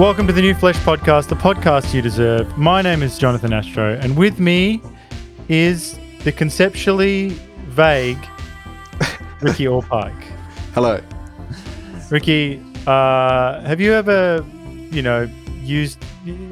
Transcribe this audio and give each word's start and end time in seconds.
Welcome 0.00 0.26
to 0.28 0.32
the 0.32 0.40
New 0.40 0.54
Flesh 0.54 0.76
Podcast, 0.76 1.28
the 1.28 1.34
podcast 1.34 1.92
you 1.92 2.00
deserve. 2.00 2.56
My 2.56 2.80
name 2.80 3.02
is 3.02 3.18
Jonathan 3.18 3.52
Astro, 3.52 3.98
and 4.00 4.16
with 4.16 4.40
me 4.40 4.80
is 5.50 5.98
the 6.24 6.32
conceptually 6.32 7.36
vague 7.66 8.16
Ricky 9.42 9.66
Allpike. 9.66 10.24
Hello. 10.72 11.02
Ricky, 12.08 12.62
uh, 12.86 13.60
have 13.60 13.78
you 13.78 13.92
ever, 13.92 14.42
you 14.90 15.02
know, 15.02 15.28
used? 15.60 16.02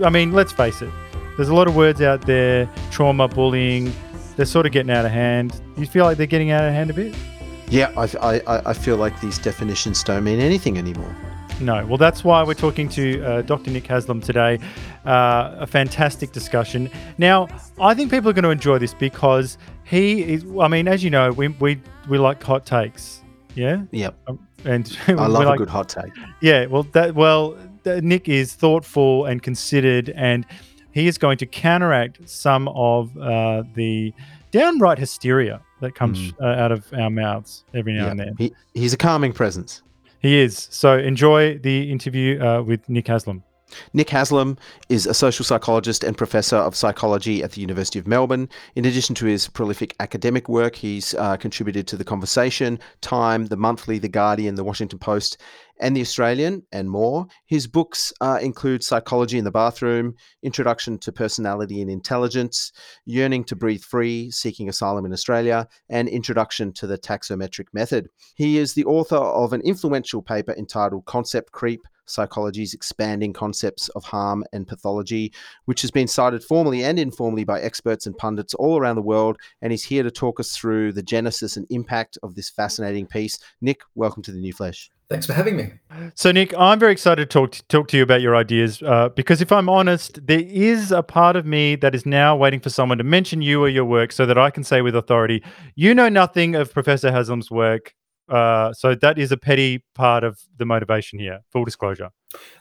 I 0.05 0.11
mean, 0.11 0.33
let's 0.33 0.53
face 0.53 0.83
it. 0.83 0.91
There's 1.39 1.49
a 1.49 1.55
lot 1.55 1.69
of 1.69 1.75
words 1.75 2.03
out 2.03 2.27
there: 2.27 2.69
trauma, 2.91 3.29
bullying. 3.29 3.91
They're 4.37 4.45
sort 4.45 4.67
of 4.67 4.73
getting 4.73 4.91
out 4.91 5.07
of 5.07 5.11
hand. 5.11 5.59
You 5.79 5.87
feel 5.87 6.05
like 6.05 6.19
they're 6.19 6.27
getting 6.27 6.51
out 6.51 6.65
of 6.65 6.75
hand 6.75 6.91
a 6.91 6.93
bit? 6.93 7.17
Yeah, 7.71 7.95
I, 7.97 8.41
I, 8.47 8.71
I 8.71 8.73
feel 8.75 8.99
like 8.99 9.19
these 9.23 9.39
definitions 9.39 10.05
don't 10.05 10.25
mean 10.25 10.39
anything 10.39 10.77
anymore. 10.77 11.17
No. 11.61 11.85
Well, 11.87 11.99
that's 11.99 12.23
why 12.23 12.43
we're 12.45 12.55
talking 12.55 12.89
to 12.91 13.23
uh, 13.23 13.43
Dr. 13.43 13.71
Nick 13.71 13.87
Haslam 13.87 14.21
today. 14.21 14.59
Uh, 15.05 15.57
a 15.59 15.67
fantastic 15.67 16.33
discussion. 16.33 16.91
Now, 17.19 17.49
I 17.81 17.95
think 17.95 18.11
people 18.11 18.31
are 18.31 18.33
going 18.33 18.45
to 18.45 18.51
enjoy 18.51 18.79
this 18.79 18.95
because 18.95 19.59
he 19.85 20.23
is. 20.23 20.45
I 20.61 20.69
mean, 20.69 20.87
as 20.87 21.03
you 21.03 21.11
know, 21.11 21.33
we 21.33 21.49
we, 21.49 21.81
we 22.09 22.19
like 22.19 22.43
hot 22.43 22.65
takes. 22.65 23.23
Yeah. 23.55 23.83
Yep. 23.91 24.17
Um, 24.29 24.47
and 24.65 24.99
I 25.09 25.27
love 25.27 25.45
like, 25.45 25.57
a 25.57 25.59
good 25.59 25.69
hot 25.69 25.89
take. 25.89 26.13
Yeah. 26.41 26.67
Well, 26.67 26.85
that 26.93 27.15
well, 27.15 27.57
Nick 27.85 28.29
is 28.29 28.55
thoughtful 28.55 29.25
and 29.25 29.43
considered, 29.43 30.11
and 30.11 30.47
he 30.93 31.09
is 31.09 31.19
going 31.19 31.39
to 31.39 31.47
counteract 31.47 32.29
some 32.29 32.69
of 32.69 33.17
uh, 33.19 33.65
the 33.75 34.13
downright 34.51 34.99
hysteria 34.99 35.61
that 35.81 35.95
comes 35.95 36.33
mm. 36.33 36.59
out 36.59 36.73
of 36.73 36.93
our 36.93 37.11
mouths 37.11 37.65
every 37.75 37.95
now 37.95 38.09
and 38.09 38.21
then. 38.21 38.35
He, 38.39 38.53
he's 38.75 38.93
a 38.93 38.97
calming 38.97 39.33
presence. 39.33 39.83
He 40.21 40.39
is. 40.39 40.69
So 40.71 40.99
enjoy 40.99 41.59
the 41.59 41.91
interview 41.91 42.43
uh, 42.43 42.63
with 42.63 42.89
Nick 42.89 43.07
Haslam. 43.07 43.45
Nick 43.93 44.11
Haslam 44.11 44.57
is 44.89 45.07
a 45.07 45.15
social 45.15 45.45
psychologist 45.45 46.03
and 46.03 46.17
professor 46.17 46.57
of 46.57 46.75
psychology 46.75 47.43
at 47.43 47.53
the 47.53 47.61
University 47.61 47.99
of 47.99 48.07
Melbourne. 48.07 48.49
In 48.77 48.85
addition 48.85 49.15
to 49.17 49.27
his 49.27 49.49
prolific 49.49 49.95
academic 50.01 50.49
work, 50.49 50.75
he's 50.75 51.15
uh, 51.15 51.37
contributed 51.37 51.87
to 51.89 51.97
The 51.97 52.05
Conversation, 52.05 52.79
Time, 53.01 53.47
The 53.47 53.57
Monthly, 53.57 53.99
The 53.99 54.09
Guardian, 54.09 54.55
The 54.55 54.65
Washington 54.65 54.99
Post, 54.99 55.39
and 55.81 55.97
The 55.97 56.01
Australian, 56.01 56.63
and 56.73 56.91
more. 56.91 57.27
His 57.47 57.67
books 57.67 58.13
uh, 58.21 58.39
include 58.41 58.83
Psychology 58.83 59.39
in 59.39 59.45
the 59.45 59.51
Bathroom, 59.51 60.15
Introduction 60.43 60.99
to 60.99 61.13
Personality 61.13 61.81
and 61.81 61.91
Intelligence, 61.91 62.73
Yearning 63.05 63.45
to 63.45 63.57
Breathe 63.57 63.83
Free, 63.83 64.31
Seeking 64.31 64.69
Asylum 64.69 65.07
in 65.07 65.13
Australia, 65.13 65.67
and 65.89 66.09
Introduction 66.09 66.73
to 66.75 66.87
the 66.87 66.99
Taxometric 66.99 67.67
Method. 67.73 68.09
He 68.35 68.59
is 68.59 68.75
the 68.75 68.85
author 68.85 69.17
of 69.17 69.53
an 69.53 69.61
influential 69.63 70.23
paper 70.23 70.53
entitled 70.53 71.05
Concept 71.07 71.53
Creep 71.53 71.81
Psychology's 72.09 72.75
Expanding 72.75 73.33
Concepts 73.33 73.89
of 73.91 74.05
Harm 74.05 74.45
and 74.53 74.67
Pathology, 74.67 75.33
which 75.67 75.83
has 75.83 75.91
been 75.91 76.09
cited 76.09 76.43
formally 76.43 76.83
and 76.85 76.99
informally 76.99 77.45
by 77.45 77.61
experts 77.61 78.07
and 78.07 78.17
pundits 78.17 78.55
all 78.55 78.79
around 78.79 78.97
the 78.97 79.03
world. 79.03 79.37
And 79.63 79.73
he's 79.73 79.85
here 79.85 80.03
to 80.03 80.11
talk 80.11 80.41
us 80.41 80.57
through 80.57 80.93
the 80.93 81.03
genesis 81.03 81.57
and 81.57 81.67
impact 81.71 82.19
of 82.23 82.35
this 82.35 82.51
fascinating 82.51 83.07
piece. 83.07 83.39
Nick, 83.61 83.81
welcome 83.95 84.23
to 84.25 84.33
the 84.33 84.39
New 84.39 84.53
Flesh. 84.53 84.91
Thanks 85.11 85.25
for 85.25 85.33
having 85.33 85.57
me. 85.57 85.73
So, 86.15 86.33
Nick, 86.33 86.53
I'm 86.59 86.79
very 86.79 86.93
excited 86.93 87.31
to 87.31 87.33
talk 87.33 87.53
to, 87.53 87.63
talk 87.69 87.89
to 87.89 87.97
you 87.97 88.03
about 88.03 88.21
your 88.21 88.37
ideas 88.37 88.83
uh, 88.83 89.09
because, 89.09 89.41
if 89.41 89.51
I'm 89.51 89.69
honest, 89.69 90.25
there 90.27 90.41
is 90.41 90.93
a 90.93 91.03
part 91.03 91.35
of 91.35 91.47
me 91.47 91.77
that 91.77 91.95
is 91.95 92.05
now 92.05 92.37
waiting 92.37 92.61
for 92.61 92.69
someone 92.69 92.99
to 92.99 93.05
mention 93.05 93.41
you 93.41 93.63
or 93.63 93.71
your 93.71 93.87
work 93.87 94.13
so 94.13 94.27
that 94.27 94.37
I 94.37 94.51
can 94.51 94.65
say 94.65 94.83
with 94.83 94.95
authority, 94.95 95.43
you 95.77 95.95
know 95.95 96.11
nothing 96.11 96.55
of 96.55 96.75
Professor 96.75 97.11
Haslam's 97.11 97.51
work. 97.51 97.95
Uh, 98.29 98.73
so 98.73 98.95
that 98.95 99.19
is 99.19 99.33
a 99.33 99.37
petty 99.37 99.85
part 99.95 100.25
of 100.25 100.41
the 100.57 100.65
motivation 100.65 101.19
here. 101.19 101.41
Full 101.51 101.65
disclosure. 101.65 102.11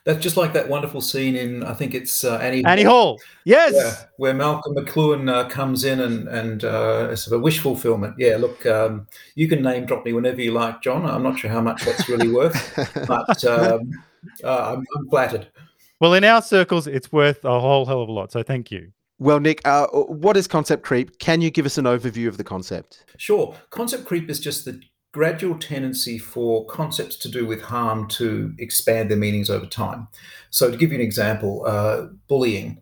That's 0.06 0.24
just 0.24 0.38
like 0.38 0.54
that 0.54 0.70
wonderful 0.70 1.02
scene 1.02 1.36
in 1.36 1.64
I 1.64 1.74
think 1.74 1.94
it's 1.94 2.24
uh, 2.24 2.38
Annie 2.38 2.64
Annie 2.64 2.84
Hall. 2.84 3.20
Yes, 3.44 3.74
yeah, 3.76 4.08
where 4.16 4.34
Malcolm 4.34 4.76
McLuhan 4.76 5.30
uh, 5.30 5.50
comes 5.50 5.84
in 5.84 6.00
and 6.00 6.30
and 6.30 6.64
uh, 6.64 7.14
sort 7.16 7.34
of 7.34 7.42
a 7.42 7.44
wish 7.44 7.60
fulfillment. 7.60 8.16
Yeah, 8.18 8.38
look, 8.38 8.66
um, 8.66 9.08
you 9.36 9.50
can 9.50 9.62
name 9.62 9.86
drop 9.86 10.06
me 10.06 10.14
whenever 10.14 10.42
you 10.42 10.52
like, 10.52 10.82
Jon. 10.82 11.06
I'm 11.06 11.24
not 11.24 11.38
sure 11.38 11.50
how 11.50 11.60
much 11.60 11.84
that's 11.84 12.08
really 12.08 12.30
worth, 12.30 12.56
but 13.08 13.44
um, 13.44 13.92
uh, 14.42 14.76
I'm, 14.76 14.86
I'm, 14.96 15.10
flattered. 15.10 15.48
Well, 16.00 16.14
in 16.14 16.24
our 16.24 16.42
circles, 16.42 16.88
it's 16.88 17.12
worth 17.12 17.44
a 17.44 17.60
whole 17.60 17.86
hell 17.86 18.02
of 18.02 18.08
a 18.08 18.12
lot. 18.12 18.32
So 18.32 18.44
thank 18.44 18.72
you. 18.72 18.92
Well, 19.20 19.40
Nick, 19.40 19.68
uh, 19.68 19.88
what 19.88 20.38
is 20.38 20.48
concept 20.48 20.84
creep? 20.84 21.18
Can 21.18 21.42
you 21.42 21.50
give 21.50 21.66
us 21.66 21.78
an 21.78 21.86
overview 21.86 22.28
of 22.28 22.38
the 22.38 22.44
concept? 22.44 23.04
Sure. 23.18 23.56
Concept 23.72 24.06
creep 24.06 24.30
is 24.30 24.40
just 24.40 24.66
the 24.66 24.80
gradual 25.18 25.58
tendency 25.58 26.20
for 26.20 26.64
concepts 26.68 27.16
to 27.16 27.28
do 27.28 27.44
with 27.44 27.60
harm 27.60 28.08
to 28.08 28.54
expand 28.60 29.10
their 29.10 29.18
meanings 29.18 29.50
over 29.50 29.66
time. 29.66 30.08
So, 30.52 30.70
to 30.70 30.78
give 30.78 30.92
you 30.92 31.00
an 31.00 31.04
example, 31.04 31.64
uh, 31.66 32.06
bullying. 32.28 32.80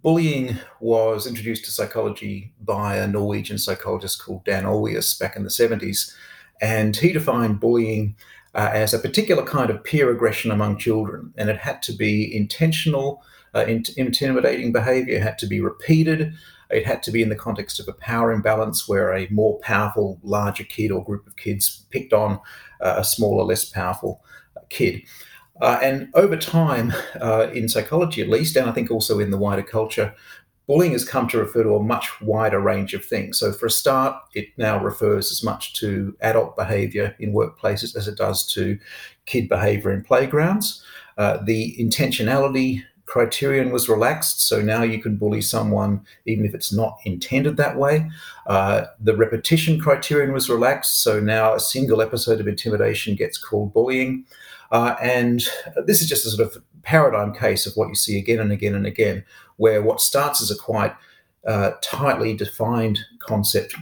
Bullying 0.00 0.58
was 0.78 1.26
introduced 1.26 1.64
to 1.64 1.72
psychology 1.72 2.52
by 2.60 2.98
a 2.98 3.08
Norwegian 3.08 3.58
psychologist 3.58 4.24
called 4.24 4.44
Dan 4.44 4.62
Olweus 4.62 5.18
back 5.18 5.34
in 5.34 5.42
the 5.42 5.48
70s. 5.48 6.14
And 6.60 6.96
he 6.96 7.12
defined 7.12 7.58
bullying 7.58 8.14
uh, 8.54 8.70
as 8.72 8.94
a 8.94 8.98
particular 9.00 9.44
kind 9.44 9.68
of 9.68 9.82
peer 9.82 10.08
aggression 10.12 10.52
among 10.52 10.78
children. 10.78 11.34
And 11.36 11.50
it 11.50 11.58
had 11.58 11.82
to 11.82 11.92
be 11.92 12.32
intentional, 12.32 13.24
uh, 13.56 13.64
intimidating 13.96 14.70
behavior, 14.70 15.18
had 15.20 15.38
to 15.38 15.48
be 15.48 15.60
repeated, 15.60 16.32
it 16.72 16.86
had 16.86 17.02
to 17.04 17.10
be 17.10 17.22
in 17.22 17.28
the 17.28 17.36
context 17.36 17.78
of 17.78 17.88
a 17.88 17.92
power 17.92 18.32
imbalance 18.32 18.88
where 18.88 19.12
a 19.14 19.28
more 19.30 19.58
powerful, 19.60 20.18
larger 20.22 20.64
kid 20.64 20.90
or 20.90 21.04
group 21.04 21.26
of 21.26 21.36
kids 21.36 21.84
picked 21.90 22.12
on 22.12 22.40
uh, 22.80 22.94
a 22.98 23.04
smaller, 23.04 23.44
less 23.44 23.64
powerful 23.64 24.22
uh, 24.56 24.60
kid. 24.68 25.02
Uh, 25.60 25.78
and 25.82 26.08
over 26.14 26.36
time, 26.36 26.92
uh, 27.20 27.48
in 27.52 27.68
psychology 27.68 28.22
at 28.22 28.28
least, 28.28 28.56
and 28.56 28.68
I 28.68 28.72
think 28.72 28.90
also 28.90 29.18
in 29.18 29.30
the 29.30 29.38
wider 29.38 29.62
culture, 29.62 30.14
bullying 30.66 30.92
has 30.92 31.04
come 31.04 31.28
to 31.28 31.38
refer 31.38 31.62
to 31.62 31.76
a 31.76 31.82
much 31.82 32.20
wider 32.20 32.58
range 32.58 32.94
of 32.94 33.04
things. 33.04 33.38
So, 33.38 33.52
for 33.52 33.66
a 33.66 33.70
start, 33.70 34.16
it 34.34 34.48
now 34.56 34.82
refers 34.82 35.30
as 35.30 35.42
much 35.42 35.74
to 35.74 36.16
adult 36.20 36.56
behavior 36.56 37.14
in 37.18 37.32
workplaces 37.32 37.94
as 37.96 38.08
it 38.08 38.16
does 38.16 38.46
to 38.54 38.78
kid 39.26 39.48
behavior 39.48 39.92
in 39.92 40.02
playgrounds. 40.02 40.82
Uh, 41.18 41.38
the 41.44 41.76
intentionality 41.78 42.82
criterion 43.12 43.70
was 43.70 43.90
relaxed. 43.90 44.40
So 44.48 44.62
now 44.62 44.82
you 44.82 44.98
can 44.98 45.16
bully 45.16 45.42
someone 45.42 46.00
even 46.24 46.46
if 46.46 46.54
it's 46.54 46.72
not 46.72 46.96
intended 47.04 47.58
that 47.58 47.76
way. 47.76 48.10
Uh, 48.46 48.86
the 48.98 49.14
repetition 49.14 49.78
criterion 49.78 50.32
was 50.32 50.48
relaxed. 50.48 51.02
So 51.02 51.20
now 51.20 51.52
a 51.52 51.60
single 51.60 52.00
episode 52.00 52.40
of 52.40 52.48
intimidation 52.48 53.14
gets 53.14 53.36
called 53.36 53.74
bullying. 53.74 54.24
Uh, 54.70 54.96
and 55.02 55.46
this 55.84 56.00
is 56.00 56.08
just 56.08 56.24
a 56.24 56.30
sort 56.30 56.48
of 56.48 56.62
paradigm 56.84 57.34
case 57.34 57.66
of 57.66 57.74
what 57.74 57.88
you 57.90 57.94
see 57.94 58.18
again 58.18 58.40
and 58.40 58.50
again 58.50 58.74
and 58.74 58.86
again, 58.86 59.22
where 59.58 59.82
what 59.82 60.00
starts 60.00 60.40
as 60.40 60.50
a 60.50 60.56
quite 60.56 60.94
uh, 61.46 61.72
tightly 61.82 62.34
defined 62.34 62.98
concept 63.18 63.74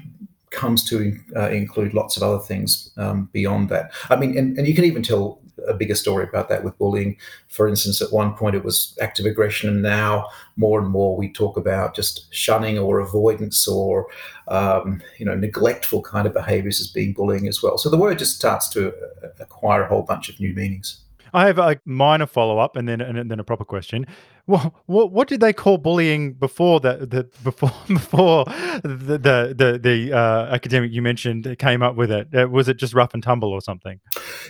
comes 0.50 0.82
to 0.90 1.16
uh, 1.36 1.50
include 1.50 1.94
lots 1.94 2.16
of 2.16 2.24
other 2.24 2.40
things 2.40 2.90
um, 2.96 3.30
beyond 3.32 3.68
that. 3.68 3.92
I 4.08 4.16
mean, 4.16 4.36
and, 4.36 4.58
and 4.58 4.66
you 4.66 4.74
can 4.74 4.84
even 4.84 5.04
tell 5.04 5.40
a 5.66 5.74
bigger 5.74 5.94
story 5.94 6.24
about 6.24 6.48
that 6.48 6.64
with 6.64 6.76
bullying. 6.78 7.16
For 7.48 7.68
instance, 7.68 8.00
at 8.00 8.12
one 8.12 8.34
point 8.34 8.56
it 8.56 8.64
was 8.64 8.96
active 9.00 9.26
aggression, 9.26 9.68
and 9.68 9.82
now 9.82 10.26
more 10.56 10.80
and 10.80 10.90
more 10.90 11.16
we 11.16 11.32
talk 11.32 11.56
about 11.56 11.94
just 11.94 12.32
shunning 12.32 12.78
or 12.78 13.00
avoidance 13.00 13.66
or 13.66 14.06
um, 14.48 15.02
you 15.18 15.26
know 15.26 15.34
neglectful 15.34 16.02
kind 16.02 16.26
of 16.26 16.34
behaviours 16.34 16.80
as 16.80 16.88
being 16.88 17.12
bullying 17.12 17.48
as 17.48 17.62
well. 17.62 17.78
So 17.78 17.88
the 17.88 17.96
word 17.98 18.18
just 18.18 18.36
starts 18.36 18.68
to 18.70 18.92
acquire 19.38 19.82
a 19.82 19.88
whole 19.88 20.02
bunch 20.02 20.28
of 20.28 20.38
new 20.40 20.54
meanings. 20.54 21.00
I 21.32 21.46
have 21.46 21.58
a 21.58 21.80
minor 21.84 22.26
follow 22.26 22.58
up 22.58 22.76
and 22.76 22.88
then 22.88 23.00
and 23.00 23.30
then 23.30 23.40
a 23.40 23.44
proper 23.44 23.64
question. 23.64 24.06
What, 24.46 24.72
what 24.86 25.12
what 25.12 25.28
did 25.28 25.40
they 25.40 25.52
call 25.52 25.78
bullying 25.78 26.32
before 26.34 26.80
that? 26.80 27.10
The, 27.10 27.28
before 27.44 27.72
before 27.88 28.44
the 28.82 29.18
the 29.18 29.54
the, 29.56 29.78
the 29.82 30.12
uh, 30.16 30.46
academic 30.52 30.92
you 30.92 31.02
mentioned 31.02 31.56
came 31.58 31.82
up 31.82 31.96
with 31.96 32.10
it? 32.10 32.28
Uh, 32.34 32.48
was 32.48 32.68
it 32.68 32.76
just 32.76 32.94
rough 32.94 33.14
and 33.14 33.22
tumble 33.22 33.52
or 33.52 33.60
something? 33.60 34.00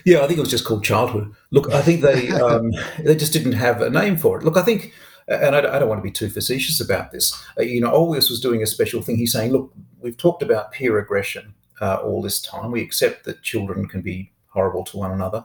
Yeah, 0.05 0.19
I 0.19 0.27
think 0.27 0.39
it 0.39 0.43
was 0.43 0.51
just 0.51 0.65
called 0.65 0.85
childhood. 0.85 1.33
Look, 1.51 1.71
I 1.71 1.83
think 1.83 2.01
they 2.01 2.31
um, 2.41 2.73
they 2.99 3.17
just 3.17 3.33
didn't 3.33 3.53
have 3.53 3.83
a 3.83 3.91
name 3.91 4.17
for 4.17 4.39
it. 4.39 4.45
Look, 4.45 4.57
I 4.57 4.63
think, 4.63 4.93
and 5.29 5.55
I, 5.55 5.59
I 5.59 5.79
don't 5.79 5.89
want 5.89 5.99
to 5.99 6.03
be 6.03 6.11
too 6.11 6.31
facetious 6.31 6.81
about 6.81 7.13
this. 7.13 7.39
Uh, 7.59 7.63
you 7.63 7.81
know, 7.81 7.91
Olweus 7.91 8.31
was 8.31 8.41
doing 8.41 8.63
a 8.63 8.67
special 8.67 9.03
thing. 9.03 9.17
He's 9.17 9.33
saying, 9.33 9.53
look, 9.53 9.73
we've 10.01 10.17
talked 10.17 10.43
about 10.43 10.73
peer 10.73 10.99
aggression 10.99 11.55
uh, 11.81 11.97
all 11.97 12.23
this 12.23 12.41
time. 12.41 12.71
We 12.71 12.83
accept 12.83 13.25
that 13.25 13.43
children 13.43 13.87
can 13.89 14.03
be 14.03 14.33
horrible 14.51 14.85
to 14.85 14.97
one 14.97 15.13
another. 15.13 15.45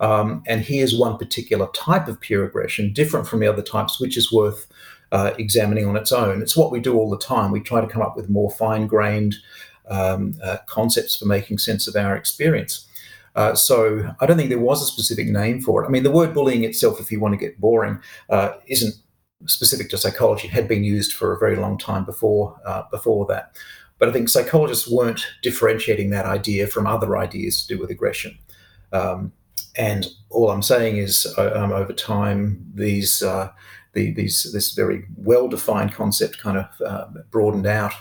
Um, 0.00 0.42
and 0.46 0.60
here's 0.60 0.98
one 0.98 1.16
particular 1.16 1.68
type 1.74 2.08
of 2.08 2.20
peer 2.20 2.44
aggression, 2.44 2.92
different 2.92 3.26
from 3.26 3.40
the 3.40 3.46
other 3.46 3.62
types, 3.62 4.00
which 4.00 4.16
is 4.16 4.32
worth 4.32 4.66
uh, 5.12 5.32
examining 5.38 5.86
on 5.86 5.96
its 5.96 6.12
own. 6.12 6.42
It's 6.42 6.56
what 6.56 6.72
we 6.72 6.80
do 6.80 6.96
all 6.96 7.10
the 7.10 7.18
time. 7.18 7.50
We 7.50 7.60
try 7.60 7.80
to 7.80 7.86
come 7.86 8.02
up 8.02 8.16
with 8.16 8.28
more 8.28 8.50
fine 8.50 8.86
grained 8.86 9.36
um, 9.88 10.34
uh, 10.42 10.58
concepts 10.66 11.16
for 11.16 11.26
making 11.26 11.58
sense 11.58 11.86
of 11.86 11.96
our 11.96 12.16
experience. 12.16 12.86
Uh, 13.36 13.54
so 13.54 14.14
I 14.20 14.26
don't 14.26 14.38
think 14.38 14.48
there 14.48 14.58
was 14.58 14.82
a 14.82 14.86
specific 14.86 15.28
name 15.28 15.60
for 15.60 15.82
it. 15.82 15.86
I 15.86 15.90
mean, 15.90 16.02
the 16.02 16.10
word 16.10 16.32
bullying 16.32 16.64
itself, 16.64 17.00
if 17.00 17.12
you 17.12 17.20
want 17.20 17.34
to 17.34 17.38
get 17.38 17.60
boring, 17.60 18.00
uh, 18.30 18.52
isn't 18.66 18.94
specific 19.44 19.90
to 19.90 19.98
psychology. 19.98 20.48
It 20.48 20.52
had 20.54 20.66
been 20.66 20.82
used 20.82 21.12
for 21.12 21.34
a 21.34 21.38
very 21.38 21.56
long 21.56 21.76
time 21.76 22.04
before 22.04 22.58
uh, 22.64 22.84
before 22.90 23.26
that. 23.26 23.56
But 23.98 24.08
I 24.08 24.12
think 24.12 24.28
psychologists 24.28 24.90
weren't 24.90 25.26
differentiating 25.42 26.10
that 26.10 26.26
idea 26.26 26.66
from 26.66 26.86
other 26.86 27.16
ideas 27.16 27.62
to 27.62 27.74
do 27.74 27.80
with 27.80 27.90
aggression. 27.90 28.38
Um, 28.96 29.32
and 29.76 30.06
all 30.30 30.50
I'm 30.50 30.62
saying 30.62 30.96
is, 30.96 31.26
uh, 31.36 31.52
um, 31.54 31.72
over 31.72 31.92
time, 31.92 32.64
these 32.74 33.22
uh, 33.22 33.50
the, 33.92 34.12
these 34.12 34.50
this 34.52 34.72
very 34.72 35.04
well 35.16 35.48
defined 35.48 35.92
concept 35.92 36.38
kind 36.38 36.58
of 36.58 36.66
uh, 36.86 37.06
broadened 37.30 37.66
out. 37.66 37.92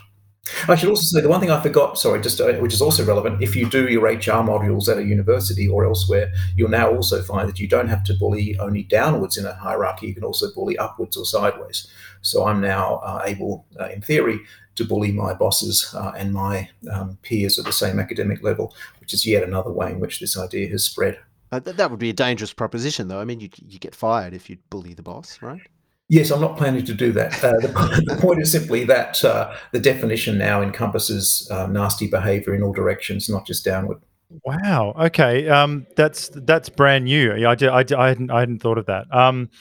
I 0.68 0.76
should 0.76 0.90
also 0.90 1.02
say 1.02 1.22
the 1.22 1.30
one 1.30 1.40
thing 1.40 1.50
I 1.50 1.60
forgot, 1.60 1.98
sorry, 1.98 2.22
just 2.22 2.40
uh, 2.40 2.54
which 2.54 2.74
is 2.74 2.82
also 2.82 3.04
relevant. 3.04 3.42
If 3.42 3.56
you 3.56 3.68
do 3.68 3.90
your 3.90 4.04
HR 4.04 4.44
modules 4.44 4.88
at 4.88 5.00
a 5.00 5.04
university 5.04 5.68
or 5.68 5.86
elsewhere, 5.86 6.32
you'll 6.56 6.70
now 6.70 6.94
also 6.94 7.24
find 7.24 7.50
that 7.50 7.60
you 7.60 7.68
don't 7.68 7.88
have 7.88 8.04
to 8.06 8.14
bully 8.14 8.56
only 8.60 8.84
downwards 8.84 9.38
in 9.38 9.46
a 9.46 9.56
hierarchy. 9.56 10.08
You 10.08 10.14
can 10.14 10.24
also 10.24 10.54
bully 10.54 10.78
upwards 10.78 11.18
or 11.18 11.26
sideways. 11.26 11.88
So 12.22 12.46
I'm 12.46 12.62
now 12.62 12.98
uh, 12.98 13.24
able, 13.26 13.66
uh, 13.80 13.90
in 13.90 14.02
theory, 14.02 14.40
to 14.76 14.86
bully 14.86 15.12
my 15.12 15.34
bosses 15.34 15.94
uh, 15.96 16.12
and 16.16 16.34
my 16.34 16.70
um, 16.92 17.18
peers 17.24 17.58
at 17.58 17.66
the 17.66 17.72
same 17.72 18.00
academic 18.00 18.44
level, 18.44 18.76
which 19.06 19.14
is 19.14 19.28
yet 19.28 19.44
another 19.44 19.72
way 19.72 19.92
in 19.92 20.00
which 20.00 20.20
this 20.20 20.36
idea 20.36 20.68
has 20.68 20.84
spread. 20.84 21.20
Uh, 21.52 21.60
th- 21.60 21.78
that 21.78 21.92
would 21.92 22.00
be 22.00 22.10
a 22.10 22.14
dangerous 22.14 22.54
proposition, 22.54 23.08
though. 23.08 23.20
I 23.20 23.26
mean, 23.26 23.40
you 23.40 23.50
you 23.68 23.78
get 23.78 23.94
fired 23.94 24.34
if 24.34 24.50
you 24.50 24.58
bully 24.72 24.96
the 24.96 25.04
boss, 25.04 25.38
right? 25.44 25.62
Yes, 26.10 26.32
I'm 26.32 26.42
not 26.42 26.58
planning 26.58 26.84
to 26.86 26.94
do 26.96 27.12
that. 27.12 27.44
Uh, 27.44 27.52
the, 27.60 27.68
the, 28.08 28.20
point 28.20 28.42
is 28.42 28.52
simply 28.52 28.84
that 28.86 29.24
uh, 29.24 29.56
the 29.72 29.80
definition 29.80 30.40
now 30.40 30.64
encompasses 30.64 31.48
uh, 31.52 31.68
nasty 31.68 32.08
behaviour 32.08 32.56
in 32.56 32.64
all 32.64 32.74
directions, 32.74 33.30
not 33.30 33.46
just 33.46 33.64
downward. 33.64 34.00
Wow. 34.44 34.96
Okay. 35.00 35.48
Um, 35.48 35.86
that's 35.96 36.30
that's 36.34 36.68
brand 36.68 37.06
new. 37.06 37.32
I, 37.32 37.52
I, 37.52 37.68
I, 37.68 37.86
I 37.96 38.08
hadn't 38.08 38.32
I 38.32 38.40
hadn't 38.40 38.60
thought 38.60 38.80
of 38.80 38.88
that. 38.88 39.06
Um, 39.16 39.52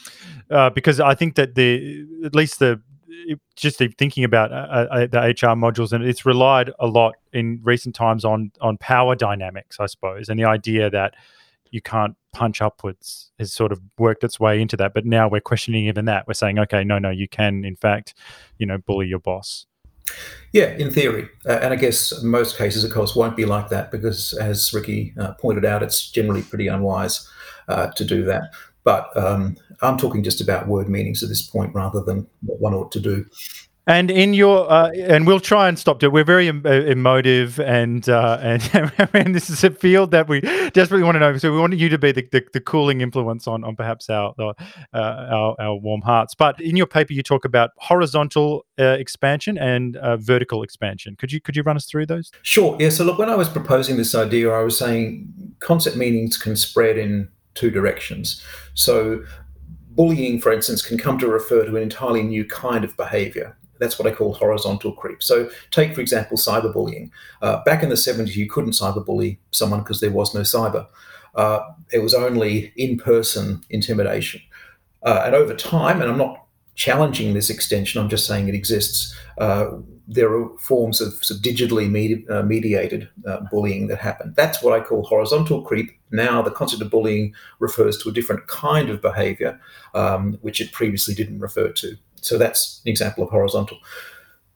uh, 0.50 0.70
because 0.70 1.00
I 1.00 1.14
think 1.14 1.34
that 1.34 1.54
the 1.54 2.06
at 2.24 2.34
least 2.34 2.60
the 2.60 2.80
just 3.56 3.78
thinking 3.78 4.24
about 4.24 4.52
uh, 4.52 4.86
uh, 4.90 5.06
the 5.06 5.18
HR 5.18 5.54
modules, 5.56 5.92
and 5.92 6.04
it's 6.04 6.26
relied 6.26 6.70
a 6.78 6.86
lot 6.86 7.14
in 7.32 7.60
recent 7.62 7.94
times 7.94 8.24
on 8.24 8.52
on 8.60 8.76
power 8.78 9.14
dynamics, 9.14 9.78
I 9.80 9.86
suppose, 9.86 10.28
and 10.28 10.38
the 10.38 10.44
idea 10.44 10.90
that 10.90 11.14
you 11.70 11.80
can't 11.80 12.16
punch 12.32 12.62
upwards 12.62 13.32
has 13.38 13.52
sort 13.52 13.72
of 13.72 13.80
worked 13.98 14.22
its 14.22 14.38
way 14.38 14.60
into 14.60 14.76
that. 14.76 14.94
But 14.94 15.04
now 15.06 15.28
we're 15.28 15.40
questioning 15.40 15.86
even 15.86 16.04
that. 16.04 16.26
We're 16.26 16.34
saying, 16.34 16.58
okay, 16.60 16.84
no, 16.84 16.98
no, 16.98 17.10
you 17.10 17.28
can 17.28 17.64
in 17.64 17.76
fact, 17.76 18.14
you 18.58 18.66
know, 18.66 18.78
bully 18.78 19.06
your 19.06 19.18
boss. 19.18 19.66
Yeah, 20.52 20.66
in 20.66 20.90
theory, 20.90 21.28
uh, 21.48 21.58
and 21.62 21.72
I 21.72 21.76
guess 21.76 22.22
most 22.22 22.58
cases, 22.58 22.84
of 22.84 22.92
course, 22.92 23.16
won't 23.16 23.36
be 23.36 23.46
like 23.46 23.70
that 23.70 23.90
because, 23.90 24.34
as 24.34 24.72
Ricky 24.72 25.14
uh, 25.18 25.32
pointed 25.32 25.64
out, 25.64 25.82
it's 25.82 26.10
generally 26.10 26.42
pretty 26.42 26.68
unwise 26.68 27.28
uh, 27.68 27.88
to 27.92 28.04
do 28.04 28.24
that. 28.24 28.52
But 28.84 29.16
um, 29.16 29.56
I'm 29.82 29.96
talking 29.96 30.22
just 30.22 30.40
about 30.40 30.68
word 30.68 30.88
meanings 30.88 31.22
at 31.22 31.28
this 31.28 31.42
point 31.42 31.74
rather 31.74 32.02
than 32.02 32.26
what 32.42 32.60
one 32.60 32.74
ought 32.74 32.92
to 32.92 33.00
do. 33.00 33.26
And 33.86 34.10
in 34.10 34.32
your 34.32 34.70
uh, 34.70 34.90
and 34.92 35.26
we'll 35.26 35.40
try 35.40 35.68
and 35.68 35.78
stop 35.78 36.02
it. 36.02 36.08
We're 36.08 36.24
very 36.24 36.48
em- 36.48 36.62
uh, 36.64 36.70
emotive, 36.70 37.60
and 37.60 38.08
uh, 38.08 38.38
and 38.40 38.92
and 39.12 39.34
this 39.34 39.50
is 39.50 39.62
a 39.62 39.70
field 39.70 40.10
that 40.12 40.26
we 40.26 40.40
desperately 40.40 41.02
want 41.02 41.16
to 41.16 41.20
know. 41.20 41.36
So 41.36 41.52
we 41.52 41.58
want 41.58 41.76
you 41.76 41.90
to 41.90 41.98
be 41.98 42.10
the, 42.10 42.26
the, 42.32 42.42
the 42.54 42.60
cooling 42.60 43.02
influence 43.02 43.46
on 43.46 43.62
on 43.62 43.76
perhaps 43.76 44.08
our, 44.08 44.34
uh, 44.38 44.54
our 44.94 45.54
our 45.58 45.76
warm 45.76 46.00
hearts. 46.00 46.34
But 46.34 46.58
in 46.62 46.76
your 46.76 46.86
paper, 46.86 47.12
you 47.12 47.22
talk 47.22 47.44
about 47.44 47.72
horizontal 47.76 48.64
uh, 48.78 48.84
expansion 48.84 49.58
and 49.58 49.98
uh, 49.98 50.16
vertical 50.16 50.62
expansion. 50.62 51.14
Could 51.16 51.30
you 51.30 51.42
could 51.42 51.54
you 51.54 51.62
run 51.62 51.76
us 51.76 51.84
through 51.84 52.06
those? 52.06 52.30
Sure. 52.40 52.78
Yeah. 52.80 52.88
So 52.88 53.04
look, 53.04 53.18
when 53.18 53.28
I 53.28 53.34
was 53.34 53.50
proposing 53.50 53.98
this 53.98 54.14
idea, 54.14 54.50
I 54.50 54.62
was 54.62 54.78
saying 54.78 55.30
concept 55.58 55.98
meanings 55.98 56.38
can 56.38 56.56
spread 56.56 56.96
in 56.96 57.28
two 57.54 57.70
directions. 57.70 58.42
So 58.74 59.22
bullying, 59.90 60.40
for 60.40 60.52
instance, 60.52 60.82
can 60.82 60.98
come 60.98 61.18
to 61.18 61.28
refer 61.28 61.64
to 61.64 61.76
an 61.76 61.82
entirely 61.82 62.22
new 62.22 62.44
kind 62.44 62.84
of 62.84 62.96
behavior. 62.96 63.56
That's 63.78 63.98
what 63.98 64.10
I 64.10 64.14
call 64.14 64.34
horizontal 64.34 64.92
creep. 64.92 65.22
So, 65.22 65.50
take 65.70 65.94
for 65.94 66.00
example 66.00 66.36
cyberbullying. 66.36 67.10
Uh, 67.42 67.62
back 67.64 67.82
in 67.82 67.88
the 67.88 67.96
70s, 67.96 68.36
you 68.36 68.48
couldn't 68.48 68.70
cyberbully 68.70 69.38
someone 69.50 69.80
because 69.80 70.00
there 70.00 70.12
was 70.12 70.34
no 70.34 70.42
cyber. 70.42 70.86
Uh, 71.34 71.60
it 71.92 71.98
was 71.98 72.14
only 72.14 72.72
in-person 72.76 73.62
intimidation. 73.70 74.40
Uh, 75.02 75.22
and 75.26 75.34
over 75.34 75.54
time, 75.54 76.00
and 76.00 76.10
I'm 76.10 76.18
not 76.18 76.46
challenging 76.76 77.34
this 77.34 77.50
extension, 77.50 78.00
I'm 78.00 78.08
just 78.08 78.26
saying 78.26 78.48
it 78.48 78.54
exists. 78.54 79.14
There 80.06 80.34
are 80.34 80.48
forms 80.58 81.00
of, 81.00 81.12
sort 81.24 81.38
of 81.38 81.44
digitally 81.44 81.90
medi- 81.90 82.28
uh, 82.28 82.42
mediated 82.42 83.08
uh, 83.26 83.40
bullying 83.50 83.86
that 83.88 83.98
happen. 83.98 84.34
That's 84.36 84.62
what 84.62 84.78
I 84.78 84.84
call 84.84 85.04
horizontal 85.04 85.62
creep. 85.62 85.90
Now, 86.10 86.42
the 86.42 86.50
concept 86.50 86.82
of 86.82 86.90
bullying 86.90 87.34
refers 87.58 87.96
to 87.98 88.10
a 88.10 88.12
different 88.12 88.46
kind 88.46 88.90
of 88.90 89.00
behavior, 89.00 89.60
um, 89.94 90.38
which 90.42 90.60
it 90.60 90.72
previously 90.72 91.14
didn't 91.14 91.40
refer 91.40 91.70
to. 91.70 91.96
So 92.20 92.38
that's 92.38 92.80
an 92.84 92.90
example 92.90 93.24
of 93.24 93.30
horizontal. 93.30 93.78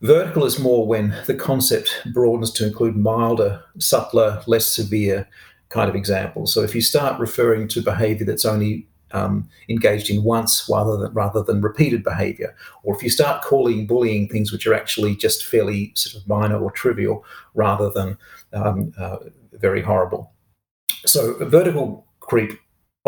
Vertical 0.00 0.45
is 0.45 0.59
more 0.59 0.87
when 0.87 1.15
the 1.27 1.35
concept 1.35 2.03
broadens 2.12 2.53
to 2.53 2.67
include 2.67 2.97
milder, 2.97 3.62
subtler, 3.79 4.43
less 4.47 4.67
severe 4.67 5.29
kind 5.71 5.91
of 5.91 5.97
examples. 5.97 6.53
So 6.53 6.62
if 6.62 6.75
you 6.75 6.81
start 6.81 7.21
referring 7.21 7.69
to 7.69 7.83
behavior 7.83 8.25
that's 8.25 8.45
only 8.45 8.88
um, 9.13 9.49
engaged 9.69 10.11
in 10.11 10.23
once 10.23 10.69
rather 10.71 10.97
than, 10.97 11.13
rather 11.13 11.43
than 11.43 11.61
repeated 11.61 12.03
behavior, 12.03 12.55
or 12.83 12.97
if 12.97 13.03
you 13.03 13.11
start 13.11 13.43
calling 13.43 13.87
bullying 13.87 14.29
things 14.29 14.53
which 14.53 14.67
are 14.67 14.75
actually 14.75 15.17
just 15.17 15.45
fairly 15.45 15.93
sort 15.95 16.21
of 16.21 16.29
minor 16.29 16.59
or 16.59 16.71
trivial 16.71 17.25
rather 17.55 17.91
than 17.91 18.19
um, 18.53 18.93
uh, 18.99 19.19
very 19.53 19.83
horrible. 19.83 20.33
So 21.07 21.35
vertical 21.45 22.07
creep 22.21 22.59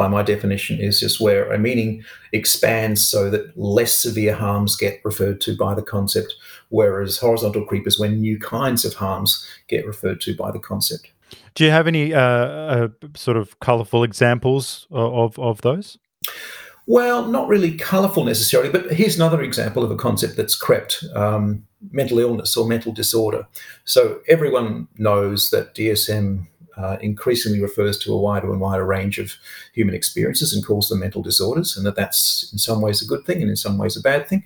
by 0.00 0.08
my 0.08 0.22
definition, 0.22 0.80
is 0.80 0.98
just 0.98 1.20
where 1.20 1.52
a 1.52 1.58
meaning 1.58 2.02
expands 2.32 3.06
so 3.06 3.28
that 3.28 3.54
less 3.58 3.92
severe 3.92 4.34
harms 4.34 4.74
get 4.74 4.98
referred 5.04 5.42
to 5.42 5.54
by 5.54 5.74
the 5.74 5.82
concept, 5.82 6.34
whereas 6.70 7.18
horizontal 7.18 7.66
creep 7.66 7.86
is 7.86 7.98
when 7.98 8.18
new 8.18 8.38
kinds 8.38 8.86
of 8.86 8.94
harms 8.94 9.46
get 9.68 9.86
referred 9.86 10.18
to 10.22 10.34
by 10.34 10.50
the 10.50 10.58
concept. 10.58 11.10
Do 11.54 11.64
you 11.64 11.70
have 11.70 11.86
any 11.86 12.14
uh, 12.14 12.20
uh, 12.20 12.88
sort 13.14 13.36
of 13.36 13.58
colourful 13.60 14.04
examples 14.04 14.86
of, 14.90 15.38
of 15.38 15.60
those? 15.62 15.98
Well, 16.86 17.26
not 17.26 17.48
really 17.48 17.76
colourful 17.76 18.24
necessarily, 18.24 18.70
but 18.70 18.92
here's 18.92 19.16
another 19.16 19.42
example 19.42 19.84
of 19.84 19.90
a 19.90 19.96
concept 19.96 20.36
that's 20.36 20.56
crept 20.56 21.04
um, 21.14 21.64
mental 21.92 22.18
illness 22.18 22.56
or 22.56 22.66
mental 22.66 22.92
disorder. 22.92 23.46
So 23.84 24.20
everyone 24.28 24.88
knows 24.98 25.50
that 25.50 25.74
DSM 25.74 26.46
uh, 26.76 26.96
increasingly 27.00 27.60
refers 27.60 27.98
to 27.98 28.12
a 28.12 28.18
wider 28.18 28.50
and 28.50 28.60
wider 28.60 28.84
range 28.84 29.18
of 29.18 29.34
human 29.72 29.94
experiences 29.94 30.52
and 30.52 30.64
calls 30.64 30.88
them 30.88 31.00
mental 31.00 31.22
disorders, 31.22 31.76
and 31.76 31.84
that 31.86 31.96
that's 31.96 32.50
in 32.52 32.58
some 32.58 32.80
ways 32.80 33.02
a 33.02 33.06
good 33.06 33.24
thing 33.24 33.40
and 33.40 33.50
in 33.50 33.56
some 33.56 33.78
ways 33.78 33.96
a 33.96 34.00
bad 34.00 34.26
thing. 34.26 34.42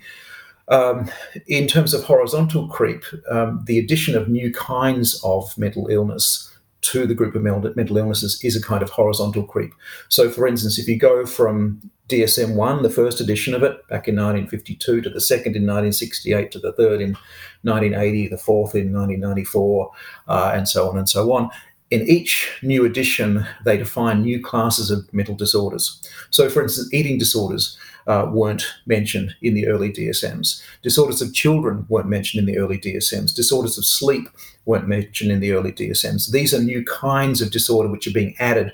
Um, 0.69 1.11
in 1.47 1.67
terms 1.67 1.93
of 1.93 2.05
horizontal 2.05 2.69
creep, 2.69 3.05
um, 3.31 3.63
the 3.67 3.79
addition 3.79 4.17
of 4.17 4.29
new 4.29 4.53
kinds 4.53 5.21
of 5.23 5.57
mental 5.59 5.89
illness 5.89 6.51
to 6.85 7.07
the 7.07 7.15
group 7.15 7.35
of 7.35 7.43
mental 7.43 7.97
illnesses 7.97 8.39
is 8.45 8.57
a 8.57 8.63
kind 8.63 8.83
of 8.83 8.91
horizontal 8.91 9.45
creep. 9.45 9.73
So, 10.09 10.31
for 10.31 10.47
instance, 10.47 10.79
if 10.79 10.87
you 10.87 10.99
go 10.99 11.25
from 11.25 11.91
DSM 12.09 12.55
1, 12.55 12.83
the 12.83 12.91
first 12.91 13.21
edition 13.21 13.55
of 13.55 13.63
it 13.63 13.77
back 13.89 14.07
in 14.07 14.17
1952, 14.17 15.01
to 15.01 15.11
the 15.11 15.21
second 15.21 15.57
in 15.57 15.63
1968, 15.63 16.51
to 16.53 16.59
the 16.59 16.73
third 16.73 17.01
in 17.01 17.17
1980, 17.63 18.29
the 18.29 18.39
fourth 18.39 18.75
in 18.75 18.93
1994, 18.93 19.91
uh, 20.29 20.53
and 20.55 20.69
so 20.69 20.89
on 20.89 20.99
and 20.99 21.09
so 21.09 21.33
on, 21.33 21.49
in 21.91 22.03
each 22.03 22.51
new 22.63 22.85
edition, 22.85 23.47
they 23.65 23.79
define 23.79 24.23
new 24.23 24.43
classes 24.43 24.91
of 24.91 25.13
mental 25.15 25.35
disorders. 25.35 26.03
So, 26.31 26.51
for 26.51 26.63
instance, 26.63 26.93
eating 26.93 27.19
disorders 27.19 27.79
uh, 28.07 28.29
weren't 28.31 28.67
mentioned 28.85 29.35
in 29.41 29.55
the 29.55 29.67
early 29.69 29.91
DSMs. 29.91 30.63
Disorders 30.83 31.23
of 31.23 31.33
children 31.33 31.87
weren't 31.89 32.09
mentioned 32.09 32.47
in 32.47 32.53
the 32.53 32.61
early 32.61 32.79
DSMs. 32.79 33.35
Disorders 33.35 33.79
of 33.79 33.87
sleep 33.87 34.29
weren't 34.67 34.89
mentioned 34.89 35.31
in 35.31 35.41
the 35.41 35.53
early 35.53 35.73
DSMs. 35.73 36.31
These 36.31 36.55
are 36.55 36.61
new 36.61 36.85
kinds 36.85 37.43
of 37.43 37.51
disorder 37.51 37.89
which 37.89 38.07
are 38.07 38.13
being 38.13 38.35
added 38.39 38.73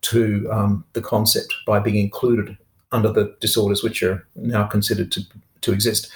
to 0.00 0.48
um, 0.50 0.84
the 0.92 1.00
concept 1.00 1.54
by 1.66 1.78
being 1.78 1.96
included 1.96 2.56
under 2.92 3.12
the 3.12 3.36
disorders 3.40 3.82
which 3.82 4.02
are 4.02 4.26
now 4.36 4.64
considered 4.64 5.12
to, 5.12 5.22
to 5.60 5.72
exist. 5.72 6.10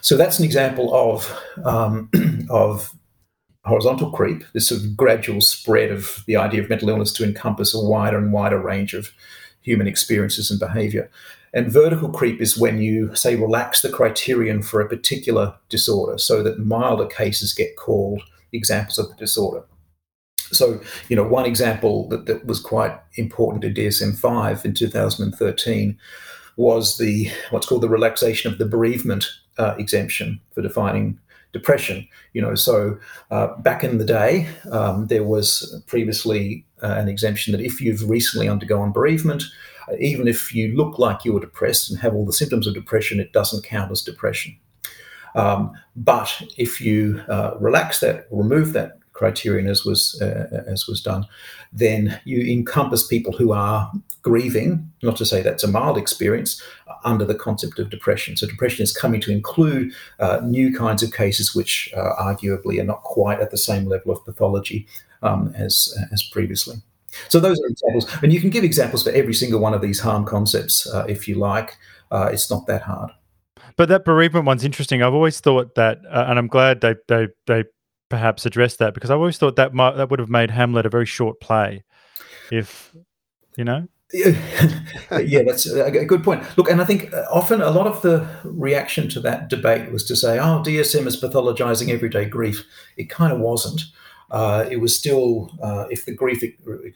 So 0.00 0.16
that's 0.16 0.38
an 0.38 0.44
example 0.44 0.94
of 0.94 1.40
um, 1.64 2.10
of 2.50 2.94
horizontal 3.64 4.10
creep, 4.10 4.44
this 4.54 4.68
sort 4.68 4.80
of 4.80 4.96
gradual 4.96 5.40
spread 5.40 5.90
of 5.90 6.24
the 6.26 6.36
idea 6.36 6.62
of 6.62 6.70
mental 6.70 6.88
illness 6.88 7.12
to 7.12 7.24
encompass 7.24 7.74
a 7.74 7.80
wider 7.80 8.16
and 8.16 8.32
wider 8.32 8.58
range 8.58 8.94
of 8.94 9.10
human 9.60 9.86
experiences 9.86 10.50
and 10.50 10.58
behavior. 10.58 11.10
And 11.52 11.70
vertical 11.70 12.10
creep 12.10 12.40
is 12.40 12.58
when 12.58 12.78
you, 12.78 13.14
say, 13.14 13.36
relax 13.36 13.82
the 13.82 13.90
criterion 13.90 14.62
for 14.62 14.80
a 14.80 14.88
particular 14.88 15.54
disorder 15.68 16.18
so 16.18 16.42
that 16.42 16.58
milder 16.58 17.06
cases 17.06 17.52
get 17.52 17.76
called 17.76 18.22
examples 18.52 18.98
of 18.98 19.08
the 19.08 19.14
disorder. 19.16 19.64
So, 20.50 20.80
you 21.08 21.16
know, 21.16 21.24
one 21.24 21.44
example 21.44 22.08
that, 22.08 22.26
that 22.26 22.46
was 22.46 22.60
quite 22.60 22.98
important 23.16 23.64
in 23.64 23.74
DSM 23.74 24.16
5 24.16 24.64
in 24.64 24.74
2013 24.74 25.98
was 26.56 26.98
the 26.98 27.30
what's 27.50 27.66
called 27.66 27.82
the 27.82 27.88
relaxation 27.88 28.50
of 28.50 28.58
the 28.58 28.66
bereavement 28.66 29.26
uh, 29.58 29.74
exemption 29.78 30.40
for 30.52 30.62
defining 30.62 31.18
depression. 31.52 32.06
You 32.32 32.42
know, 32.42 32.54
so 32.54 32.98
uh, 33.30 33.56
back 33.58 33.84
in 33.84 33.98
the 33.98 34.04
day, 34.04 34.48
um, 34.70 35.06
there 35.06 35.24
was 35.24 35.82
previously 35.86 36.64
uh, 36.82 36.94
an 36.98 37.08
exemption 37.08 37.52
that 37.52 37.60
if 37.60 37.80
you've 37.80 38.08
recently 38.08 38.48
undergone 38.48 38.92
bereavement, 38.92 39.44
even 39.98 40.28
if 40.28 40.54
you 40.54 40.74
look 40.76 40.98
like 40.98 41.24
you 41.24 41.32
were 41.32 41.40
depressed 41.40 41.90
and 41.90 41.98
have 42.00 42.14
all 42.14 42.26
the 42.26 42.32
symptoms 42.32 42.66
of 42.66 42.74
depression, 42.74 43.20
it 43.20 43.32
doesn't 43.32 43.64
count 43.64 43.90
as 43.90 44.02
depression. 44.02 44.56
Um, 45.38 45.72
but 45.94 46.42
if 46.56 46.80
you 46.80 47.22
uh, 47.28 47.52
relax 47.60 48.00
that, 48.00 48.26
remove 48.30 48.72
that 48.72 48.98
criterion 49.12 49.68
as 49.68 49.84
was 49.84 50.20
uh, 50.22 50.64
as 50.66 50.86
was 50.86 51.00
done, 51.00 51.26
then 51.72 52.20
you 52.24 52.40
encompass 52.52 53.06
people 53.06 53.32
who 53.32 53.52
are 53.52 53.90
grieving. 54.22 54.90
Not 55.02 55.16
to 55.16 55.24
say 55.24 55.42
that's 55.42 55.64
a 55.64 55.68
mild 55.68 55.98
experience 55.98 56.62
under 57.04 57.24
the 57.24 57.34
concept 57.34 57.78
of 57.78 57.90
depression. 57.90 58.36
So 58.36 58.46
depression 58.46 58.82
is 58.82 58.96
coming 58.96 59.20
to 59.22 59.32
include 59.32 59.92
uh, 60.18 60.40
new 60.44 60.76
kinds 60.76 61.02
of 61.02 61.12
cases 61.12 61.54
which 61.54 61.92
uh, 61.96 62.14
arguably 62.20 62.80
are 62.80 62.84
not 62.84 63.02
quite 63.02 63.40
at 63.40 63.50
the 63.50 63.56
same 63.56 63.86
level 63.86 64.12
of 64.12 64.24
pathology 64.24 64.86
um, 65.22 65.52
as 65.54 65.96
as 66.12 66.22
previously. 66.22 66.76
So 67.28 67.40
those 67.40 67.58
are 67.60 67.66
examples, 67.68 68.06
and 68.22 68.32
you 68.32 68.40
can 68.40 68.50
give 68.50 68.64
examples 68.64 69.02
for 69.02 69.10
every 69.10 69.34
single 69.34 69.60
one 69.60 69.74
of 69.74 69.80
these 69.80 70.00
harm 70.00 70.24
concepts 70.24 70.86
uh, 70.86 71.04
if 71.08 71.28
you 71.28 71.36
like. 71.36 71.76
Uh, 72.10 72.28
it's 72.32 72.50
not 72.50 72.66
that 72.66 72.82
hard. 72.82 73.10
But 73.78 73.88
that 73.90 74.04
bereavement 74.04 74.44
one's 74.44 74.64
interesting. 74.64 75.04
I've 75.04 75.14
always 75.14 75.38
thought 75.38 75.76
that, 75.76 76.00
uh, 76.10 76.26
and 76.28 76.36
I'm 76.36 76.48
glad 76.48 76.80
they 76.80 76.96
they 77.06 77.28
they 77.46 77.64
perhaps 78.08 78.44
addressed 78.44 78.80
that 78.80 78.92
because 78.92 79.08
I 79.08 79.14
always 79.14 79.38
thought 79.38 79.54
that 79.54 79.72
might, 79.72 79.96
that 79.96 80.10
would 80.10 80.18
have 80.18 80.28
made 80.28 80.50
Hamlet 80.50 80.84
a 80.84 80.88
very 80.88 81.06
short 81.06 81.40
play, 81.40 81.84
if 82.50 82.92
you 83.56 83.62
know. 83.62 83.86
yeah, 84.12 85.42
that's 85.44 85.66
a 85.66 85.90
good 86.06 86.24
point. 86.24 86.42
Look, 86.58 86.68
and 86.68 86.82
I 86.82 86.84
think 86.84 87.14
uh, 87.14 87.26
often 87.30 87.62
a 87.62 87.70
lot 87.70 87.86
of 87.86 88.02
the 88.02 88.28
reaction 88.42 89.08
to 89.10 89.20
that 89.20 89.48
debate 89.48 89.92
was 89.92 90.04
to 90.06 90.16
say, 90.16 90.40
"Oh, 90.40 90.60
DSM 90.66 91.06
is 91.06 91.20
pathologizing 91.20 91.90
everyday 91.90 92.24
grief." 92.24 92.64
It 92.96 93.08
kind 93.08 93.32
of 93.32 93.38
wasn't. 93.38 93.82
Uh, 94.32 94.66
it 94.68 94.78
was 94.78 94.94
still, 94.94 95.50
uh, 95.62 95.86
if 95.88 96.04
the 96.04 96.12
grief 96.12 96.42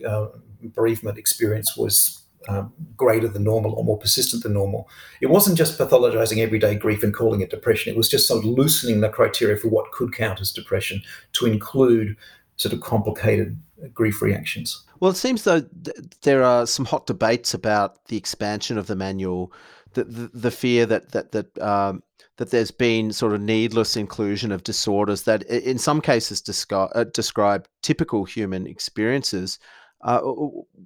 uh, 0.06 0.26
bereavement 0.62 1.16
experience 1.16 1.76
was 1.76 2.22
um, 2.49 2.72
greater 2.96 3.28
than 3.28 3.44
normal 3.44 3.72
or 3.75 3.84
more 3.84 3.99
persistent 3.99 4.42
than 4.42 4.52
normal. 4.52 4.88
It 5.20 5.30
wasn't 5.30 5.58
just 5.58 5.78
pathologizing 5.78 6.38
everyday 6.38 6.75
grief 6.75 7.02
and 7.02 7.14
calling 7.14 7.40
it 7.40 7.50
depression. 7.50 7.92
It 7.92 7.96
was 7.96 8.08
just 8.08 8.26
sort 8.26 8.44
of 8.44 8.50
loosening 8.50 9.00
the 9.00 9.08
criteria 9.08 9.56
for 9.56 9.68
what 9.68 9.92
could 9.92 10.14
count 10.14 10.40
as 10.40 10.52
depression 10.52 11.02
to 11.34 11.46
include 11.46 12.16
sort 12.56 12.72
of 12.72 12.80
complicated 12.80 13.58
grief 13.94 14.22
reactions. 14.22 14.84
Well, 15.00 15.11
it 15.11 15.16
seems 15.16 15.42
though 15.42 15.62
th- 15.62 15.96
there 16.22 16.42
are 16.42 16.66
some 16.66 16.84
hot 16.84 17.06
debates 17.06 17.54
about 17.54 18.04
the 18.06 18.16
expansion 18.16 18.78
of 18.78 18.87
the 18.87 18.96
manual, 18.96 19.52
the 19.94 20.04
the, 20.04 20.30
the 20.32 20.50
fear 20.50 20.87
that 20.87 21.12
that 21.12 21.32
that 21.32 21.58
um, 21.58 22.02
that 22.38 22.50
there's 22.50 22.70
been 22.70 23.12
sort 23.12 23.34
of 23.34 23.40
needless 23.40 23.96
inclusion 23.96 24.52
of 24.52 24.64
disorders 24.64 25.22
that, 25.22 25.42
in 25.44 25.78
some 25.78 26.00
cases, 26.00 26.42
uh, 26.72 27.04
describe 27.12 27.68
typical 27.82 28.25
human 28.25 28.66
experiences 28.66 29.58
uh, 30.02 30.21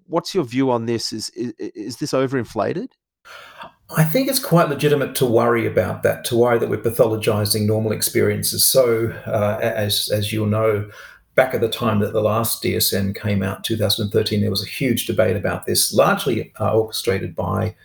what's 0.06 0.34
your 0.34 0.44
view 0.44 0.70
on 0.70 0.86
this? 0.86 1.12
Is, 1.12 1.30
is, 1.30 1.52
is 1.58 1.96
this 1.96 2.12
overinflated? 2.12 2.88
I 3.96 4.02
think 4.02 4.28
it's 4.28 4.40
quite 4.40 4.68
legitimate 4.68 5.14
to 5.16 5.26
worry 5.26 5.66
about 5.66 6.02
that, 6.02 6.24
to 6.26 6.36
worry 6.36 6.58
that 6.58 6.68
we're 6.68 6.78
pathologizing 6.78 7.66
normal 7.66 7.92
experiences. 7.92 8.64
So, 8.64 9.12
uh, 9.26 9.58
as 9.60 10.10
as 10.12 10.32
you'll 10.32 10.46
know, 10.46 10.90
back 11.36 11.54
at 11.54 11.60
the 11.60 11.68
time 11.68 12.00
that 12.00 12.12
the 12.12 12.20
last 12.20 12.62
DSM 12.62 13.14
came 13.14 13.42
out, 13.42 13.62
2013, 13.62 14.40
there 14.40 14.50
was 14.50 14.64
a 14.64 14.68
huge 14.68 15.06
debate 15.06 15.36
about 15.36 15.66
this, 15.66 15.92
largely 15.92 16.52
uh, 16.58 16.76
orchestrated 16.76 17.36
by 17.36 17.76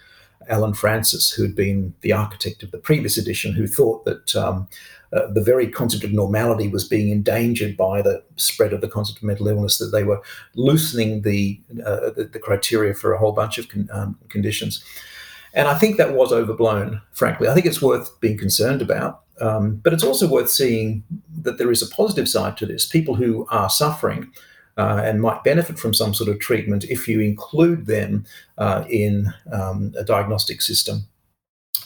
Allen 0.48 0.74
Frances, 0.74 1.32
who 1.32 1.44
had 1.44 1.56
been 1.56 1.94
the 2.02 2.14
architect 2.14 2.64
of 2.64 2.72
the 2.72 2.80
previous 2.80 3.18
edition, 3.18 3.54
who 3.54 3.68
thought 3.68 4.06
that 4.06 4.36
um, 4.36 4.68
uh, 5.14 5.28
the 5.32 5.44
very 5.44 5.68
concept 5.68 6.04
of 6.04 6.14
normality 6.14 6.68
was 6.68 6.88
being 6.88 7.10
endangered 7.10 7.76
by 7.76 8.02
the 8.02 8.24
spread 8.38 8.74
of 8.74 8.82
the 8.82 8.88
concept 8.88 9.20
of 9.20 9.24
mental 9.24 9.48
illness, 9.48 9.78
that 9.78 9.88
they 9.88 10.04
were 10.04 10.22
loosening 10.56 11.22
the, 11.24 11.60
uh, 11.86 12.12
the, 12.16 12.30
the, 12.32 12.40
criteria 12.40 12.94
for 12.94 13.14
a 13.14 13.18
whole 13.18 13.34
bunch 13.34 13.58
of 13.58 13.68
con- 13.68 13.90
um, 13.92 14.18
conditions. 14.30 14.84
And 15.54 15.68
I 15.68 15.78
think 15.78 15.98
that 15.98 16.14
was 16.14 16.32
overblown, 16.32 17.02
frankly. 17.12 17.50
I 17.50 17.54
think 17.54 17.66
it's 17.66 17.82
worth 17.82 18.18
being 18.22 18.38
concerned 18.38 18.82
about. 18.82 19.22
Um, 19.42 19.78
but 19.78 19.92
it's 19.92 20.04
also 20.04 20.30
worth 20.30 20.50
seeing 20.50 21.04
that 21.42 21.58
there 21.58 21.72
is 21.72 21.82
a 21.82 21.94
positive 21.94 22.30
side 22.30 22.58
to 22.58 22.66
this. 22.66 22.86
People 22.86 23.16
who 23.16 23.48
are 23.50 23.70
suffering 23.70 24.32
uh, 24.78 25.02
and 25.04 25.22
might 25.22 25.44
benefit 25.44 25.80
from 25.80 25.94
some 25.94 26.14
sort 26.14 26.30
of 26.30 26.40
treatment 26.40 26.86
if 26.86 27.08
you 27.08 27.20
include 27.20 27.88
them 27.88 28.24
uh, 28.60 28.86
in 28.88 29.34
um, 29.52 29.94
a 29.98 30.04
diagnostic 30.04 30.62
system 30.62 31.08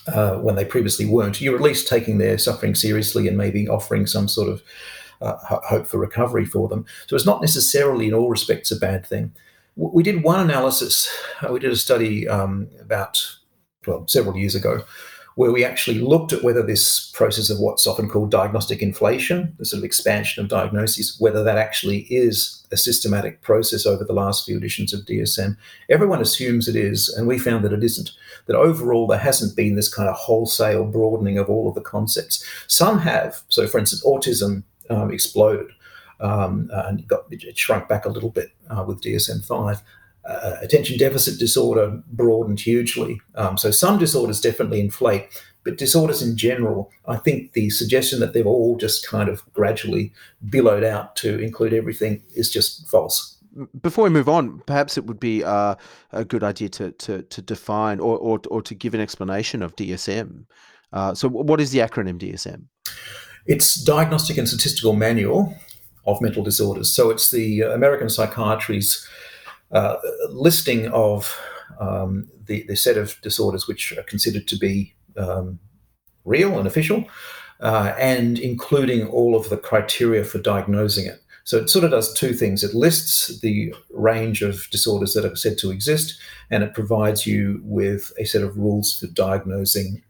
uh, 0.08 0.36
when 0.38 0.56
they 0.56 0.66
previously 0.66 1.06
weren't. 1.06 1.42
You're 1.42 1.56
at 1.56 1.62
least 1.62 1.88
taking 1.88 2.18
their 2.18 2.38
suffering 2.38 2.76
seriously 2.76 3.28
and 3.28 3.38
maybe 3.38 3.68
offering 3.68 4.06
some 4.08 4.28
sort 4.28 4.50
of 4.50 4.64
uh, 5.22 5.36
hope 5.64 5.88
for 5.88 5.98
recovery 5.98 6.46
for 6.46 6.68
them. 6.68 6.86
So 7.08 7.16
it's 7.16 7.26
not 7.26 7.42
necessarily 7.42 8.08
in 8.08 8.14
all 8.14 8.30
respects 8.30 8.72
a 8.72 8.76
bad 8.76 9.06
thing. 9.06 9.34
We 9.76 10.04
did 10.04 10.24
one 10.24 10.40
analysis. 10.40 11.10
Uh, 11.42 11.52
we 11.52 11.60
did 11.60 11.72
a 11.72 11.76
study 11.76 12.28
um, 12.28 12.70
about 12.80 13.22
well 13.88 14.08
several 14.08 14.38
years 14.38 14.56
ago 14.56 14.86
where 15.36 15.52
we 15.52 15.66
actually 15.66 16.00
looked 16.00 16.32
at 16.32 16.44
whether 16.44 16.64
this 16.64 17.12
process 17.12 17.50
of 17.50 17.60
what's 17.60 17.86
often 17.86 18.08
called 18.08 18.32
diagnostic 18.32 18.82
inflation, 18.82 19.54
the 19.60 19.66
sort 19.66 19.80
of 19.80 19.84
expansion 19.84 20.42
of 20.42 20.50
diagnoses, 20.50 21.18
whether 21.20 21.44
that 21.44 21.58
actually 21.58 22.00
is 22.10 22.66
a 22.72 22.78
systematic 22.78 23.42
process 23.42 23.86
over 23.86 24.06
the 24.06 24.14
last 24.14 24.46
few 24.46 24.58
editions 24.58 24.94
of 24.94 25.02
DSM. 25.02 25.58
Everyone 25.90 26.22
assumes 26.22 26.70
it 26.70 26.76
is, 26.78 27.10
and 27.10 27.28
we 27.28 27.38
found 27.38 27.66
that 27.66 27.74
it 27.74 27.84
isn't. 27.84 28.12
That 28.46 28.56
overall, 28.56 29.08
there 29.08 29.20
hasn't 29.20 29.58
been 29.58 29.76
this 29.76 29.94
kind 29.94 30.08
of 30.08 30.16
wholesale 30.16 30.86
broadening 30.86 31.38
of 31.38 31.50
all 31.50 31.68
of 31.68 31.76
the 31.76 31.82
concepts. 31.82 32.46
Some 32.68 33.00
have. 33.00 33.42
So, 33.50 33.68
for 33.68 33.78
instance, 33.78 34.06
autism 34.06 34.64
um, 34.90 35.12
exploded 35.12 35.68
um, 36.22 36.70
and 36.72 37.06
got, 37.08 37.26
it 37.30 37.58
shrunk 37.58 37.90
back 37.90 38.06
a 38.06 38.10
little 38.10 38.30
bit 38.30 38.52
uh, 38.70 38.86
with 38.88 39.02
DSM 39.02 39.44
5 39.44 39.82
uh, 40.26 40.58
attention 40.62 40.98
deficit 40.98 41.40
disorder 41.40 42.02
broadened 42.08 42.60
hugely. 42.60 43.22
Um, 43.36 43.58
so 43.58 43.72
some 43.72 44.00
disorders 44.00 44.42
definitely 44.42 44.80
inflate, 44.80 45.28
but 45.64 45.78
disorders 45.78 46.22
in 46.22 46.36
general, 46.36 46.92
I 47.08 47.18
think 47.18 47.54
the 47.54 47.70
suggestion 47.70 48.20
that 48.20 48.34
they've 48.34 48.48
all 48.48 48.78
just 48.78 49.08
kind 49.08 49.30
of 49.30 49.44
gradually 49.54 50.14
billowed 50.50 50.84
out 50.84 51.16
to 51.18 51.40
include 51.40 51.74
everything 51.74 52.24
is 52.36 52.52
just 52.52 52.88
false. 52.88 53.38
Before 53.82 54.04
we 54.04 54.10
move 54.10 54.28
on, 54.28 54.62
perhaps 54.66 54.98
it 54.98 55.06
would 55.06 55.20
be 55.20 55.44
uh, 55.44 55.76
a 56.12 56.26
good 56.26 56.44
idea 56.44 56.70
to, 56.70 56.92
to, 56.92 57.22
to 57.22 57.42
define 57.42 58.00
or, 58.00 58.18
or, 58.18 58.42
or, 58.50 58.62
to 58.62 58.76
give 58.76 58.94
an 58.94 59.00
explanation 59.00 59.62
of 59.62 59.76
DSM. 59.78 60.46
Uh, 60.92 61.14
so, 61.14 61.30
what 61.30 61.62
is 61.62 61.72
the 61.72 61.80
acronym 61.80 62.20
DSM? 62.20 62.64
It's 63.46 63.76
Diagnostic 63.76 64.38
and 64.38 64.48
Statistical 64.48 64.94
Manual 64.94 65.56
of 66.06 66.20
Mental 66.20 66.44
Disorders. 66.44 66.94
So, 66.94 67.10
it's 67.12 67.32
the 67.32 67.62
American 67.62 68.10
Psychiatry's 68.10 69.08
uh, 69.72 69.98
listing 70.30 70.88
of 70.90 71.40
um, 71.80 72.30
the, 72.46 72.64
the 72.64 72.76
set 72.76 72.98
of 72.98 73.20
disorders 73.22 73.68
which 73.68 73.92
are 73.98 74.04
considered 74.04 74.48
to 74.48 74.58
be 74.58 74.94
um, 75.18 75.60
real 76.24 76.58
and 76.58 76.68
official, 76.68 77.06
uh, 77.62 77.94
and 77.98 78.40
including 78.40 79.08
all 79.08 79.36
of 79.36 79.50
the 79.50 79.58
criteria 79.58 80.24
for 80.24 80.40
diagnosing 80.40 81.06
it. 81.06 81.22
So 81.44 81.58
it 81.58 81.70
sort 81.70 81.86
of 81.86 81.92
does 81.92 82.12
two 82.14 82.34
things. 82.34 82.64
It 82.64 82.74
lists 82.74 83.40
the 83.42 83.74
range 83.92 84.42
of 84.42 84.68
disorders 84.72 85.14
that 85.14 85.26
are 85.26 85.36
said 85.36 85.60
to 85.60 85.72
exist, 85.72 86.20
and 86.50 86.64
it 86.64 86.74
provides 86.74 87.28
you 87.28 87.62
with 87.64 88.12
a 88.18 88.26
set 88.26 88.42
of 88.42 88.58
rules 88.58 88.98
for 89.00 89.08
diagnosing 89.08 90.02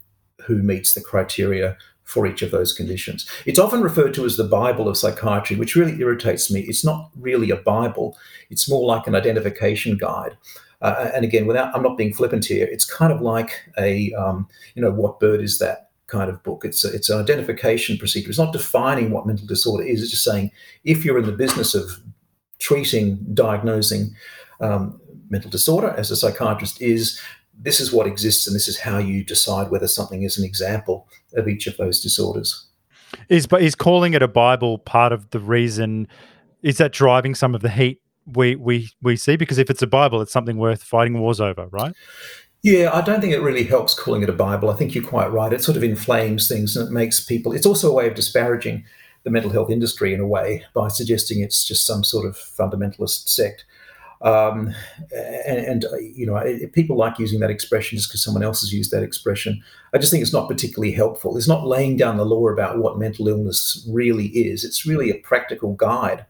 who 0.46 0.64
meets 0.64 0.94
the 0.94 1.02
criteria 1.02 1.78
for 2.06 2.26
each 2.26 2.42
of 2.42 2.52
those 2.52 2.72
conditions. 2.72 3.28
It's 3.46 3.60
often 3.60 3.82
referred 3.82 4.14
to 4.14 4.26
as 4.26 4.38
the 4.38 4.44
Bible 4.44 4.88
of 4.88 4.98
psychiatry, 4.98 5.58
which 5.58 5.76
really 5.76 6.00
irritates 6.00 6.52
me. 6.52 6.62
It's 6.62 6.86
not 6.86 7.10
really 7.20 7.50
a 7.50 7.58
Bible, 7.58 8.18
it's 8.50 8.70
more 8.70 8.86
like 8.86 9.08
an 9.08 9.16
identification 9.16 9.98
guide. 9.98 10.38
Uh, 10.82 11.10
and 11.14 11.26
again, 11.26 11.48
without 11.48 11.76
I'm 11.76 11.82
not 11.82 11.98
being 11.98 12.14
flippant 12.14 12.46
here, 12.46 12.68
it's 12.70 12.86
kind 12.86 13.12
of 13.12 13.22
like 13.22 13.64
a 13.78 14.14
um, 14.14 14.48
you 14.76 14.82
know 14.82 14.92
what 14.92 15.20
bird 15.20 15.42
is 15.42 15.58
that 15.60 15.90
kind 16.08 16.30
of 16.30 16.44
book. 16.44 16.64
It's 16.64 16.86
a, 16.86 16.94
it's 16.94 17.10
an 17.10 17.20
identification 17.20 17.98
procedure. 17.98 18.30
It's 18.30 18.38
not 18.38 18.54
defining 18.54 19.10
what 19.10 19.26
mental 19.26 19.48
disorder 19.48 19.84
is. 19.84 20.02
It's 20.02 20.12
just 20.12 20.24
saying 20.24 20.52
if 20.84 21.04
you're 21.04 21.18
in 21.18 21.26
the 21.26 21.32
business 21.32 21.74
of 21.74 21.90
treating, 22.60 23.18
diagnosing 23.34 24.16
um, 24.60 25.00
mental 25.30 25.50
disorder, 25.50 25.94
as 25.98 26.12
a 26.12 26.16
psychiatrist 26.16 26.82
is, 26.82 27.20
this 27.58 27.80
is 27.80 27.92
what 27.92 28.08
exists 28.08 28.48
and 28.48 28.56
this 28.56 28.68
is 28.68 28.80
how 28.80 28.98
you 28.98 29.24
decide 29.24 29.72
whether 29.72 29.88
something 29.88 30.24
is 30.24 30.38
an 30.38 30.46
example 30.46 31.08
of 31.36 31.48
each 31.48 31.68
of 31.68 31.78
those 31.78 32.02
disorders. 32.02 32.68
Is 33.30 33.48
but 33.48 33.62
is 33.62 33.76
calling 33.76 34.14
it 34.14 34.22
a 34.22 34.28
Bible 34.28 34.78
part 34.78 35.12
of 35.12 35.30
the 35.30 35.40
reason? 35.40 36.08
Is 36.62 36.78
that 36.78 36.92
driving 36.92 37.36
some 37.36 37.56
of 37.56 37.62
the 37.62 37.70
heat 37.70 38.02
we 38.26 38.56
we 38.56 38.90
we 39.02 39.16
see? 39.16 39.36
Because 39.36 39.58
if 39.58 39.70
it's 39.70 39.82
a 39.82 39.88
Bible, 39.88 40.22
it's 40.22 40.32
something 40.32 40.58
worth 40.58 40.84
fighting 40.84 41.20
wars 41.20 41.40
over, 41.40 41.68
right? 41.68 41.94
Yeah, 42.64 42.90
I 42.92 43.02
don't 43.02 43.22
think 43.22 43.32
it 43.32 43.42
really 43.42 43.64
helps 43.64 43.94
calling 43.94 44.24
it 44.24 44.30
a 44.30 44.34
Bible. 44.34 44.72
I 44.72 44.76
think 44.76 44.96
you're 44.96 45.04
quite 45.04 45.32
right. 45.32 45.54
It 45.54 45.64
sort 45.64 45.78
of 45.78 45.84
inflames 45.84 46.48
things 46.48 46.76
and 46.76 46.88
it 46.88 46.92
makes 46.92 47.24
people. 47.24 47.54
It's 47.54 47.66
also 47.66 47.92
a 47.92 47.94
way 47.94 48.08
of 48.08 48.16
disparaging 48.16 48.84
the 49.24 49.30
mental 49.30 49.52
health 49.52 49.70
industry 49.70 50.14
in 50.14 50.20
a 50.20 50.28
way 50.28 50.64
by 50.74 50.88
suggesting 50.88 51.42
it's 51.42 51.64
just 51.64 51.86
some 51.86 52.04
sort 52.04 52.26
of 52.26 52.36
fundamentalist 52.36 53.28
sect. 53.28 53.66
Um, 54.26 54.74
and, 55.16 55.60
and, 55.60 55.86
uh, 55.86 55.98
you 55.98 56.26
know, 56.26 56.44
people 56.74 56.98
like 56.98 57.20
using 57.20 57.40
that 57.42 57.52
expression 57.52 57.96
just 57.96 58.10
because 58.10 58.24
someone 58.24 58.42
else 58.42 58.62
has 58.62 58.74
used 58.74 58.90
that 58.90 59.04
expression. 59.04 59.64
I 59.94 60.00
just 60.00 60.12
think 60.12 60.24
it's 60.24 60.34
not 60.34 60.50
particularly 60.50 60.92
helpful. 60.92 61.38
It's 61.38 61.48
not 61.48 61.68
laying 61.68 61.96
down 61.96 62.18
the 62.18 62.26
law 62.26 62.48
about 62.50 62.80
what 62.80 62.98
mental 62.98 63.28
illness 63.28 63.88
really 63.88 64.26
is. 64.30 64.66
It's 64.66 64.84
really 64.84 65.12
a 65.12 65.20
practical 65.20 65.74
guide. 65.76 66.26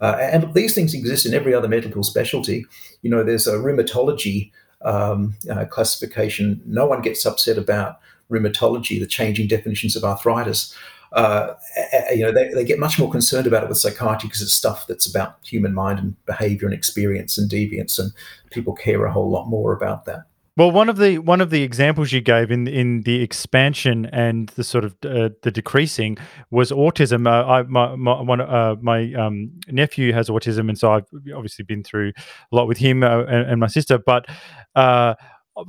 Uh, 0.00 0.16
and 0.20 0.52
these 0.52 0.74
things 0.74 0.94
exist 0.94 1.26
in 1.26 1.32
every 1.32 1.54
other 1.54 1.68
medical 1.68 2.02
specialty. 2.02 2.66
You 3.02 3.10
know, 3.10 3.22
there's 3.22 3.46
a 3.46 3.54
rheumatology 3.54 4.50
um, 4.82 5.36
uh, 5.48 5.64
classification. 5.64 6.60
No 6.66 6.86
one 6.86 7.02
gets 7.02 7.24
upset 7.24 7.56
about 7.56 8.00
rheumatology, 8.32 8.98
the 8.98 9.06
changing 9.06 9.46
definitions 9.46 9.94
of 9.94 10.02
arthritis. 10.02 10.74
Uh, 11.12 11.54
you 12.10 12.22
know, 12.22 12.32
they, 12.32 12.48
they 12.48 12.64
get 12.64 12.78
much 12.78 12.98
more 12.98 13.10
concerned 13.10 13.46
about 13.46 13.62
it 13.62 13.68
with 13.68 13.78
psychiatry 13.78 14.28
because 14.28 14.42
it's 14.42 14.52
stuff 14.52 14.86
that's 14.86 15.06
about 15.06 15.38
human 15.44 15.74
mind 15.74 15.98
and 15.98 16.26
behavior 16.26 16.66
and 16.66 16.74
experience 16.74 17.38
and 17.38 17.50
deviance, 17.50 17.98
and 17.98 18.12
people 18.50 18.74
care 18.74 19.04
a 19.04 19.12
whole 19.12 19.30
lot 19.30 19.48
more 19.48 19.72
about 19.72 20.04
that. 20.04 20.24
Well, 20.58 20.72
one 20.72 20.88
of 20.88 20.96
the 20.96 21.18
one 21.18 21.40
of 21.40 21.50
the 21.50 21.62
examples 21.62 22.10
you 22.10 22.20
gave 22.20 22.50
in 22.50 22.66
in 22.66 23.02
the 23.02 23.22
expansion 23.22 24.06
and 24.06 24.48
the 24.56 24.64
sort 24.64 24.84
of 24.84 24.96
uh, 25.04 25.28
the 25.42 25.52
decreasing 25.52 26.18
was 26.50 26.72
autism. 26.72 27.28
Uh, 27.28 27.48
I 27.48 27.62
my 27.62 27.94
my, 27.94 28.20
one, 28.20 28.40
uh, 28.40 28.74
my 28.80 29.12
um, 29.14 29.52
nephew 29.68 30.12
has 30.12 30.28
autism, 30.28 30.68
and 30.68 30.76
so 30.76 30.90
I've 30.90 31.06
obviously 31.32 31.64
been 31.64 31.84
through 31.84 32.12
a 32.50 32.56
lot 32.56 32.66
with 32.66 32.76
him 32.76 33.04
uh, 33.04 33.22
and, 33.26 33.52
and, 33.52 33.60
my 33.60 33.68
sister. 33.68 33.98
But 33.98 34.26
uh, 34.74 35.14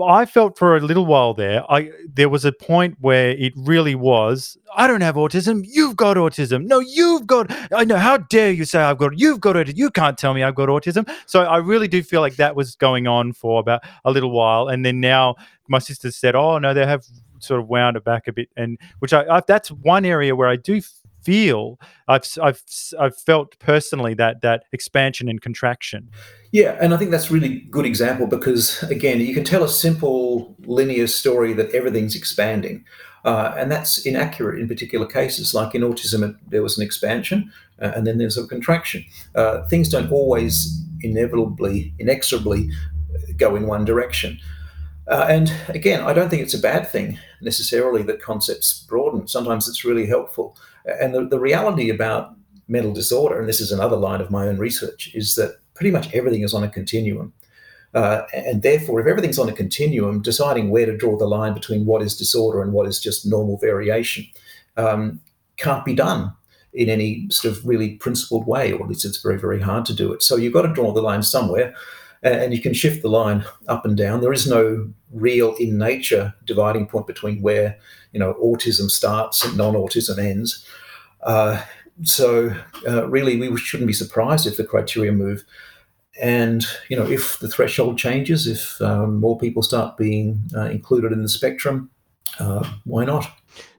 I 0.03 0.25
felt 0.25 0.57
for 0.57 0.77
a 0.77 0.79
little 0.81 1.05
while 1.05 1.33
there, 1.33 1.63
I 1.71 1.91
there 2.13 2.29
was 2.29 2.45
a 2.45 2.51
point 2.51 2.97
where 2.99 3.31
it 3.31 3.53
really 3.55 3.95
was. 3.95 4.57
I 4.75 4.87
don't 4.87 5.01
have 5.01 5.15
autism. 5.15 5.63
You've 5.65 5.95
got 5.95 6.17
autism. 6.17 6.65
No, 6.65 6.79
you've 6.79 7.25
got. 7.25 7.51
I 7.73 7.85
know. 7.85 7.97
How 7.97 8.17
dare 8.17 8.51
you 8.51 8.65
say 8.65 8.79
I've 8.79 8.99
got? 8.99 9.17
You've 9.17 9.39
got 9.39 9.55
it. 9.55 9.75
You 9.75 9.89
can't 9.89 10.17
tell 10.17 10.33
me 10.33 10.43
I've 10.43 10.55
got 10.55 10.69
autism. 10.69 11.09
So 11.25 11.41
I 11.41 11.57
really 11.57 11.87
do 11.87 12.03
feel 12.03 12.21
like 12.21 12.35
that 12.35 12.55
was 12.55 12.75
going 12.75 13.07
on 13.07 13.33
for 13.33 13.59
about 13.59 13.81
a 14.05 14.11
little 14.11 14.31
while, 14.31 14.67
and 14.67 14.85
then 14.85 14.99
now 14.99 15.35
my 15.67 15.79
sister 15.79 16.11
said, 16.11 16.35
"Oh 16.35 16.59
no, 16.59 16.73
they 16.73 16.85
have 16.85 17.05
sort 17.39 17.59
of 17.59 17.67
wound 17.67 17.97
it 17.97 18.03
back 18.03 18.27
a 18.27 18.33
bit," 18.33 18.49
and 18.55 18.77
which 18.99 19.13
I, 19.13 19.37
I 19.37 19.41
that's 19.47 19.71
one 19.71 20.05
area 20.05 20.35
where 20.35 20.49
I 20.49 20.55
do 20.55 20.81
feel 21.29 21.79
I've 22.07 22.25
I've 22.41 22.63
I've 22.99 23.17
felt 23.17 23.59
personally 23.59 24.15
that 24.15 24.41
that 24.41 24.63
expansion 24.71 25.29
and 25.29 25.39
contraction. 25.41 26.09
Yeah, 26.51 26.75
and 26.81 26.93
I 26.93 26.97
think 26.97 27.11
that's 27.11 27.29
really 27.29 27.51
good 27.69 27.85
example 27.85 28.25
because 28.25 28.81
again, 28.83 29.19
you 29.21 29.33
can 29.35 29.43
tell 29.43 29.63
a 29.63 29.69
simple 29.69 30.55
linear 30.65 31.07
story 31.07 31.53
that 31.53 31.69
everything's 31.75 32.15
expanding, 32.15 32.83
uh, 33.25 33.53
and 33.57 33.71
that's 33.71 34.05
inaccurate 34.05 34.59
in 34.59 34.67
particular 34.67 35.05
cases. 35.05 35.53
Like 35.53 35.75
in 35.75 35.83
autism, 35.83 36.35
there 36.47 36.63
was 36.63 36.77
an 36.79 36.83
expansion, 36.83 37.51
uh, 37.79 37.91
and 37.95 38.07
then 38.07 38.17
there's 38.17 38.37
a 38.37 38.47
contraction. 38.47 39.05
Uh, 39.35 39.67
things 39.67 39.87
don't 39.89 40.11
always 40.11 40.83
inevitably, 41.01 41.93
inexorably 41.99 42.71
go 43.37 43.55
in 43.55 43.67
one 43.67 43.85
direction. 43.85 44.39
Uh, 45.09 45.25
and 45.27 45.51
again, 45.69 46.01
I 46.01 46.13
don't 46.13 46.29
think 46.29 46.43
it's 46.43 46.53
a 46.53 46.59
bad 46.59 46.87
thing 46.87 47.17
necessarily 47.41 48.03
that 48.03 48.21
concepts 48.21 48.85
broaden. 48.87 49.27
Sometimes 49.27 49.67
it's 49.67 49.83
really 49.83 50.05
helpful. 50.05 50.55
And 51.01 51.13
the, 51.13 51.25
the 51.25 51.39
reality 51.39 51.89
about 51.89 52.35
mental 52.67 52.93
disorder, 52.93 53.39
and 53.39 53.49
this 53.49 53.59
is 53.59 53.71
another 53.71 53.97
line 53.97 54.21
of 54.21 54.29
my 54.29 54.47
own 54.47 54.57
research, 54.57 55.11
is 55.15 55.35
that 55.35 55.59
pretty 55.73 55.91
much 55.91 56.13
everything 56.13 56.43
is 56.43 56.53
on 56.53 56.63
a 56.63 56.69
continuum. 56.69 57.33
Uh, 57.95 58.21
and 58.33 58.61
therefore, 58.61 58.99
if 58.99 59.07
everything's 59.07 59.39
on 59.39 59.49
a 59.49 59.53
continuum, 59.53 60.21
deciding 60.21 60.69
where 60.69 60.85
to 60.85 60.95
draw 60.95 61.17
the 61.17 61.25
line 61.25 61.55
between 61.55 61.87
what 61.87 62.03
is 62.03 62.15
disorder 62.15 62.61
and 62.61 62.71
what 62.71 62.87
is 62.87 62.99
just 62.99 63.25
normal 63.25 63.57
variation 63.57 64.25
um, 64.77 65.19
can't 65.57 65.83
be 65.83 65.95
done 65.95 66.31
in 66.73 66.87
any 66.87 67.27
sort 67.31 67.51
of 67.51 67.65
really 67.65 67.95
principled 67.95 68.45
way, 68.45 68.71
or 68.71 68.83
at 68.83 68.89
least 68.89 69.05
it's 69.05 69.23
very, 69.23 69.39
very 69.39 69.59
hard 69.59 69.85
to 69.85 69.93
do 69.93 70.13
it. 70.13 70.21
So 70.21 70.35
you've 70.35 70.53
got 70.53 70.61
to 70.61 70.73
draw 70.73 70.93
the 70.93 71.01
line 71.01 71.23
somewhere, 71.23 71.73
and 72.23 72.53
you 72.53 72.61
can 72.61 72.73
shift 72.73 73.01
the 73.01 73.09
line 73.09 73.45
up 73.67 73.85
and 73.85 73.97
down. 73.97 74.21
There 74.21 74.33
is 74.33 74.47
no 74.47 74.91
real 75.11 75.55
in 75.55 75.77
nature 75.77 76.33
dividing 76.45 76.87
point 76.87 77.07
between 77.07 77.41
where 77.41 77.77
you 78.11 78.19
know 78.19 78.33
autism 78.35 78.89
starts 78.89 79.43
and 79.45 79.57
non-autism 79.57 80.17
ends. 80.17 80.65
Uh, 81.21 81.63
so 82.03 82.53
uh, 82.87 83.07
really, 83.09 83.37
we 83.37 83.57
shouldn't 83.57 83.87
be 83.87 83.93
surprised 83.93 84.47
if 84.47 84.57
the 84.57 84.63
criteria 84.63 85.11
move. 85.11 85.43
And 86.21 86.65
you 86.89 86.97
know, 86.97 87.09
if 87.09 87.39
the 87.39 87.47
threshold 87.47 87.97
changes, 87.97 88.47
if 88.47 88.81
um, 88.81 89.19
more 89.19 89.37
people 89.37 89.63
start 89.63 89.97
being 89.97 90.41
uh, 90.55 90.65
included 90.65 91.11
in 91.11 91.21
the 91.21 91.29
spectrum, 91.29 91.89
uh, 92.39 92.69
why 92.83 93.05
not? 93.05 93.29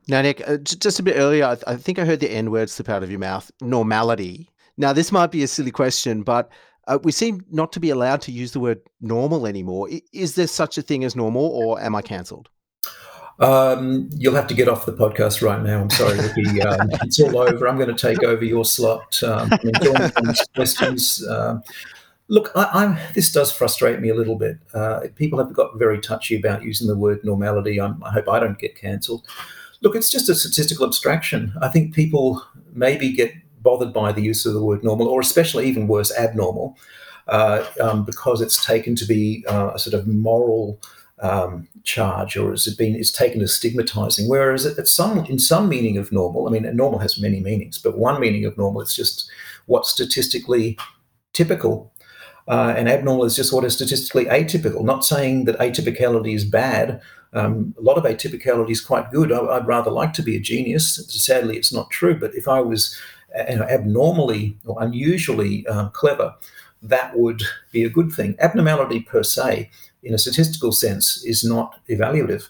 Now, 0.09 0.23
Nick, 0.23 0.47
uh, 0.49 0.57
just 0.57 0.99
a 0.99 1.03
bit 1.03 1.17
earlier, 1.17 1.45
I, 1.45 1.55
th- 1.55 1.65
I 1.67 1.77
think 1.77 1.99
I 1.99 2.05
heard 2.05 2.21
the 2.21 2.31
N 2.31 2.51
word 2.51 2.71
slip 2.71 2.89
out 2.89 3.03
of 3.03 3.11
your 3.11 3.21
mouth. 3.21 3.51
Normality. 3.61 4.51
Now, 4.77 4.93
this 4.93 5.13
might 5.13 5.31
be 5.31 5.43
a 5.43 5.49
silly 5.49 5.71
question, 5.71 6.23
but 6.23 6.51
uh, 6.91 6.99
we 7.05 7.13
seem 7.13 7.45
not 7.51 7.73
to 7.73 7.81
be 7.81 7.91
allowed 7.91 8.21
to 8.23 8.33
use 8.33 8.53
the 8.53 8.61
word 8.61 8.81
normal 9.01 9.47
anymore. 9.47 9.89
Is 10.13 10.35
there 10.35 10.49
such 10.49 10.77
a 10.77 10.83
thing 10.83 11.05
as 11.05 11.15
normal, 11.15 11.47
or 11.47 11.81
am 11.81 11.95
I 11.95 12.03
cancelled? 12.03 12.49
Um, 13.39 14.11
you'll 14.13 14.35
have 14.35 14.49
to 14.49 14.55
get 14.55 14.69
off 14.69 14.87
the 14.87 14.93
podcast 14.93 15.41
right 15.41 15.63
now. 15.63 15.81
I'm 15.81 15.91
sorry, 15.91 16.19
Ricky. 16.19 16.61
Um, 16.67 16.91
it's 17.03 17.21
all 17.21 17.39
over. 17.39 17.69
I'm 17.69 17.79
going 17.79 17.95
to 17.95 17.95
take 17.95 18.23
over 18.23 18.45
your 18.45 18.65
slot. 18.65 19.23
Um, 19.23 19.51
I'm 19.53 19.69
enjoying 19.69 20.11
these 20.25 20.47
questions. 20.55 21.27
Um, 21.27 21.63
look, 22.29 22.51
I, 22.55 23.01
this 23.15 23.33
does 23.33 23.51
frustrate 23.53 24.01
me 24.01 24.11
a 24.11 24.15
little 24.15 24.37
bit. 24.37 24.59
Uh, 24.75 25.01
people 25.15 25.39
have 25.39 25.55
got 25.55 25.79
very 25.79 26.01
touchy 26.01 26.37
about 26.37 26.65
using 26.65 26.87
the 26.87 26.97
word 26.97 27.21
normality. 27.25 27.81
I'm, 27.81 28.03
i 28.05 28.11
hope 28.11 28.29
I 28.29 28.41
don't 28.41 28.59
get 28.59 28.77
cancelled. 28.77 29.27
Look, 29.81 29.97
it's 29.97 30.11
just 30.11 30.29
a 30.29 30.35
statistical 30.35 30.87
abstraction. 30.87 31.55
I 31.63 31.69
think 31.69 31.95
people 31.95 32.45
maybe 32.75 33.13
get 33.13 33.33
bothered 33.61 33.93
by 33.93 34.13
the 34.13 34.23
use 34.23 34.47
of 34.47 34.55
the 34.55 34.65
word 34.65 34.83
normal, 34.83 35.09
or 35.09 35.21
especially 35.21 35.67
even 35.67 35.89
worse, 35.89 36.17
abnormal, 36.17 36.77
uh, 37.29 37.65
um, 37.81 38.05
because 38.05 38.41
it's 38.41 38.65
taken 38.65 38.95
to 38.97 39.05
be 39.05 39.45
uh, 39.49 39.73
a 39.75 39.79
sort 39.79 39.95
of 39.95 40.07
moral 40.07 40.81
um, 41.21 41.69
charge, 41.85 42.37
or 42.37 42.51
has 42.51 42.67
it 42.67 42.79
been 42.79 42.95
is 42.95 43.13
taken 43.13 43.43
as 43.43 43.55
stigmatizing? 43.55 44.29
Whereas 44.29 44.67
at 44.67 44.89
some 44.89 45.25
in 45.27 45.39
some 45.39 45.69
meaning 45.69 45.99
of 45.99 46.13
normal, 46.13 46.49
I 46.49 46.51
mean, 46.51 46.77
normal 46.77 46.99
has 47.01 47.21
many 47.21 47.41
meanings, 47.41 47.79
but 47.79 47.99
one 47.99 48.21
meaning 48.21 48.45
of 48.45 48.57
normal 48.57 48.83
is 48.83 48.95
just 48.95 49.31
what's 49.67 49.91
statistically 49.91 50.79
typical. 51.33 51.93
Uh, 52.49 52.75
and 52.77 52.89
abnormal 52.89 53.25
is 53.25 53.37
just 53.37 53.53
what 53.53 53.65
is 53.65 53.75
statistically 53.75 54.25
atypical. 54.25 54.83
Not 54.83 55.05
saying 55.05 55.45
that 55.45 55.59
atypicality 55.59 56.35
is 56.35 56.45
bad. 56.45 57.01
Um, 57.33 57.75
a 57.79 57.83
lot 57.83 57.97
of 57.97 58.03
atypicality 58.05 58.71
is 58.71 58.81
quite 58.81 59.13
good. 59.13 59.31
I, 59.31 59.41
would 59.41 59.67
rather 59.67 59.91
like 59.91 60.13
to 60.15 60.23
be 60.23 60.35
a 60.35 60.41
genius. 60.41 60.97
Sadly, 61.09 61.57
it's 61.57 61.73
not 61.73 61.91
true. 61.91 62.19
But 62.19 62.35
if 62.35 62.49
I 62.49 62.61
was 62.61 62.99
you 63.49 63.57
know, 63.57 63.65
abnormally 63.65 64.57
or 64.67 64.83
unusually 64.83 65.67
um, 65.67 65.91
clever, 65.91 66.35
that 66.83 67.17
would 67.19 67.43
be 67.73 67.85
a 67.85 67.91
good 67.91 68.13
thing. 68.13 68.37
Abnormality 68.39 69.01
per 69.01 69.23
se 69.23 69.71
in 70.03 70.15
a 70.15 70.19
statistical 70.19 70.73
sense 70.73 71.23
is 71.25 71.45
not 71.45 71.79
evaluative. 71.89 72.49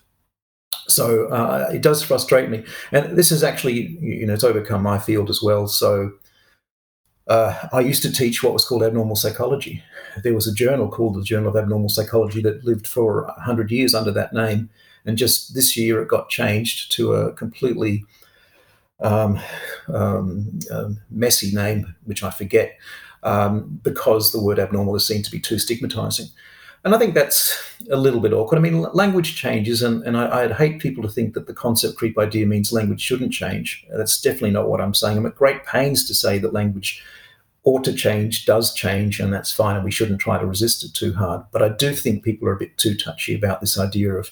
So 0.86 1.26
uh, 1.26 1.70
it 1.72 1.82
does 1.82 2.02
frustrate 2.02 2.50
me, 2.50 2.64
and 2.92 3.16
this 3.16 3.30
is 3.32 3.42
actually 3.42 3.98
you 4.00 4.26
know 4.26 4.34
it's 4.34 4.44
overcome 4.44 4.82
my 4.82 4.98
field 4.98 5.30
as 5.30 5.42
well. 5.42 5.66
So 5.66 6.12
uh, 7.28 7.68
I 7.72 7.80
used 7.80 8.02
to 8.02 8.12
teach 8.12 8.42
what 8.42 8.52
was 8.52 8.64
called 8.64 8.82
abnormal 8.82 9.16
psychology. 9.16 9.82
There 10.22 10.34
was 10.34 10.48
a 10.48 10.54
journal 10.54 10.88
called 10.88 11.14
the 11.14 11.22
Journal 11.22 11.50
of 11.50 11.56
Abnormal 11.56 11.88
Psychology 11.88 12.42
that 12.42 12.64
lived 12.64 12.86
for 12.86 13.32
hundred 13.38 13.70
years 13.70 13.94
under 13.94 14.10
that 14.12 14.32
name, 14.32 14.70
and 15.04 15.18
just 15.18 15.54
this 15.54 15.76
year 15.76 16.02
it 16.02 16.08
got 16.08 16.28
changed 16.28 16.92
to 16.92 17.14
a 17.14 17.32
completely 17.32 18.04
um, 19.00 19.40
um, 19.88 20.58
um 20.70 20.98
messy 21.10 21.54
name, 21.54 21.94
which 22.04 22.22
I 22.22 22.30
forget, 22.30 22.78
um, 23.22 23.80
because 23.82 24.32
the 24.32 24.42
word 24.42 24.58
abnormal 24.58 24.96
is 24.96 25.06
seen 25.06 25.22
to 25.22 25.30
be 25.30 25.40
too 25.40 25.58
stigmatizing. 25.58 26.26
And 26.82 26.94
I 26.94 26.98
think 26.98 27.14
that's 27.14 27.62
a 27.90 27.96
little 27.96 28.20
bit 28.20 28.32
awkward. 28.32 28.56
I 28.56 28.62
mean, 28.62 28.82
language 28.94 29.36
changes, 29.36 29.82
and, 29.82 30.02
and 30.04 30.16
I, 30.16 30.46
would 30.46 30.56
hate 30.56 30.80
people 30.80 31.02
to 31.02 31.10
think 31.10 31.34
that 31.34 31.46
the 31.46 31.52
concept 31.52 31.98
creep 31.98 32.18
idea 32.18 32.46
means 32.46 32.72
language 32.72 33.02
shouldn't 33.02 33.34
change. 33.34 33.86
That's 33.94 34.20
definitely 34.20 34.52
not 34.52 34.68
what 34.68 34.80
I'm 34.80 34.94
saying. 34.94 35.18
I'm 35.18 35.26
at 35.26 35.34
great 35.34 35.66
pains 35.66 36.06
to 36.06 36.14
say 36.14 36.38
that 36.38 36.54
language 36.54 37.02
ought 37.64 37.84
to 37.84 37.92
change, 37.92 38.46
does 38.46 38.72
change, 38.72 39.20
and 39.20 39.30
that's 39.30 39.52
fine, 39.52 39.76
and 39.76 39.84
we 39.84 39.90
shouldn't 39.90 40.20
try 40.20 40.38
to 40.38 40.46
resist 40.46 40.82
it 40.82 40.94
too 40.94 41.12
hard. 41.12 41.44
But 41.52 41.62
I 41.62 41.68
do 41.68 41.92
think 41.92 42.24
people 42.24 42.48
are 42.48 42.54
a 42.54 42.58
bit 42.58 42.78
too 42.78 42.96
touchy 42.96 43.34
about 43.34 43.60
this 43.60 43.78
idea 43.78 44.14
of 44.14 44.30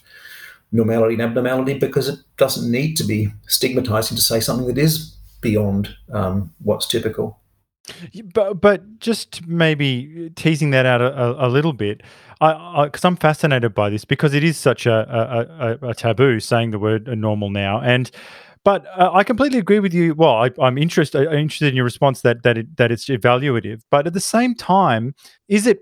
normality 0.72 1.14
and 1.14 1.22
abnormality 1.22 1.78
because 1.78 2.08
it 2.08 2.18
doesn't 2.36 2.70
need 2.70 2.96
to 2.96 3.04
be 3.04 3.32
stigmatizing 3.46 4.16
to 4.16 4.22
say 4.22 4.40
something 4.40 4.66
that 4.66 4.78
is 4.78 5.16
beyond 5.40 5.94
um, 6.12 6.52
what's 6.62 6.86
typical. 6.86 7.40
But 8.34 8.60
but 8.60 8.98
just 8.98 9.46
maybe 9.46 10.30
teasing 10.36 10.70
that 10.72 10.84
out 10.84 11.00
a, 11.00 11.18
a, 11.18 11.46
a 11.46 11.48
little 11.48 11.72
bit, 11.72 12.02
because 12.38 13.04
I'm 13.04 13.16
fascinated 13.16 13.74
by 13.74 13.88
this 13.88 14.04
because 14.04 14.34
it 14.34 14.44
is 14.44 14.58
such 14.58 14.84
a, 14.84 15.78
a, 15.82 15.88
a 15.88 15.94
taboo 15.94 16.38
saying 16.40 16.70
the 16.70 16.78
word 16.78 17.06
normal 17.18 17.48
now, 17.48 17.80
and 17.80 18.10
but 18.64 18.84
uh, 18.96 19.10
I 19.12 19.24
completely 19.24 19.58
agree 19.58 19.80
with 19.80 19.94
you. 19.94 20.14
Well, 20.14 20.34
I, 20.34 20.50
am 20.66 20.76
interested 20.76 21.26
I'm 21.26 21.38
interested 21.38 21.68
in 21.68 21.76
your 21.76 21.84
response 21.84 22.20
that 22.22 22.42
that 22.42 22.58
it, 22.58 22.76
that 22.76 22.92
it's 22.92 23.06
evaluative, 23.06 23.80
but 23.90 24.06
at 24.06 24.12
the 24.12 24.20
same 24.20 24.54
time, 24.54 25.14
is 25.48 25.66
it? 25.66 25.78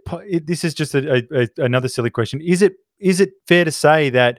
This 0.47 0.63
is 0.63 0.75
just 0.75 0.95
a, 0.95 1.49
another 1.57 1.89
silly 1.89 2.11
question. 2.11 2.41
Is 2.41 2.63
it 2.63 2.75
is 3.01 3.21
it 3.21 3.31
fair 3.49 3.65
to 3.65 3.73
say 3.73 4.11
that? 4.11 4.39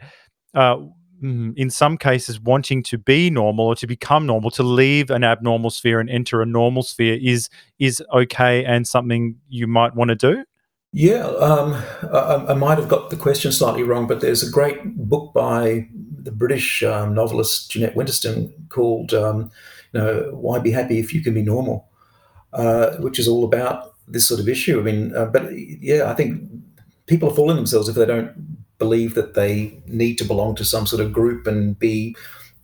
Uh, 0.57 0.77
mm, 1.23 1.53
in 1.55 1.69
some 1.69 1.97
cases, 1.99 2.39
wanting 2.39 2.81
to 2.81 2.97
be 2.97 3.29
normal 3.29 3.67
or 3.67 3.75
to 3.75 3.85
become 3.85 4.25
normal, 4.25 4.49
to 4.49 4.63
leave 4.63 5.11
an 5.11 5.23
abnormal 5.23 5.69
sphere 5.69 5.99
and 5.99 6.09
enter 6.09 6.41
a 6.41 6.47
normal 6.47 6.81
sphere 6.81 7.19
is 7.21 7.47
is 7.77 8.01
okay 8.11 8.65
and 8.65 8.87
something 8.87 9.35
you 9.49 9.67
might 9.67 9.95
want 9.95 10.09
to 10.09 10.15
do. 10.15 10.43
Yeah, 10.93 11.27
um, 11.27 11.73
I, 12.11 12.45
I, 12.49 12.53
might 12.55 12.79
have 12.79 12.87
got 12.87 13.11
the 13.11 13.17
question 13.17 13.51
slightly 13.51 13.83
wrong, 13.83 14.07
but 14.07 14.19
there's 14.19 14.41
a 14.41 14.49
great 14.49 14.79
book 14.95 15.31
by 15.31 15.87
the 16.23 16.31
British 16.31 16.81
um, 16.81 17.13
novelist 17.13 17.69
Jeanette 17.69 17.93
Winterson 17.93 18.51
called 18.69 19.13
um, 19.13 19.51
you 19.91 19.99
know, 19.99 20.31
Why 20.33 20.57
Be 20.57 20.71
Happy 20.71 20.97
If 20.97 21.13
You 21.13 21.21
Can 21.21 21.35
Be 21.35 21.43
Normal, 21.43 21.87
uh, 22.53 22.95
which 22.97 23.19
is 23.19 23.27
all 23.27 23.43
about 23.43 23.93
this 24.07 24.27
sort 24.27 24.39
of 24.39 24.49
issue. 24.49 24.79
I 24.79 24.83
mean, 24.83 25.15
uh, 25.15 25.25
but 25.25 25.51
yeah, 25.55 26.09
I 26.09 26.15
think 26.15 26.49
people 27.05 27.29
are 27.29 27.35
fooling 27.35 27.57
themselves 27.57 27.89
if 27.89 27.95
they 27.95 28.05
don't 28.05 28.56
believe 28.79 29.15
that 29.15 29.33
they 29.33 29.81
need 29.87 30.17
to 30.17 30.25
belong 30.25 30.55
to 30.55 30.65
some 30.65 30.85
sort 30.85 31.01
of 31.01 31.13
group 31.13 31.47
and 31.47 31.77
be 31.79 32.15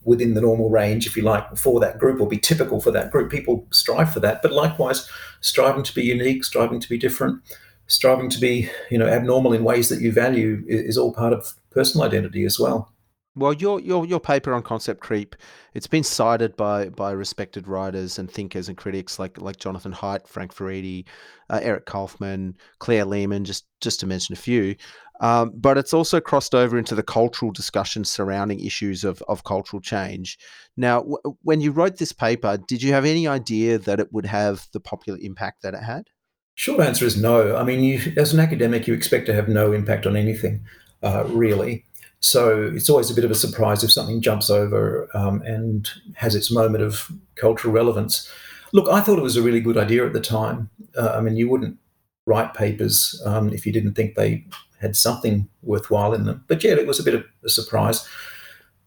within 0.03 0.33
the 0.33 0.41
normal 0.41 0.69
range, 0.69 1.07
if 1.07 1.15
you 1.15 1.23
like, 1.23 1.55
for 1.55 1.79
that 1.79 1.97
group 1.97 2.19
or 2.19 2.27
be 2.27 2.37
typical 2.37 2.81
for 2.81 2.91
that 2.91 3.11
group. 3.11 3.31
People 3.31 3.65
strive 3.71 4.11
for 4.11 4.19
that, 4.19 4.41
but 4.41 4.51
likewise, 4.51 5.09
striving 5.41 5.83
to 5.83 5.95
be 5.95 6.03
unique, 6.03 6.43
striving 6.43 6.79
to 6.79 6.89
be 6.89 6.97
different, 6.97 7.41
striving 7.87 8.29
to 8.29 8.39
be, 8.39 8.69
you 8.91 8.97
know, 8.97 9.07
abnormal 9.07 9.53
in 9.53 9.63
ways 9.63 9.89
that 9.89 10.01
you 10.01 10.11
value 10.11 10.63
is 10.67 10.97
all 10.97 11.13
part 11.13 11.33
of 11.33 11.53
personal 11.71 12.05
identity 12.05 12.45
as 12.45 12.59
well. 12.59 12.93
Well, 13.35 13.53
your 13.53 13.79
your 13.79 14.05
your 14.05 14.19
paper 14.19 14.53
on 14.53 14.61
concept 14.61 15.01
creep, 15.01 15.35
it's 15.73 15.87
been 15.87 16.03
cited 16.03 16.55
by 16.55 16.89
by 16.89 17.13
respected 17.13 17.67
writers 17.67 18.19
and 18.19 18.29
thinkers 18.29 18.69
and 18.69 18.77
critics 18.77 19.17
like 19.17 19.41
like 19.41 19.57
Jonathan 19.57 19.91
Haidt, 19.91 20.27
Frank 20.27 20.53
Furedi, 20.53 21.05
uh, 21.49 21.59
Eric 21.63 21.87
Kaufmann, 21.87 22.55
Claire 22.77 23.05
Lehmann, 23.05 23.43
just 23.43 23.65
just 23.81 23.99
to 24.01 24.05
mention 24.05 24.33
a 24.33 24.35
few. 24.35 24.75
Um, 25.19 25.51
but 25.55 25.77
it's 25.77 25.93
also 25.93 26.19
crossed 26.19 26.55
over 26.55 26.77
into 26.77 26.95
the 26.95 27.03
cultural 27.03 27.51
discussion 27.51 28.03
surrounding 28.03 28.59
issues 28.59 29.03
of, 29.03 29.21
of 29.27 29.43
cultural 29.43 29.81
change. 29.81 30.37
Now, 30.75 31.01
w- 31.01 31.37
when 31.43 31.61
you 31.61 31.71
wrote 31.71 31.97
this 31.97 32.11
paper, 32.11 32.57
did 32.57 32.81
you 32.81 32.93
have 32.93 33.05
any 33.05 33.27
idea 33.27 33.77
that 33.77 33.99
it 33.99 34.11
would 34.11 34.25
have 34.25 34.67
the 34.73 34.79
popular 34.79 35.19
impact 35.21 35.61
that 35.61 35.73
it 35.73 35.83
had? 35.83 36.09
Short 36.55 36.81
answer 36.81 37.05
is 37.05 37.15
no. 37.15 37.55
I 37.55 37.63
mean, 37.63 37.83
you, 37.83 38.13
as 38.17 38.33
an 38.33 38.39
academic, 38.39 38.87
you 38.87 38.93
expect 38.93 39.25
to 39.27 39.33
have 39.33 39.47
no 39.47 39.71
impact 39.71 40.05
on 40.05 40.15
anything, 40.15 40.65
uh, 41.01 41.23
really. 41.27 41.85
So 42.19 42.71
it's 42.73 42.89
always 42.89 43.11
a 43.11 43.13
bit 43.13 43.25
of 43.25 43.31
a 43.31 43.35
surprise 43.35 43.83
if 43.83 43.91
something 43.91 44.21
jumps 44.21 44.49
over 44.49 45.09
um, 45.13 45.41
and 45.41 45.89
has 46.15 46.35
its 46.35 46.51
moment 46.51 46.83
of 46.83 47.11
cultural 47.35 47.73
relevance. 47.73 48.29
Look, 48.71 48.87
I 48.87 49.01
thought 49.01 49.19
it 49.19 49.23
was 49.23 49.35
a 49.35 49.41
really 49.41 49.61
good 49.61 49.77
idea 49.77 50.05
at 50.05 50.13
the 50.13 50.21
time. 50.21 50.69
Uh, 50.97 51.15
I 51.17 51.21
mean, 51.21 51.35
you 51.35 51.49
wouldn't 51.49 51.77
write 52.25 52.53
papers 52.53 53.21
um, 53.25 53.51
if 53.51 53.65
you 53.65 53.73
didn't 53.73 53.95
think 53.95 54.15
they 54.15 54.45
had 54.83 54.95
something 54.95 55.49
worthwhile 55.63 56.13
in 56.13 56.25
them. 56.25 56.43
But 56.47 56.63
yeah, 56.63 56.73
it 56.73 56.85
was 56.85 56.99
a 56.99 57.03
bit 57.03 57.15
of 57.15 57.25
a 57.43 57.49
surprise. 57.49 58.07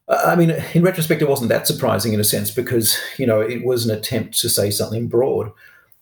I 0.09 0.37
mean, 0.37 0.51
in 0.75 0.85
retrospect, 0.85 1.21
it 1.21 1.29
wasn't 1.29 1.49
that 1.49 1.67
surprising 1.67 2.13
in 2.13 2.21
a 2.21 2.25
sense 2.25 2.53
because 2.53 2.97
you 3.19 3.27
know 3.27 3.41
it 3.41 3.65
was 3.65 3.85
an 3.85 3.97
attempt 3.97 4.39
to 4.41 4.49
say 4.49 4.71
something 4.71 5.09
broad. 5.09 5.51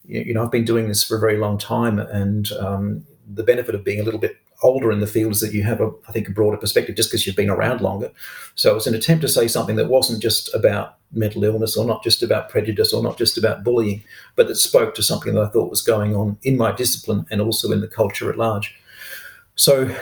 You 0.05 0.35
know, 0.35 0.45
I've 0.45 0.51
been 0.51 0.67
doing 0.67 0.89
this 0.89 1.03
for 1.03 1.17
a 1.17 1.21
very 1.21 1.39
long 1.39 1.57
time, 1.57 1.99
and 1.99 2.53
um, 2.53 3.07
the 3.27 3.43
benefit 3.43 3.75
of 3.75 3.85
being 3.85 4.01
a 4.01 4.05
little 4.05 4.21
bit 4.21 4.37
older 4.63 4.91
in 4.93 5.01
the 5.01 5.07
field 5.07 5.33
is 5.33 5.41
that 5.41 5.53
you 5.53 5.63
have 5.63 5.81
a, 5.81 5.91
I 6.09 6.13
think, 6.13 6.29
a 6.29 6.33
broader 6.33 6.57
perspective 6.57 6.97
just 6.97 7.11
because 7.11 7.27
you've 7.27 7.37
been 7.37 7.51
around 7.51 7.81
longer. 7.81 8.11
So 8.55 8.71
it 8.71 8.75
was 8.75 8.87
an 8.87 8.95
attempt 8.95 9.23
to 9.23 9.29
say 9.29 9.49
something 9.49 9.77
that 9.77 9.89
wasn't 9.89 10.23
just 10.23 10.55
about 10.55 10.97
mental 11.13 11.45
illness 11.45 11.77
or 11.77 11.85
not 11.85 12.03
just 12.03 12.23
about 12.23 12.49
prejudice 12.49 12.93
or 12.93 13.03
not 13.03 13.19
just 13.19 13.39
about 13.39 13.63
bullying, 13.63 14.03
but 14.37 14.49
that 14.49 14.57
spoke 14.57 14.95
to 14.95 15.03
something 15.03 15.35
that 15.35 15.45
I 15.45 15.49
thought 15.49 15.71
was 15.71 15.83
going 15.83 16.15
on 16.15 16.39
in 16.43 16.57
my 16.57 16.73
discipline 16.73 17.27
and 17.31 17.41
also 17.41 17.73
in 17.73 17.81
the 17.81 17.89
culture 17.89 18.31
at 18.31 18.39
large. 18.39 18.75
So, 19.57 19.95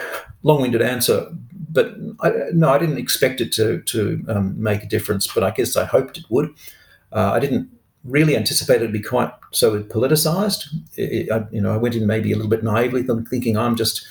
long-winded 0.43 0.83
answer, 0.83 1.29
but 1.71 1.95
I, 2.21 2.33
no, 2.53 2.71
I 2.71 2.79
didn't 2.79 2.99
expect 2.99 3.41
it 3.41 3.53
to 3.53 3.81
to 3.83 4.25
um, 4.29 4.63
make 4.63 4.83
a 4.83 4.89
difference, 4.89 5.27
but 5.27 5.45
I 5.45 5.51
guess 5.51 5.77
I 5.77 5.85
hoped 5.85 6.19
it 6.19 6.25
would. 6.29 6.51
Uh, 7.13 7.33
I 7.33 7.41
didn't 7.41 7.69
really 8.05 8.37
anticipate 8.37 8.83
it 8.83 8.87
to 8.87 8.93
be 8.93 9.01
quite 9.01 9.31
so 9.53 9.83
politicized. 9.83 10.67
It, 10.97 11.31
I, 11.31 11.45
you 11.51 11.61
know, 11.61 11.73
I 11.73 11.77
went 11.77 11.95
in 11.95 12.07
maybe 12.07 12.33
a 12.33 12.37
little 12.37 12.51
bit 12.51 12.65
naively, 12.65 13.05
thinking 13.31 13.57
I'm 13.57 13.77
just 13.77 14.07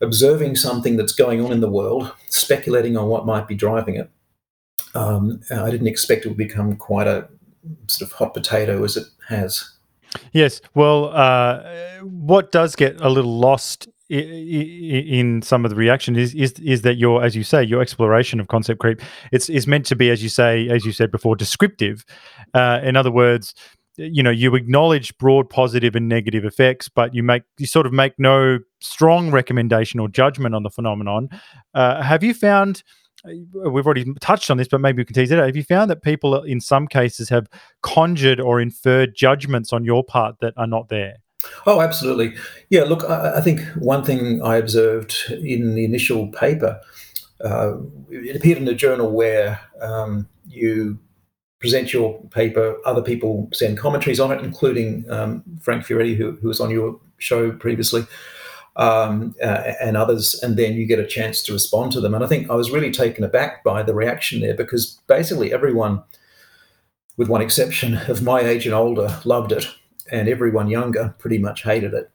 observing 0.00 0.56
something 0.56 0.96
that's 0.96 1.12
going 1.12 1.44
on 1.44 1.52
in 1.52 1.60
the 1.60 1.70
world, 1.70 2.12
speculating 2.28 2.96
on 2.96 3.08
what 3.08 3.26
might 3.26 3.48
be 3.48 3.54
driving 3.54 3.96
it. 3.96 4.10
Um, 4.94 5.40
I 5.50 5.70
didn't 5.70 5.88
expect 5.88 6.24
it 6.24 6.28
would 6.28 6.36
become 6.36 6.76
quite 6.76 7.06
a 7.06 7.28
sort 7.88 8.08
of 8.08 8.16
hot 8.16 8.34
potato 8.34 8.84
as 8.84 8.96
it 8.96 9.06
has. 9.28 9.70
Yes. 10.32 10.60
Well, 10.74 11.06
uh, 11.06 11.62
what 12.02 12.52
does 12.52 12.76
get 12.76 13.00
a 13.00 13.08
little 13.08 13.38
lost 13.38 13.88
in 14.10 15.40
some 15.40 15.64
of 15.64 15.70
the 15.70 15.76
reaction 15.76 16.14
is 16.14 16.34
is 16.34 16.52
is 16.52 16.82
that 16.82 16.96
your 16.96 17.22
as 17.22 17.34
you 17.34 17.42
say 17.42 17.62
your 17.62 17.80
exploration 17.80 18.38
of 18.38 18.48
concept 18.48 18.80
creep 18.80 19.00
it's 19.32 19.48
is 19.48 19.66
meant 19.66 19.86
to 19.86 19.96
be 19.96 20.10
as 20.10 20.22
you 20.22 20.28
say 20.28 20.68
as 20.68 20.84
you 20.84 20.92
said 20.92 21.10
before 21.10 21.34
descriptive. 21.34 22.04
Uh, 22.52 22.80
in 22.82 22.96
other 22.96 23.10
words 23.10 23.54
you 23.96 24.22
know 24.22 24.30
you 24.30 24.54
acknowledge 24.54 25.16
broad 25.18 25.48
positive 25.48 25.96
and 25.96 26.08
negative 26.08 26.44
effects 26.44 26.88
but 26.88 27.14
you 27.14 27.22
make 27.22 27.44
you 27.58 27.66
sort 27.66 27.86
of 27.86 27.92
make 27.92 28.12
no 28.18 28.58
strong 28.80 29.30
recommendation 29.30 30.00
or 30.00 30.08
judgment 30.08 30.54
on 30.54 30.62
the 30.62 30.70
phenomenon. 30.70 31.28
Uh, 31.72 32.02
have 32.02 32.22
you 32.22 32.34
found 32.34 32.82
uh, 33.26 33.70
we've 33.70 33.86
already 33.86 34.04
touched 34.20 34.50
on 34.50 34.58
this 34.58 34.68
but 34.68 34.82
maybe 34.82 35.00
we 35.00 35.04
can 35.06 35.14
tease 35.14 35.30
it 35.30 35.38
out. 35.38 35.46
Have 35.46 35.56
you 35.56 35.64
found 35.64 35.90
that 35.90 36.02
people 36.02 36.42
in 36.42 36.60
some 36.60 36.86
cases 36.86 37.30
have 37.30 37.46
conjured 37.82 38.38
or 38.38 38.60
inferred 38.60 39.14
judgments 39.16 39.72
on 39.72 39.82
your 39.82 40.04
part 40.04 40.36
that 40.40 40.52
are 40.58 40.66
not 40.66 40.90
there 40.90 41.23
Oh, 41.66 41.80
absolutely. 41.80 42.34
Yeah, 42.70 42.84
look, 42.84 43.04
I, 43.04 43.38
I, 43.38 43.40
think 43.40 43.60
one 43.76 44.04
thing 44.04 44.42
I 44.42 44.56
observed 44.56 45.16
in 45.30 45.74
the 45.74 45.84
initial 45.84 46.28
paper, 46.28 46.80
uh, 47.44 47.74
it 48.10 48.36
appeared 48.36 48.58
in 48.58 48.68
a 48.68 48.74
journal 48.74 49.10
where 49.10 49.60
um, 49.80 50.28
you 50.46 50.98
present 51.60 51.92
your 51.92 52.20
paper, 52.30 52.76
other 52.84 53.02
people 53.02 53.48
send 53.52 53.78
commentaries 53.78 54.20
on 54.20 54.30
it, 54.30 54.44
including 54.44 55.10
um, 55.10 55.42
Frank 55.60 55.84
Furedi, 55.84 56.14
who, 56.14 56.32
who 56.32 56.48
was 56.48 56.60
on 56.60 56.70
your 56.70 57.00
show 57.18 57.52
previously. 57.52 58.06
Um, 58.76 59.36
uh, 59.40 59.74
and 59.80 59.96
others, 59.96 60.34
and 60.42 60.56
then 60.56 60.72
you 60.72 60.84
get 60.84 60.98
a 60.98 61.06
chance 61.06 61.44
to 61.44 61.52
respond 61.52 61.92
to 61.92 62.00
them. 62.00 62.12
And 62.12 62.24
I 62.24 62.26
think 62.26 62.50
I 62.50 62.56
was 62.56 62.72
really 62.72 62.90
taken 62.90 63.22
aback 63.22 63.62
by 63.62 63.84
the 63.84 63.94
reaction 63.94 64.40
there 64.40 64.52
because 64.52 65.00
basically 65.06 65.52
everyone, 65.52 66.02
with 67.16 67.28
one 67.28 67.40
exception 67.40 67.98
of 68.08 68.20
my 68.24 68.40
age 68.40 68.66
and 68.66 68.74
older, 68.74 69.20
loved 69.24 69.52
it 69.52 69.68
and 70.10 70.28
everyone 70.28 70.68
younger 70.68 71.14
pretty 71.18 71.38
much 71.38 71.62
hated 71.62 71.94
it. 71.94 72.10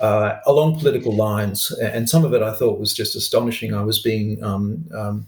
Uh, 0.00 0.40
along 0.46 0.78
political 0.78 1.14
lines, 1.14 1.70
and 1.80 2.08
some 2.08 2.24
of 2.24 2.34
it 2.34 2.42
I 2.42 2.54
thought 2.54 2.80
was 2.80 2.92
just 2.92 3.14
astonishing. 3.14 3.74
I 3.74 3.82
was 3.82 4.02
being 4.02 4.42
um, 4.42 4.84
um, 4.94 5.26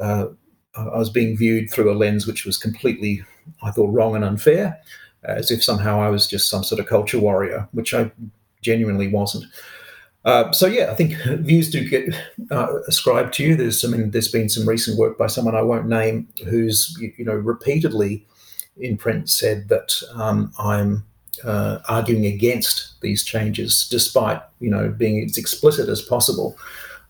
uh, 0.00 0.26
I 0.74 0.98
was 0.98 1.10
being 1.10 1.36
viewed 1.36 1.70
through 1.70 1.92
a 1.92 1.94
lens 1.94 2.26
which 2.26 2.44
was 2.44 2.56
completely, 2.56 3.22
I 3.62 3.70
thought, 3.70 3.92
wrong 3.92 4.16
and 4.16 4.24
unfair, 4.24 4.80
as 5.24 5.50
if 5.50 5.62
somehow 5.62 6.00
I 6.00 6.08
was 6.08 6.26
just 6.26 6.48
some 6.48 6.64
sort 6.64 6.80
of 6.80 6.86
culture 6.86 7.18
warrior, 7.18 7.68
which 7.72 7.92
I 7.94 8.10
genuinely 8.62 9.08
wasn't. 9.08 9.44
Uh, 10.24 10.52
so 10.52 10.66
yeah, 10.66 10.90
I 10.90 10.94
think 10.94 11.14
views 11.40 11.70
do 11.70 11.88
get 11.88 12.14
uh, 12.50 12.80
ascribed 12.86 13.34
to 13.34 13.44
you. 13.44 13.56
There's 13.56 13.84
I 13.84 13.88
mean, 13.88 14.10
there's 14.10 14.30
been 14.30 14.48
some 14.48 14.68
recent 14.68 14.98
work 14.98 15.16
by 15.16 15.28
someone 15.28 15.54
I 15.54 15.62
won't 15.62 15.88
name 15.88 16.28
who's 16.48 16.96
you 17.00 17.24
know 17.24 17.34
repeatedly 17.34 18.26
in 18.76 18.96
print 18.96 19.28
said 19.28 19.68
that 19.68 20.02
um, 20.14 20.52
I'm 20.58 21.04
uh, 21.44 21.78
arguing 21.88 22.26
against 22.26 23.00
these 23.00 23.24
changes, 23.24 23.88
despite 23.90 24.40
you 24.60 24.70
know 24.70 24.90
being 24.90 25.24
as 25.24 25.38
explicit 25.38 25.88
as 25.88 26.02
possible 26.02 26.56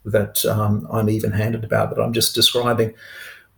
that 0.04 0.44
um, 0.46 0.87
I'm 0.90 1.11
even-handed 1.11 1.64
about 1.64 1.90
that 1.90 2.00
I'm 2.00 2.12
just 2.12 2.35
describing, 2.35 2.94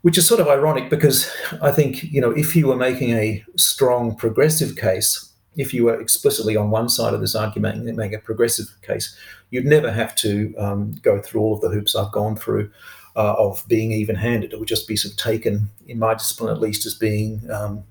which 0.03 0.19
is 0.19 0.27
sort 0.27 0.41
of 0.41 0.49
ironic 0.49 0.91
because 0.91 1.31
I 1.61 1.71
think 1.71 2.05
you 2.05 2.21
know 2.21 2.31
if 2.31 2.57
you 2.57 2.67
were 2.69 2.77
making 2.77 3.11
a 3.11 3.45
strong 3.57 4.17
progressive 4.17 4.77
case, 4.77 5.33
if 5.57 5.75
you 5.75 5.85
were 5.85 6.01
explicitly 6.01 6.57
on 6.57 6.71
one 6.71 6.89
side 6.89 7.15
of 7.15 7.21
this 7.21 7.35
argument 7.35 7.87
and 7.87 7.97
make 7.97 8.13
a 8.13 8.19
progressive 8.19 8.75
case, 8.83 9.17
you'd 9.51 9.67
never 9.67 9.93
have 9.93 10.15
to 10.17 10.55
um, 10.59 10.93
go 11.03 11.21
through 11.21 11.41
all 11.41 11.55
of 11.55 11.61
the 11.61 11.69
hoops 11.69 11.95
I've 11.95 12.13
gone 12.13 12.37
through. 12.37 12.71
Uh, 13.15 13.35
of 13.37 13.63
being 13.69 13.93
even-handed, 13.93 14.55
it 14.55 14.59
would 14.59 14.67
just 14.67 14.89
be 14.89 14.97
sort 14.97 15.13
of 15.13 15.19
taken, 15.19 15.69
in 15.87 15.99
my 15.99 16.15
discipline 16.15 16.51
at 16.51 16.63
least, 16.63 16.87
as 16.87 16.95
being 16.95 17.43
um, 17.51 17.85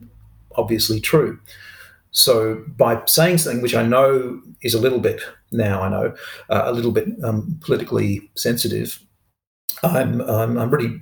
obviously 0.55 0.99
true. 0.99 1.39
So 2.11 2.63
by 2.77 3.01
saying 3.05 3.39
something 3.39 3.61
which 3.61 3.75
I 3.75 3.83
know 3.83 4.41
is 4.61 4.73
a 4.73 4.79
little 4.79 4.99
bit 4.99 5.21
now, 5.51 5.81
I 5.81 5.89
know 5.89 6.13
uh, 6.49 6.63
a 6.65 6.73
little 6.73 6.91
bit 6.91 7.07
um, 7.23 7.59
politically 7.63 8.29
sensitive, 8.35 8.99
I'm, 9.83 10.21
I'm, 10.21 10.57
I'm 10.57 10.69
really 10.69 11.01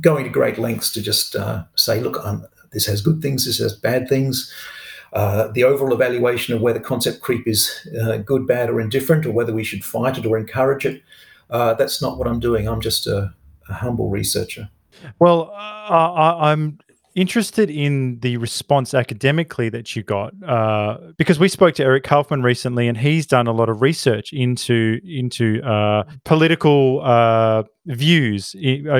going 0.00 0.24
to 0.24 0.30
great 0.30 0.58
lengths 0.58 0.92
to 0.92 1.02
just 1.02 1.36
uh, 1.36 1.64
say, 1.76 2.00
look, 2.00 2.18
I'm, 2.24 2.44
this 2.72 2.86
has 2.86 3.00
good 3.00 3.22
things, 3.22 3.46
this 3.46 3.58
has 3.58 3.72
bad 3.72 4.08
things. 4.08 4.52
Uh, 5.14 5.48
the 5.52 5.64
overall 5.64 5.94
evaluation 5.94 6.54
of 6.54 6.60
whether 6.60 6.80
concept 6.80 7.22
creep 7.22 7.48
is 7.48 7.88
uh, 8.02 8.18
good, 8.18 8.46
bad, 8.46 8.68
or 8.68 8.80
indifferent, 8.80 9.24
or 9.24 9.30
whether 9.30 9.54
we 9.54 9.64
should 9.64 9.84
fight 9.84 10.18
it 10.18 10.26
or 10.26 10.36
encourage 10.36 10.84
it, 10.84 11.02
uh, 11.50 11.72
that's 11.74 12.02
not 12.02 12.18
what 12.18 12.28
I'm 12.28 12.40
doing. 12.40 12.68
I'm 12.68 12.80
just 12.80 13.06
a, 13.06 13.32
a 13.70 13.72
humble 13.72 14.10
researcher. 14.10 14.68
Well, 15.18 15.50
I, 15.54 16.50
I'm 16.50 16.78
interested 17.18 17.68
in 17.68 18.20
the 18.20 18.36
response 18.36 18.94
academically 18.94 19.68
that 19.68 19.96
you 19.96 20.04
got 20.04 20.32
uh, 20.46 20.98
because 21.16 21.40
we 21.40 21.48
spoke 21.48 21.74
to 21.74 21.82
Eric 21.82 22.04
Kaufmann 22.04 22.42
recently, 22.42 22.86
and 22.86 22.96
he's 22.96 23.26
done 23.26 23.48
a 23.48 23.52
lot 23.52 23.68
of 23.68 23.82
research 23.82 24.32
into 24.32 25.00
into 25.04 25.60
uh, 25.62 26.04
political 26.24 27.00
uh, 27.02 27.64
views 27.86 28.54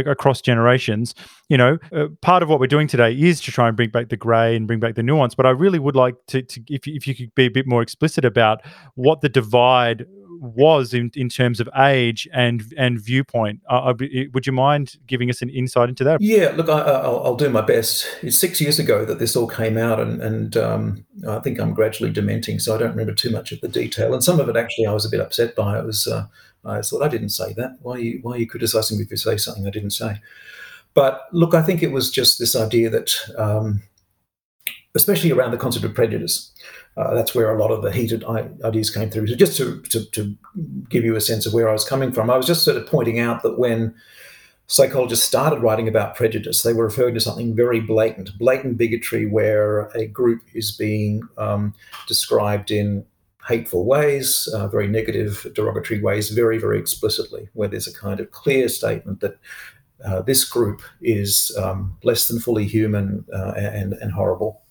across 0.06 0.40
generations. 0.40 1.14
You 1.48 1.58
know, 1.58 1.78
uh, 1.92 2.06
part 2.20 2.42
of 2.42 2.48
what 2.48 2.58
we're 2.58 2.66
doing 2.66 2.88
today 2.88 3.12
is 3.12 3.40
to 3.42 3.52
try 3.52 3.68
and 3.68 3.76
bring 3.76 3.90
back 3.90 4.08
the 4.08 4.16
grey 4.16 4.56
and 4.56 4.66
bring 4.66 4.80
back 4.80 4.96
the 4.96 5.02
nuance. 5.04 5.36
But 5.36 5.46
I 5.46 5.50
really 5.50 5.78
would 5.78 5.96
like 5.96 6.16
to, 6.28 6.42
to 6.42 6.60
if 6.68 6.86
if 6.86 7.06
you 7.06 7.14
could 7.14 7.34
be 7.36 7.46
a 7.46 7.50
bit 7.50 7.66
more 7.68 7.82
explicit 7.82 8.24
about 8.24 8.62
what 8.96 9.20
the 9.20 9.28
divide 9.28 10.06
was 10.40 10.94
in, 10.94 11.10
in 11.14 11.28
terms 11.28 11.60
of 11.60 11.68
age 11.76 12.28
and 12.32 12.62
and 12.76 13.00
viewpoint. 13.00 13.60
Uh, 13.68 13.92
would 14.32 14.46
you 14.46 14.52
mind 14.52 14.96
giving 15.06 15.30
us 15.30 15.42
an 15.42 15.48
insight 15.50 15.88
into 15.88 16.04
that? 16.04 16.20
Yeah, 16.20 16.52
look, 16.56 16.68
I, 16.68 17.06
will 17.08 17.36
do 17.36 17.48
my 17.50 17.60
best. 17.60 18.06
It's 18.22 18.36
six 18.36 18.60
years 18.60 18.78
ago 18.78 19.04
that 19.04 19.18
this 19.18 19.36
all 19.36 19.46
came 19.46 19.76
out, 19.76 20.00
and, 20.00 20.20
and 20.22 20.56
um, 20.56 21.04
I 21.28 21.38
think 21.40 21.58
I'm 21.58 21.74
gradually 21.74 22.12
dementing, 22.12 22.60
so 22.60 22.74
I 22.74 22.78
don't 22.78 22.90
remember 22.90 23.14
too 23.14 23.30
much 23.30 23.52
of 23.52 23.60
the 23.60 23.68
detail. 23.68 24.14
And 24.14 24.22
some 24.22 24.40
of 24.40 24.48
it 24.48 24.56
actually, 24.56 24.86
I 24.86 24.92
was 24.92 25.04
a 25.04 25.10
bit 25.10 25.20
upset 25.20 25.54
by. 25.54 25.78
It 25.78 25.84
was 25.84 26.06
uh, 26.06 26.26
I 26.64 26.82
thought 26.82 27.02
I 27.02 27.08
didn't 27.08 27.30
say 27.30 27.52
that. 27.54 27.78
Why 27.82 27.94
are 27.94 28.00
you 28.00 28.18
why 28.22 28.32
are 28.32 28.38
you 28.38 28.46
criticising 28.46 28.98
me 28.98 29.04
if 29.04 29.10
you 29.10 29.16
say 29.16 29.36
something 29.36 29.66
I 29.66 29.70
didn't 29.70 29.90
say? 29.90 30.20
But 30.94 31.28
look, 31.32 31.54
I 31.54 31.62
think 31.62 31.82
it 31.82 31.92
was 31.92 32.10
just 32.10 32.38
this 32.38 32.56
idea 32.56 32.90
that, 32.90 33.14
um, 33.36 33.82
especially 34.98 35.30
around 35.30 35.52
the 35.52 35.56
concept 35.56 35.84
of 35.84 35.94
prejudice, 35.94 36.52
uh, 36.96 37.14
that's 37.14 37.32
where 37.34 37.54
a 37.54 37.58
lot 37.58 37.70
of 37.70 37.82
the 37.82 37.92
heated 37.92 38.24
ideas 38.64 38.90
came 38.90 39.08
through. 39.08 39.28
So 39.28 39.36
just 39.36 39.56
to, 39.58 39.80
to, 39.82 40.04
to, 40.10 40.36
give 40.88 41.04
you 41.04 41.14
a 41.14 41.20
sense 41.20 41.46
of 41.46 41.54
where 41.54 41.68
I 41.68 41.72
was 41.72 41.84
coming 41.84 42.10
from, 42.10 42.28
I 42.30 42.36
was 42.36 42.46
just 42.46 42.64
sort 42.64 42.76
of 42.76 42.84
pointing 42.86 43.20
out 43.20 43.42
that 43.44 43.58
when 43.58 43.94
psychologists 44.66 45.24
started 45.24 45.60
writing 45.60 45.86
about 45.86 46.16
prejudice, 46.16 46.62
they 46.62 46.72
were 46.72 46.86
referring 46.86 47.14
to 47.14 47.20
something 47.20 47.54
very 47.54 47.78
blatant, 47.78 48.36
blatant 48.38 48.76
bigotry, 48.76 49.26
where 49.26 49.82
a 49.94 50.06
group 50.06 50.42
is 50.54 50.72
being 50.72 51.22
um, 51.38 51.74
described 52.08 52.72
in 52.72 53.04
hateful 53.46 53.84
ways, 53.84 54.48
uh, 54.52 54.66
very 54.66 54.88
negative, 54.88 55.46
derogatory 55.54 56.00
ways, 56.00 56.30
very, 56.30 56.58
very 56.58 56.78
explicitly, 56.78 57.48
where 57.52 57.68
there's 57.68 57.86
a 57.86 57.94
kind 57.94 58.18
of 58.18 58.30
clear 58.32 58.68
statement 58.68 59.20
that 59.20 59.38
uh, 60.04 60.22
this 60.22 60.44
group 60.44 60.82
is 61.00 61.56
um, 61.56 61.96
less 62.02 62.26
than 62.28 62.40
fully 62.40 62.66
human 62.66 63.24
uh, 63.32 63.52
and, 63.56 63.92
and 63.94 64.12
horrible. 64.12 64.62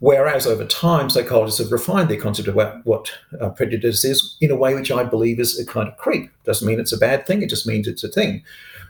Whereas 0.00 0.46
over 0.46 0.64
time, 0.64 1.10
psychologists 1.10 1.60
have 1.60 1.70
refined 1.70 2.08
their 2.08 2.20
concept 2.20 2.48
of 2.48 2.54
what, 2.54 2.84
what 2.86 3.12
uh, 3.38 3.50
prejudice 3.50 4.02
is 4.02 4.36
in 4.40 4.50
a 4.50 4.56
way 4.56 4.74
which 4.74 4.90
I 4.90 5.04
believe 5.04 5.38
is 5.38 5.58
a 5.58 5.66
kind 5.66 5.88
of 5.88 5.96
creep. 5.98 6.30
Doesn't 6.44 6.66
mean 6.66 6.80
it's 6.80 6.92
a 6.92 6.98
bad 6.98 7.26
thing, 7.26 7.42
it 7.42 7.50
just 7.50 7.66
means 7.66 7.86
it's 7.86 8.02
a 8.02 8.08
thing. 8.08 8.42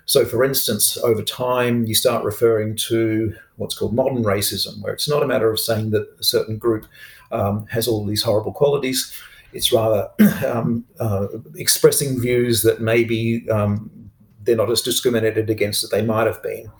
So, 0.07 0.25
for 0.25 0.45
instance, 0.45 0.97
over 0.99 1.23
time, 1.23 1.85
you 1.85 1.95
start 1.95 2.25
referring 2.25 2.77
to 2.89 3.35
what's 3.57 3.77
called 3.77 3.95
modern 3.95 4.23
racism, 4.23 4.81
where 4.83 4.93
it's 4.93 5.09
not 5.09 5.23
a 5.23 5.27
matter 5.27 5.51
of 5.51 5.61
saying 5.61 5.91
that 5.91 6.09
a 6.19 6.25
certain 6.25 6.59
group 6.59 6.87
um, 7.33 7.67
has 7.67 7.87
all 7.87 8.05
these 8.05 8.23
horrible 8.23 8.53
qualities. 8.53 9.13
It's 9.53 9.73
rather 9.73 10.11
um, 10.47 10.85
uh, 11.01 11.27
expressing 11.57 12.21
views 12.21 12.63
that 12.63 12.81
maybe 12.81 13.49
um, 13.51 13.91
they're 14.43 14.57
not 14.57 14.71
as 14.71 14.83
discriminated 14.83 15.51
against 15.51 15.85
as 15.85 15.91
they 15.91 16.03
might 16.03 16.27
have 16.27 16.43
been, 16.43 16.71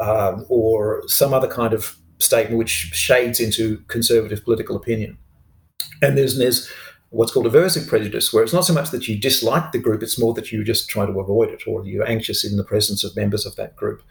um, 0.00 0.46
or 0.48 1.02
some 1.08 1.34
other 1.34 1.48
kind 1.48 1.74
of 1.74 1.96
statement 2.22 2.58
which 2.58 2.70
shades 2.70 3.40
into 3.40 3.78
conservative 3.88 4.44
political 4.44 4.76
opinion. 4.76 5.18
And 6.00 6.16
there's, 6.16 6.38
there's 6.38 6.70
what's 7.10 7.32
called 7.32 7.46
aversive 7.46 7.86
prejudice, 7.86 8.32
where 8.32 8.42
it's 8.42 8.52
not 8.52 8.64
so 8.64 8.72
much 8.72 8.90
that 8.90 9.06
you 9.06 9.18
dislike 9.18 9.72
the 9.72 9.78
group, 9.78 10.02
it's 10.02 10.18
more 10.18 10.34
that 10.34 10.50
you 10.50 10.64
just 10.64 10.88
try 10.88 11.06
to 11.06 11.20
avoid 11.20 11.50
it 11.50 11.66
or 11.66 11.84
you're 11.84 12.08
anxious 12.08 12.44
in 12.44 12.56
the 12.56 12.64
presence 12.64 13.04
of 13.04 13.14
members 13.14 13.44
of 13.44 13.54
that 13.56 13.76
group. 13.76 14.02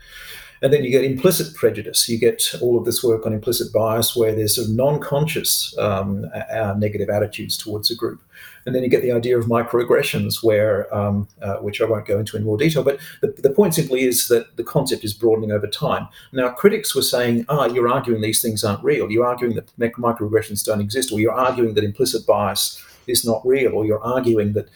And 0.62 0.72
then 0.72 0.84
you 0.84 0.92
get 0.92 1.04
implicit 1.04 1.56
prejudice. 1.56 2.08
You 2.08 2.20
get 2.20 2.54
all 2.62 2.78
of 2.78 2.86
this 2.86 3.04
work 3.04 3.26
on 3.26 3.34
implicit 3.34 3.74
bias 3.74 4.16
where 4.16 4.36
there's 4.36 4.56
sort 4.56 4.68
of 4.68 4.76
non 4.76 5.00
conscious 5.00 5.76
um, 5.80 6.30
negative 6.78 7.10
attitudes 7.10 7.58
towards 7.58 7.90
a 7.90 7.96
group. 7.96 8.22
And 8.66 8.76
then 8.76 8.84
you 8.84 8.90
get 8.90 9.02
the 9.02 9.12
idea 9.12 9.38
of 9.38 9.46
microaggressions, 9.46 10.44
where 10.44 10.94
um, 10.96 11.28
uh, 11.42 11.56
which 11.56 11.82
I 11.82 11.86
won't 11.86 12.06
go 12.06 12.20
into 12.20 12.38
in 12.38 12.44
more 12.44 12.58
detail. 12.58 12.84
But 12.84 13.00
the, 13.22 13.34
the 13.38 13.50
point 13.50 13.76
simply 13.76 14.02
is 14.04 14.28
that 14.28 14.56
the 14.58 14.64
concept 14.64 15.04
is 15.04 15.14
broadening 15.14 15.52
over 15.52 15.68
time. 15.68 16.08
Now, 16.32 16.50
critics 16.50 16.96
were 16.96 17.02
saying, 17.02 17.46
"Ah, 17.50 17.66
you're 17.66 17.90
arguing 17.90 18.22
these 18.22 18.42
things 18.42 18.64
aren't 18.64 18.84
real. 18.84 19.12
You're 19.12 19.26
arguing 19.26 19.56
that 19.56 19.76
microaggressions 19.78 20.66
don't 20.66 20.82
exist, 20.82 21.12
or 21.12 21.20
you're 21.20 21.34
arguing 21.34 21.74
that 21.76 21.84
implicit 21.84 22.26
bias 22.26 22.84
is 23.08 23.26
not 23.26 23.46
real, 23.46 23.74
or 23.74 23.86
you're 23.86 24.04
arguing 24.04 24.54
that 24.54 24.70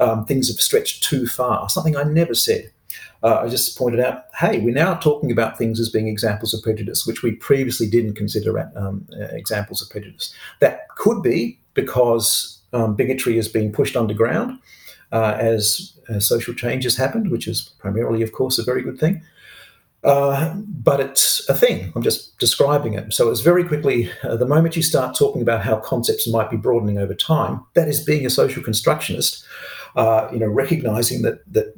um, 0.00 0.26
things 0.26 0.48
have 0.48 0.60
stretched 0.60 1.04
too 1.04 1.26
far." 1.26 1.68
Something 1.68 1.96
I 1.96 2.04
never 2.04 2.34
said. 2.34 2.72
Uh, 3.22 3.40
I 3.40 3.48
just 3.48 3.76
pointed 3.76 3.98
out, 3.98 4.26
hey, 4.38 4.60
we're 4.60 4.74
now 4.74 4.94
talking 4.94 5.32
about 5.32 5.58
things 5.58 5.80
as 5.80 5.88
being 5.88 6.06
examples 6.06 6.54
of 6.54 6.62
prejudice, 6.62 7.04
which 7.04 7.22
we 7.22 7.32
previously 7.32 7.88
didn't 7.88 8.14
consider 8.14 8.56
um, 8.76 9.06
uh, 9.12 9.24
examples 9.32 9.82
of 9.82 9.90
prejudice. 9.90 10.32
That 10.60 10.88
could 10.90 11.22
be 11.22 11.58
because 11.74 12.57
um, 12.72 12.94
bigotry 12.94 13.38
is 13.38 13.48
being 13.48 13.72
pushed 13.72 13.96
underground 13.96 14.58
uh, 15.12 15.36
as, 15.38 15.98
as, 16.08 16.26
social 16.26 16.54
change 16.54 16.84
has 16.84 16.96
happened, 16.96 17.30
which 17.30 17.46
is 17.46 17.70
primarily, 17.78 18.22
of 18.22 18.32
course, 18.32 18.58
a 18.58 18.64
very 18.64 18.82
good 18.82 18.98
thing. 18.98 19.22
Uh, 20.04 20.54
but 20.54 21.00
it's 21.00 21.48
a 21.48 21.54
thing. 21.54 21.92
I'm 21.96 22.02
just 22.02 22.38
describing 22.38 22.94
it. 22.94 23.12
So 23.12 23.30
it's 23.30 23.40
very 23.40 23.64
quickly, 23.64 24.10
uh, 24.22 24.36
the 24.36 24.46
moment 24.46 24.76
you 24.76 24.82
start 24.82 25.16
talking 25.16 25.42
about 25.42 25.62
how 25.62 25.76
concepts 25.80 26.28
might 26.28 26.50
be 26.50 26.56
broadening 26.56 26.98
over 26.98 27.14
time, 27.14 27.64
that 27.74 27.88
is 27.88 28.04
being 28.04 28.24
a 28.24 28.30
social 28.30 28.62
constructionist, 28.62 29.44
uh, 29.96 30.28
you 30.32 30.38
know, 30.38 30.46
recognizing 30.46 31.22
that 31.22 31.40
that 31.52 31.74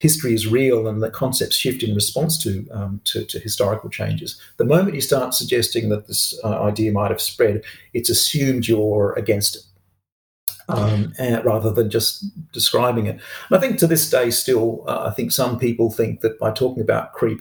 history 0.00 0.34
is 0.34 0.48
real 0.48 0.88
and 0.88 1.00
that 1.00 1.12
concepts 1.12 1.54
shift 1.54 1.82
in 1.82 1.94
response 1.94 2.36
to, 2.42 2.68
um, 2.72 3.00
to, 3.04 3.24
to, 3.24 3.38
historical 3.38 3.88
changes. 3.88 4.38
The 4.56 4.64
moment 4.64 4.96
you 4.96 5.00
start 5.00 5.32
suggesting 5.32 5.90
that 5.90 6.08
this 6.08 6.38
uh, 6.42 6.60
idea 6.60 6.90
might 6.90 7.12
have 7.12 7.20
spread, 7.20 7.62
it's 7.94 8.10
assumed 8.10 8.66
you're 8.66 9.12
against 9.16 9.54
it 9.54 9.62
um, 10.78 11.12
and, 11.18 11.44
rather 11.44 11.70
than 11.70 11.90
just 11.90 12.24
describing 12.52 13.06
it. 13.06 13.20
And 13.48 13.58
I 13.58 13.60
think 13.60 13.78
to 13.78 13.86
this 13.86 14.08
day, 14.08 14.30
still, 14.30 14.84
uh, 14.86 15.06
I 15.08 15.10
think 15.10 15.32
some 15.32 15.58
people 15.58 15.90
think 15.90 16.20
that 16.20 16.38
by 16.38 16.50
talking 16.50 16.82
about 16.82 17.12
creep, 17.12 17.40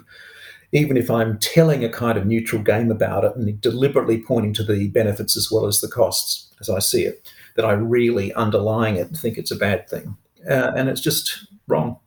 even 0.72 0.98
if 0.98 1.10
I'm 1.10 1.38
telling 1.40 1.84
a 1.84 1.90
kind 1.90 2.18
of 2.18 2.26
neutral 2.26 2.62
game 2.62 2.92
about 2.92 3.24
it 3.24 3.36
and 3.36 3.60
deliberately 3.60 4.22
pointing 4.22 4.54
to 4.54 4.64
the 4.64 4.88
benefits 4.90 5.36
as 5.36 5.52
well 5.52 5.66
as 5.66 5.82
the 5.82 5.88
costs, 5.88 6.54
as 6.60 6.70
I 6.70 6.80
see 6.80 7.04
it, 7.04 7.32
that 7.56 7.66
I 7.66 7.74
really 7.74 8.34
underlying 8.34 8.96
it 8.96 9.08
and 9.08 9.18
think 9.18 9.38
it's 9.38 9.52
a 9.52 9.58
bad 9.58 9.90
thing, 9.90 10.16
uh, 10.50 10.72
and 10.76 10.88
it's 10.88 11.02
just 11.02 11.48
wrong. 11.68 11.98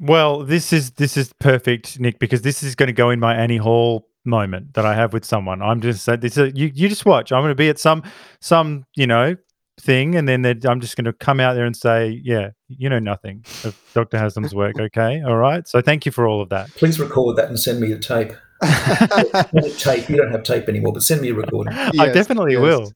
Well, 0.00 0.42
this 0.42 0.72
is 0.72 0.92
this 0.92 1.16
is 1.16 1.32
perfect, 1.38 2.00
Nick, 2.00 2.18
because 2.18 2.42
this 2.42 2.62
is 2.62 2.74
going 2.74 2.86
to 2.88 2.92
go 2.92 3.10
in 3.10 3.20
my 3.20 3.34
Annie 3.34 3.58
Hall 3.58 4.08
moment 4.24 4.74
that 4.74 4.86
I 4.86 4.94
have 4.94 5.12
with 5.12 5.24
someone. 5.24 5.62
I'm 5.62 5.80
just 5.80 6.06
this 6.20 6.36
is, 6.36 6.52
you 6.54 6.70
you 6.74 6.88
just 6.88 7.04
watch. 7.04 7.30
I'm 7.30 7.42
going 7.42 7.50
to 7.50 7.54
be 7.54 7.68
at 7.68 7.78
some 7.78 8.02
some 8.40 8.86
you 8.96 9.06
know 9.06 9.36
thing, 9.80 10.14
and 10.14 10.28
then 10.28 10.42
that 10.42 10.64
I'm 10.66 10.80
just 10.80 10.96
going 10.96 11.04
to 11.04 11.12
come 11.12 11.40
out 11.40 11.54
there 11.54 11.64
and 11.64 11.76
say, 11.76 12.20
yeah, 12.22 12.50
you 12.68 12.88
know 12.88 12.98
nothing 12.98 13.44
of 13.64 13.78
Dr. 13.94 14.18
Haslam's 14.18 14.54
work. 14.54 14.78
Okay, 14.78 15.22
all 15.22 15.36
right. 15.36 15.66
So 15.66 15.80
thank 15.80 16.06
you 16.06 16.12
for 16.12 16.26
all 16.26 16.40
of 16.40 16.48
that. 16.50 16.70
Please 16.70 16.98
record 16.98 17.36
that 17.36 17.48
and 17.48 17.58
send 17.58 17.80
me 17.80 17.92
the 17.92 17.98
tape. 17.98 18.32
tape. 19.78 20.08
You 20.08 20.16
don't 20.16 20.30
have 20.30 20.42
tape 20.42 20.68
anymore, 20.68 20.92
but 20.92 21.02
send 21.02 21.20
me 21.20 21.30
a 21.30 21.34
recording. 21.34 21.74
Yes, 21.92 21.98
I 21.98 22.12
definitely 22.12 22.52
yes. 22.52 22.62
will. 22.62 22.92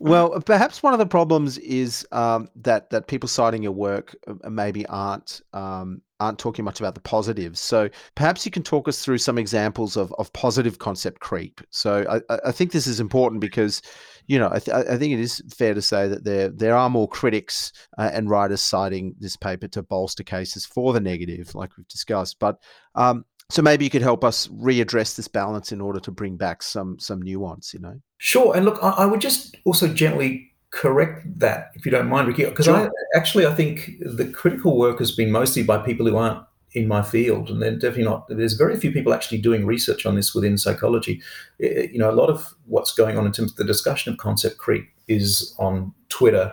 Well, 0.00 0.40
perhaps 0.42 0.82
one 0.82 0.92
of 0.92 1.00
the 1.00 1.06
problems 1.06 1.58
is 1.58 2.06
um, 2.12 2.48
that 2.56 2.90
that 2.90 3.08
people 3.08 3.28
citing 3.28 3.62
your 3.62 3.72
work 3.72 4.14
uh, 4.28 4.48
maybe 4.48 4.86
aren't 4.86 5.40
um, 5.52 6.02
aren't 6.20 6.38
talking 6.38 6.64
much 6.64 6.80
about 6.80 6.94
the 6.94 7.00
positives. 7.00 7.60
So 7.60 7.88
perhaps 8.14 8.44
you 8.44 8.50
can 8.50 8.62
talk 8.62 8.88
us 8.88 9.04
through 9.04 9.18
some 9.18 9.38
examples 9.38 9.96
of, 9.96 10.12
of 10.18 10.32
positive 10.32 10.78
concept 10.78 11.20
creep. 11.20 11.60
So 11.70 12.04
I, 12.08 12.38
I 12.44 12.52
think 12.52 12.72
this 12.72 12.86
is 12.86 13.00
important 13.00 13.40
because 13.40 13.82
you 14.28 14.38
know, 14.38 14.50
I, 14.52 14.58
th- 14.58 14.76
I, 14.76 14.98
think 14.98 15.14
it 15.14 15.20
is 15.20 15.42
fair 15.48 15.72
to 15.72 15.80
say 15.80 16.06
that 16.06 16.22
there 16.22 16.50
there 16.50 16.76
are 16.76 16.90
more 16.90 17.08
critics 17.08 17.72
uh, 17.96 18.10
and 18.12 18.28
writers 18.28 18.60
citing 18.60 19.14
this 19.18 19.36
paper 19.36 19.68
to 19.68 19.82
bolster 19.82 20.22
cases 20.22 20.66
for 20.66 20.92
the 20.92 21.00
negative, 21.00 21.54
like 21.54 21.76
we've 21.76 21.88
discussed. 21.88 22.38
But 22.38 22.60
um, 22.94 23.24
so 23.48 23.62
maybe 23.62 23.84
you 23.84 23.90
could 23.90 24.02
help 24.02 24.24
us 24.24 24.46
readdress 24.48 25.16
this 25.16 25.28
balance 25.28 25.72
in 25.72 25.80
order 25.80 25.98
to 26.00 26.10
bring 26.10 26.36
back 26.36 26.62
some 26.62 26.98
some 26.98 27.22
nuance. 27.22 27.72
You 27.72 27.80
know. 27.80 28.00
Sure, 28.18 28.54
and 28.54 28.66
look, 28.66 28.78
I, 28.82 28.90
I 28.90 29.06
would 29.06 29.22
just 29.22 29.56
also 29.64 29.88
gently 29.88 30.52
correct 30.70 31.22
that 31.38 31.70
if 31.74 31.86
you 31.86 31.90
don't 31.90 32.08
mind, 32.08 32.28
Ricky, 32.28 32.44
because 32.44 32.66
sure. 32.66 32.76
I 32.76 32.88
actually 33.16 33.46
I 33.46 33.54
think 33.54 33.92
the 34.00 34.26
critical 34.26 34.76
work 34.76 34.98
has 34.98 35.12
been 35.12 35.32
mostly 35.32 35.62
by 35.62 35.78
people 35.78 36.06
who 36.06 36.18
aren't 36.18 36.44
in 36.72 36.86
my 36.86 37.02
field, 37.02 37.48
and 37.50 37.62
they're 37.62 37.72
definitely 37.72 38.04
not. 38.04 38.28
There's 38.28 38.54
very 38.54 38.76
few 38.76 38.92
people 38.92 39.14
actually 39.14 39.38
doing 39.38 39.64
research 39.64 40.04
on 40.04 40.16
this 40.16 40.34
within 40.34 40.58
psychology. 40.58 41.22
It, 41.58 41.92
you 41.92 41.98
know, 41.98 42.10
a 42.10 42.12
lot 42.12 42.28
of 42.28 42.54
what's 42.66 42.92
going 42.92 43.16
on 43.16 43.26
in 43.26 43.32
terms 43.32 43.52
of 43.52 43.56
the 43.56 43.64
discussion 43.64 44.12
of 44.12 44.18
concept 44.18 44.58
creep 44.58 44.88
is 45.08 45.54
on 45.58 45.94
Twitter 46.10 46.52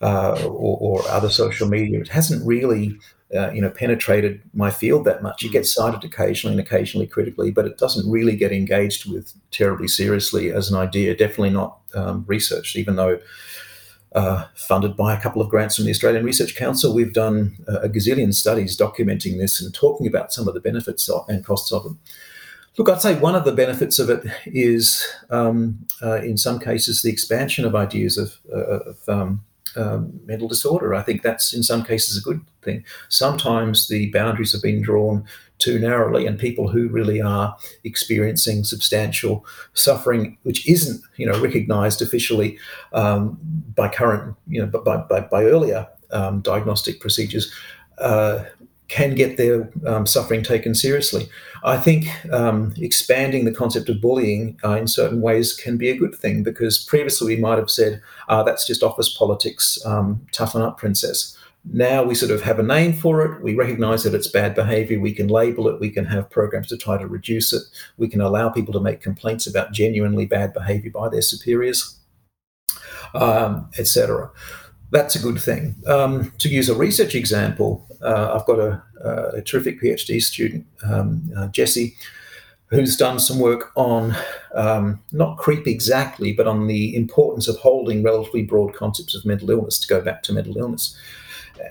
uh, 0.00 0.38
or, 0.44 0.78
or, 0.80 1.08
other 1.08 1.30
social 1.30 1.66
media. 1.66 2.00
It 2.00 2.08
hasn't 2.08 2.46
really, 2.46 2.96
uh, 3.34 3.50
you 3.50 3.60
know, 3.60 3.70
penetrated 3.70 4.42
my 4.54 4.70
field 4.70 5.04
that 5.06 5.22
much. 5.22 5.42
It 5.44 5.52
gets 5.52 5.74
cited 5.74 6.04
occasionally 6.04 6.56
and 6.56 6.64
occasionally 6.64 7.06
critically, 7.06 7.50
but 7.50 7.66
it 7.66 7.78
doesn't 7.78 8.08
really 8.10 8.36
get 8.36 8.52
engaged 8.52 9.10
with 9.10 9.32
terribly 9.50 9.88
seriously 9.88 10.52
as 10.52 10.70
an 10.70 10.76
idea. 10.76 11.16
Definitely 11.16 11.50
not 11.50 11.78
um, 11.94 12.24
researched, 12.28 12.76
even 12.76 12.96
though 12.96 13.18
uh, 14.16 14.46
funded 14.54 14.96
by 14.96 15.14
a 15.14 15.20
couple 15.20 15.42
of 15.42 15.48
grants 15.48 15.76
from 15.76 15.84
the 15.84 15.90
Australian 15.90 16.24
Research 16.24 16.56
Council. 16.56 16.94
We've 16.94 17.12
done 17.12 17.56
a 17.68 17.88
gazillion 17.88 18.32
studies 18.34 18.76
documenting 18.76 19.38
this 19.38 19.60
and 19.60 19.72
talking 19.74 20.06
about 20.06 20.32
some 20.32 20.48
of 20.48 20.54
the 20.54 20.60
benefits 20.60 21.08
and 21.28 21.44
costs 21.44 21.70
of 21.70 21.84
them. 21.84 21.98
Look, 22.78 22.88
I'd 22.88 23.00
say 23.00 23.14
one 23.18 23.34
of 23.34 23.44
the 23.44 23.52
benefits 23.52 23.98
of 23.98 24.10
it 24.10 24.26
is, 24.46 25.06
um, 25.30 25.86
uh, 26.02 26.20
in 26.22 26.36
some 26.36 26.58
cases, 26.58 27.02
the 27.02 27.10
expansion 27.10 27.64
of 27.64 27.74
ideas 27.74 28.18
of, 28.18 28.38
uh, 28.52 28.80
of 28.90 29.08
um, 29.08 29.44
um, 29.76 30.20
mental 30.24 30.48
disorder. 30.48 30.94
I 30.94 31.02
think 31.02 31.22
that's 31.22 31.52
in 31.52 31.62
some 31.62 31.84
cases 31.84 32.16
a 32.16 32.22
good 32.22 32.40
thing. 32.62 32.84
Sometimes 33.08 33.88
the 33.88 34.10
boundaries 34.10 34.52
have 34.52 34.62
been 34.62 34.82
drawn 34.82 35.24
too 35.58 35.78
narrowly, 35.78 36.26
and 36.26 36.38
people 36.38 36.68
who 36.68 36.88
really 36.88 37.20
are 37.20 37.56
experiencing 37.84 38.64
substantial 38.64 39.44
suffering, 39.74 40.36
which 40.42 40.68
isn't 40.68 41.00
you 41.16 41.26
know 41.26 41.40
recognised 41.40 42.02
officially 42.02 42.58
um, 42.92 43.38
by 43.74 43.88
current 43.88 44.36
you 44.46 44.60
know 44.60 44.66
by 44.66 44.96
by, 44.96 45.20
by 45.20 45.44
earlier 45.44 45.86
um, 46.10 46.40
diagnostic 46.40 47.00
procedures. 47.00 47.52
Uh, 47.98 48.44
can 48.88 49.16
get 49.16 49.36
their 49.36 49.68
um, 49.84 50.06
suffering 50.06 50.44
taken 50.44 50.72
seriously. 50.72 51.28
I 51.64 51.76
think 51.76 52.06
um, 52.32 52.72
expanding 52.76 53.44
the 53.44 53.50
concept 53.50 53.88
of 53.88 54.00
bullying 54.00 54.56
uh, 54.62 54.76
in 54.76 54.86
certain 54.86 55.20
ways 55.20 55.56
can 55.56 55.76
be 55.76 55.90
a 55.90 55.96
good 55.96 56.14
thing 56.14 56.44
because 56.44 56.84
previously 56.84 57.34
we 57.34 57.42
might 57.42 57.58
have 57.58 57.68
said, 57.68 58.00
uh, 58.28 58.44
that's 58.44 58.64
just 58.64 58.84
office 58.84 59.12
politics, 59.12 59.84
um, 59.84 60.24
toughen 60.30 60.62
up, 60.62 60.78
princess 60.78 61.36
Now 61.72 62.04
we 62.04 62.14
sort 62.14 62.30
of 62.30 62.42
have 62.42 62.58
a 62.58 62.62
name 62.62 62.92
for 62.92 63.22
it. 63.22 63.42
We 63.42 63.54
recognize 63.54 64.04
that 64.04 64.14
it's 64.14 64.28
bad 64.28 64.54
behavior. 64.54 65.00
We 65.00 65.12
can 65.12 65.28
label 65.28 65.68
it. 65.68 65.80
We 65.80 65.90
can 65.90 66.04
have 66.04 66.30
programs 66.30 66.68
to 66.68 66.76
try 66.76 66.96
to 66.96 67.06
reduce 67.06 67.52
it. 67.52 67.62
We 67.96 68.08
can 68.08 68.20
allow 68.20 68.48
people 68.50 68.72
to 68.74 68.80
make 68.80 69.00
complaints 69.00 69.46
about 69.46 69.72
genuinely 69.72 70.26
bad 70.26 70.52
behavior 70.52 70.92
by 70.92 71.08
their 71.08 71.22
superiors, 71.22 71.98
um, 73.14 73.68
etc. 73.78 74.30
That's 74.90 75.16
a 75.16 75.18
good 75.18 75.40
thing. 75.40 75.74
Um, 75.86 76.32
to 76.38 76.48
use 76.48 76.68
a 76.68 76.74
research 76.74 77.16
example, 77.16 77.84
uh, 78.00 78.38
I've 78.38 78.46
got 78.46 78.60
a, 78.60 78.82
a, 79.34 79.42
terrific 79.42 79.80
PhD 79.80 80.22
student, 80.22 80.64
um, 80.84 81.28
uh, 81.36 81.48
Jesse, 81.48 81.96
who's 82.70 82.96
done 82.96 83.18
some 83.18 83.40
work 83.40 83.72
on 83.76 84.14
um, 84.54 85.00
not 85.10 85.38
creep 85.38 85.66
exactly, 85.66 86.32
but 86.32 86.46
on 86.46 86.68
the 86.68 86.94
importance 86.94 87.48
of 87.48 87.56
holding 87.58 88.04
relatively 88.04 88.42
broad 88.42 88.74
concepts 88.74 89.14
of 89.14 89.24
mental 89.24 89.50
illness 89.50 89.80
to 89.80 89.88
go 89.88 90.00
back 90.00 90.22
to 90.22 90.32
mental 90.32 90.56
illness. 90.56 90.96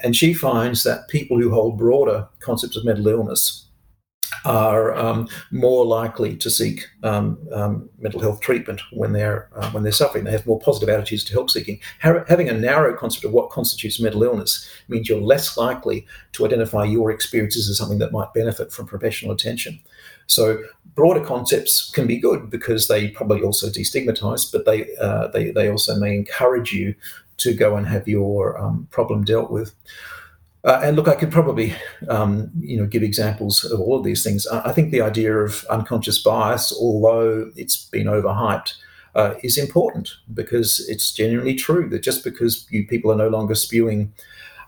And 0.04 0.16
she 0.16 0.34
finds 0.34 0.84
that 0.84 1.08
people 1.08 1.40
who 1.40 1.52
hold 1.52 1.78
broader 1.78 2.28
concepts 2.40 2.78
of 2.78 2.86
mental 2.86 3.08
illness 3.08 3.66
are 4.44 4.96
um, 4.96 5.28
more 5.52 5.86
likely 5.86 6.36
to 6.38 6.50
seek 6.50 6.88
um, 7.04 7.38
um, 7.52 7.90
mental 7.98 8.20
health 8.20 8.42
treatment 8.42 8.82
when 8.92 9.12
they're 9.12 9.50
uh, 9.56 9.70
when 9.72 9.84
they're 9.84 9.92
suffering. 9.92 10.24
They 10.24 10.32
have 10.32 10.46
more 10.46 10.60
positive 10.60 10.90
attitudes 10.90 11.24
to 11.26 11.34
help 11.34 11.50
seeking. 11.50 11.80
having 12.00 12.50
a 12.50 12.54
narrow 12.54 12.96
concept 12.96 13.26
of 13.26 13.32
what 13.32 13.50
constitutes 13.50 14.00
mental 14.00 14.24
illness 14.24 14.70
means 14.88 15.10
you're 15.10 15.22
less 15.22 15.58
likely 15.58 16.06
to 16.34 16.46
identify 16.46 16.84
your 16.84 17.12
experiences 17.12 17.70
as 17.70 17.78
something 17.78 18.00
that 18.00 18.12
might 18.12 18.34
benefit 18.34 18.72
from 18.72 18.86
professional 18.86 19.32
attention. 19.32 19.80
So 20.28 20.64
broader 20.96 21.24
concepts 21.24 21.92
can 21.92 22.08
be 22.08 22.18
good 22.18 22.50
because 22.50 22.88
they 22.88 23.10
probably 23.10 23.42
also 23.42 23.68
destigmatize, 23.68 24.52
but 24.52 24.66
they 24.66 24.96
uh, 24.98 25.28
they 25.28 25.52
they 25.52 25.70
also 25.70 25.96
may 25.96 26.16
encourage 26.16 26.72
you 26.72 26.96
to 27.38 27.54
go 27.54 27.76
and 27.76 27.88
have 27.88 28.08
your 28.08 28.58
um, 28.60 28.88
problem 28.92 29.24
dealt 29.24 29.52
with. 29.52 29.74
Uh, 30.64 30.82
and 30.84 30.96
look, 30.96 31.08
I 31.08 31.14
could 31.14 31.32
probably, 31.32 31.76
um, 32.10 32.50
you 32.60 32.76
know, 32.76 32.88
give 32.88 33.04
examples 33.04 33.64
of 33.64 33.80
all 33.80 33.98
of 33.98 34.04
these 34.04 34.24
things. 34.24 34.48
I, 34.48 34.72
think 34.72 34.92
the 34.92 35.02
idea 35.02 35.38
of 35.38 35.64
unconscious 35.70 36.18
bias, 36.24 36.74
although 36.74 37.52
it's 37.56 37.86
been 37.86 38.08
overhyped, 38.08 38.74
uh, 39.14 39.36
is 39.44 39.60
important 39.60 40.10
because 40.34 40.84
it's 40.90 41.14
genuinely 41.14 41.54
true 41.54 41.88
that 41.90 42.02
just 42.02 42.24
because 42.24 42.66
you 42.72 42.86
people 42.88 43.12
are 43.12 43.16
no 43.16 43.30
longer 43.30 43.54
spewing 43.54 44.12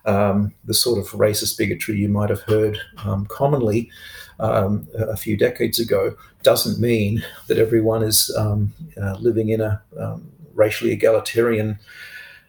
um, 0.05 0.53
the 0.63 0.73
sort 0.73 0.99
of 0.99 1.07
racist 1.11 1.57
bigotry 1.57 1.97
you 1.97 2.09
might 2.09 2.29
have 2.29 2.41
heard 2.41 2.79
um, 3.03 3.25
commonly 3.25 3.91
um, 4.39 4.87
a 4.95 5.17
few 5.17 5.35
decades 5.35 5.79
ago, 5.79 6.15
doesn't 6.43 6.79
mean 6.79 7.23
that 7.47 7.57
everyone 7.57 8.03
is 8.03 8.33
um, 8.37 8.73
uh, 9.01 9.15
living 9.15 9.49
in 9.49 9.61
a 9.61 9.81
um, 9.99 10.31
racially 10.53 10.91
egalitarian 10.91 11.77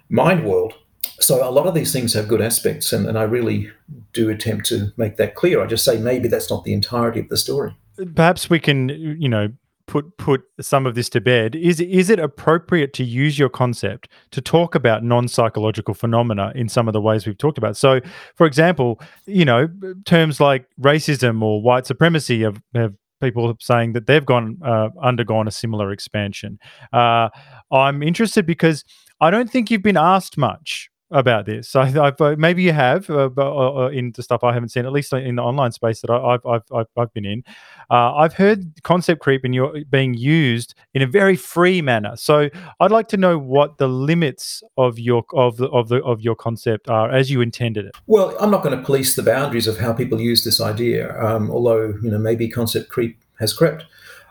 mind 0.08 0.44
world. 0.44 0.74
So 1.20 1.46
a 1.46 1.50
lot 1.50 1.66
of 1.66 1.74
these 1.74 1.92
things 1.92 2.14
have 2.14 2.28
good 2.28 2.40
aspects, 2.40 2.92
and, 2.92 3.06
and 3.06 3.18
I 3.18 3.22
really 3.22 3.70
do 4.12 4.30
attempt 4.30 4.66
to 4.66 4.92
make 4.96 5.16
that 5.16 5.34
clear. 5.34 5.62
I 5.62 5.66
just 5.66 5.84
say 5.84 5.98
maybe 5.98 6.28
that's 6.28 6.50
not 6.50 6.64
the 6.64 6.72
entirety 6.72 7.20
of 7.20 7.28
the 7.28 7.36
story. 7.36 7.76
Perhaps 8.14 8.48
we 8.48 8.60
can, 8.60 8.88
you 8.88 9.28
know, 9.28 9.48
put 9.88 10.16
put 10.18 10.42
some 10.60 10.86
of 10.86 10.94
this 10.94 11.08
to 11.08 11.20
bed. 11.20 11.56
Is 11.56 11.80
is 11.80 12.10
it 12.10 12.20
appropriate 12.20 12.92
to 12.94 13.04
use 13.04 13.38
your 13.38 13.48
concept 13.48 14.08
to 14.30 14.40
talk 14.40 14.76
about 14.76 15.02
non-psychological 15.02 15.94
phenomena 15.94 16.52
in 16.54 16.68
some 16.68 16.86
of 16.86 16.92
the 16.92 17.00
ways 17.00 17.26
we've 17.26 17.38
talked 17.38 17.58
about? 17.58 17.76
So, 17.76 18.00
for 18.36 18.46
example, 18.46 19.00
you 19.26 19.44
know, 19.44 19.68
terms 20.04 20.40
like 20.40 20.66
racism 20.80 21.42
or 21.42 21.60
white 21.60 21.86
supremacy 21.86 22.42
have, 22.42 22.62
have 22.74 22.94
people 23.20 23.56
saying 23.58 23.94
that 23.94 24.06
they've 24.06 24.24
gone 24.24 24.58
uh, 24.64 24.90
undergone 25.02 25.48
a 25.48 25.50
similar 25.50 25.90
expansion. 25.90 26.58
Uh, 26.92 27.30
I'm 27.72 28.02
interested 28.02 28.46
because 28.46 28.84
I 29.20 29.30
don't 29.30 29.50
think 29.50 29.70
you've 29.70 29.82
been 29.82 29.96
asked 29.96 30.38
much 30.38 30.90
about 31.10 31.46
this. 31.46 31.74
I've, 31.74 32.20
uh, 32.20 32.36
maybe 32.38 32.62
you 32.62 32.72
have 32.72 33.08
uh, 33.08 33.28
but, 33.28 33.50
uh, 33.50 33.86
uh, 33.86 33.88
in 33.88 34.12
the 34.12 34.22
stuff 34.22 34.44
I 34.44 34.52
haven't 34.52 34.68
seen, 34.68 34.84
at 34.84 34.92
least 34.92 35.12
in 35.12 35.36
the 35.36 35.42
online 35.42 35.72
space 35.72 36.02
that 36.02 36.10
I, 36.10 36.32
have 36.32 36.44
I've, 36.46 36.62
I've, 36.72 36.86
I've 36.96 37.12
been 37.14 37.24
in. 37.24 37.42
Uh, 37.90 38.14
I've 38.14 38.34
heard 38.34 38.82
concept 38.82 39.20
creep 39.20 39.44
in 39.44 39.52
your 39.52 39.80
being 39.88 40.14
used 40.14 40.74
in 40.92 41.00
a 41.00 41.06
very 41.06 41.36
free 41.36 41.80
manner. 41.80 42.14
So 42.16 42.50
I'd 42.80 42.90
like 42.90 43.08
to 43.08 43.16
know 43.16 43.38
what 43.38 43.78
the 43.78 43.88
limits 43.88 44.62
of 44.76 44.98
your 44.98 45.24
of 45.32 45.56
the 45.56 45.68
of 45.70 45.88
the 45.88 46.02
of 46.02 46.20
your 46.20 46.34
concept 46.34 46.88
are 46.88 47.10
as 47.10 47.30
you 47.30 47.40
intended 47.40 47.86
it. 47.86 47.96
Well, 48.06 48.36
I'm 48.38 48.50
not 48.50 48.62
going 48.62 48.76
to 48.76 48.84
police 48.84 49.16
the 49.16 49.22
boundaries 49.22 49.66
of 49.66 49.78
how 49.78 49.94
people 49.94 50.20
use 50.20 50.44
this 50.44 50.60
idea, 50.60 51.18
um, 51.22 51.50
although 51.50 51.94
you 52.02 52.10
know 52.10 52.18
maybe 52.18 52.48
concept 52.48 52.90
creep 52.90 53.18
has 53.38 53.54
crept. 53.54 53.86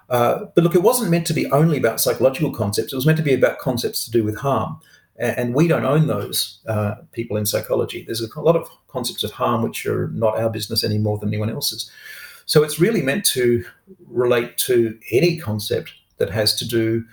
Uh, 0.10 0.46
but 0.56 0.64
look, 0.64 0.76
it 0.76 0.84
wasn't 0.84 1.12
meant 1.12 1.28
to 1.28 1.34
be 1.34 1.52
only 1.52 1.78
about 1.78 2.00
psychological 2.00 2.52
concepts. 2.52 2.94
It 2.94 2.96
was 2.96 3.06
meant 3.06 3.18
to 3.18 3.24
be 3.24 3.34
about 3.34 3.60
concepts 3.60 4.06
to 4.06 4.12
do 4.12 4.24
with 4.24 4.38
harm. 4.38 4.80
And 5.20 5.56
we 5.56 5.68
don't 5.68 5.84
own 5.84 6.06
those 6.06 6.60
uh, 6.68 6.96
people 7.12 7.38
in 7.38 7.46
psychology. 7.48 8.04
There's 8.04 8.22
a 8.22 8.40
lot 8.40 8.56
of 8.56 8.70
concepts 8.88 9.24
of 9.24 9.32
harm 9.32 9.64
which 9.64 9.86
are 9.88 10.10
not 10.10 10.38
our 10.38 10.50
business 10.50 10.84
any 10.84 11.00
more 11.00 11.18
than 11.18 11.30
anyone 11.30 11.50
else's. 11.50 11.90
So 12.46 12.64
it's 12.64 12.80
really 12.80 13.02
meant 13.02 13.26
to 13.26 13.66
relate 14.06 14.58
to 14.60 14.98
any 15.12 15.38
concept 15.38 15.92
that 16.20 16.30
has 16.30 16.56
to 16.58 16.68
do 16.68 17.04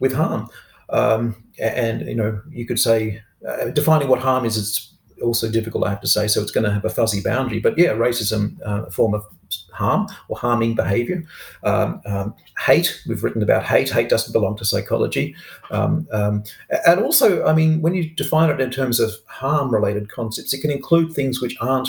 with 0.00 0.12
harm. 0.12 0.50
Um, 0.90 1.42
and, 1.58 2.06
you 2.06 2.14
know, 2.14 2.42
you 2.50 2.66
could 2.66 2.78
say 2.78 3.22
uh, 3.48 3.70
defining 3.70 4.08
what 4.08 4.20
harm 4.20 4.44
is, 4.44 4.58
it's 4.58 4.94
also 5.22 5.50
difficult, 5.50 5.84
I 5.84 5.90
have 5.90 6.00
to 6.02 6.08
say. 6.08 6.28
So 6.28 6.42
it's 6.42 6.52
going 6.52 6.64
to 6.64 6.72
have 6.72 6.84
a 6.84 6.90
fuzzy 6.90 7.22
boundary. 7.22 7.58
But 7.58 7.78
yeah, 7.78 7.92
racism, 7.94 8.58
uh, 8.66 8.84
a 8.84 8.90
form 8.90 9.14
of 9.14 9.24
harm 9.72 10.06
or 10.28 10.36
harming 10.36 10.74
behavior. 10.74 11.24
Um, 11.64 12.00
um, 12.06 12.34
hate, 12.64 13.02
we've 13.06 13.22
written 13.22 13.42
about 13.42 13.64
hate. 13.64 13.90
Hate 13.90 14.08
doesn't 14.08 14.32
belong 14.32 14.56
to 14.58 14.64
psychology. 14.64 15.34
Um, 15.70 16.06
um, 16.12 16.44
and 16.86 17.00
also, 17.00 17.44
I 17.46 17.52
mean, 17.52 17.80
when 17.80 17.94
you 17.94 18.10
define 18.10 18.50
it 18.50 18.60
in 18.60 18.70
terms 18.70 19.00
of 19.00 19.12
harm 19.26 19.72
related 19.72 20.10
concepts, 20.10 20.52
it 20.52 20.60
can 20.60 20.70
include 20.70 21.12
things 21.12 21.40
which 21.40 21.56
aren't 21.60 21.88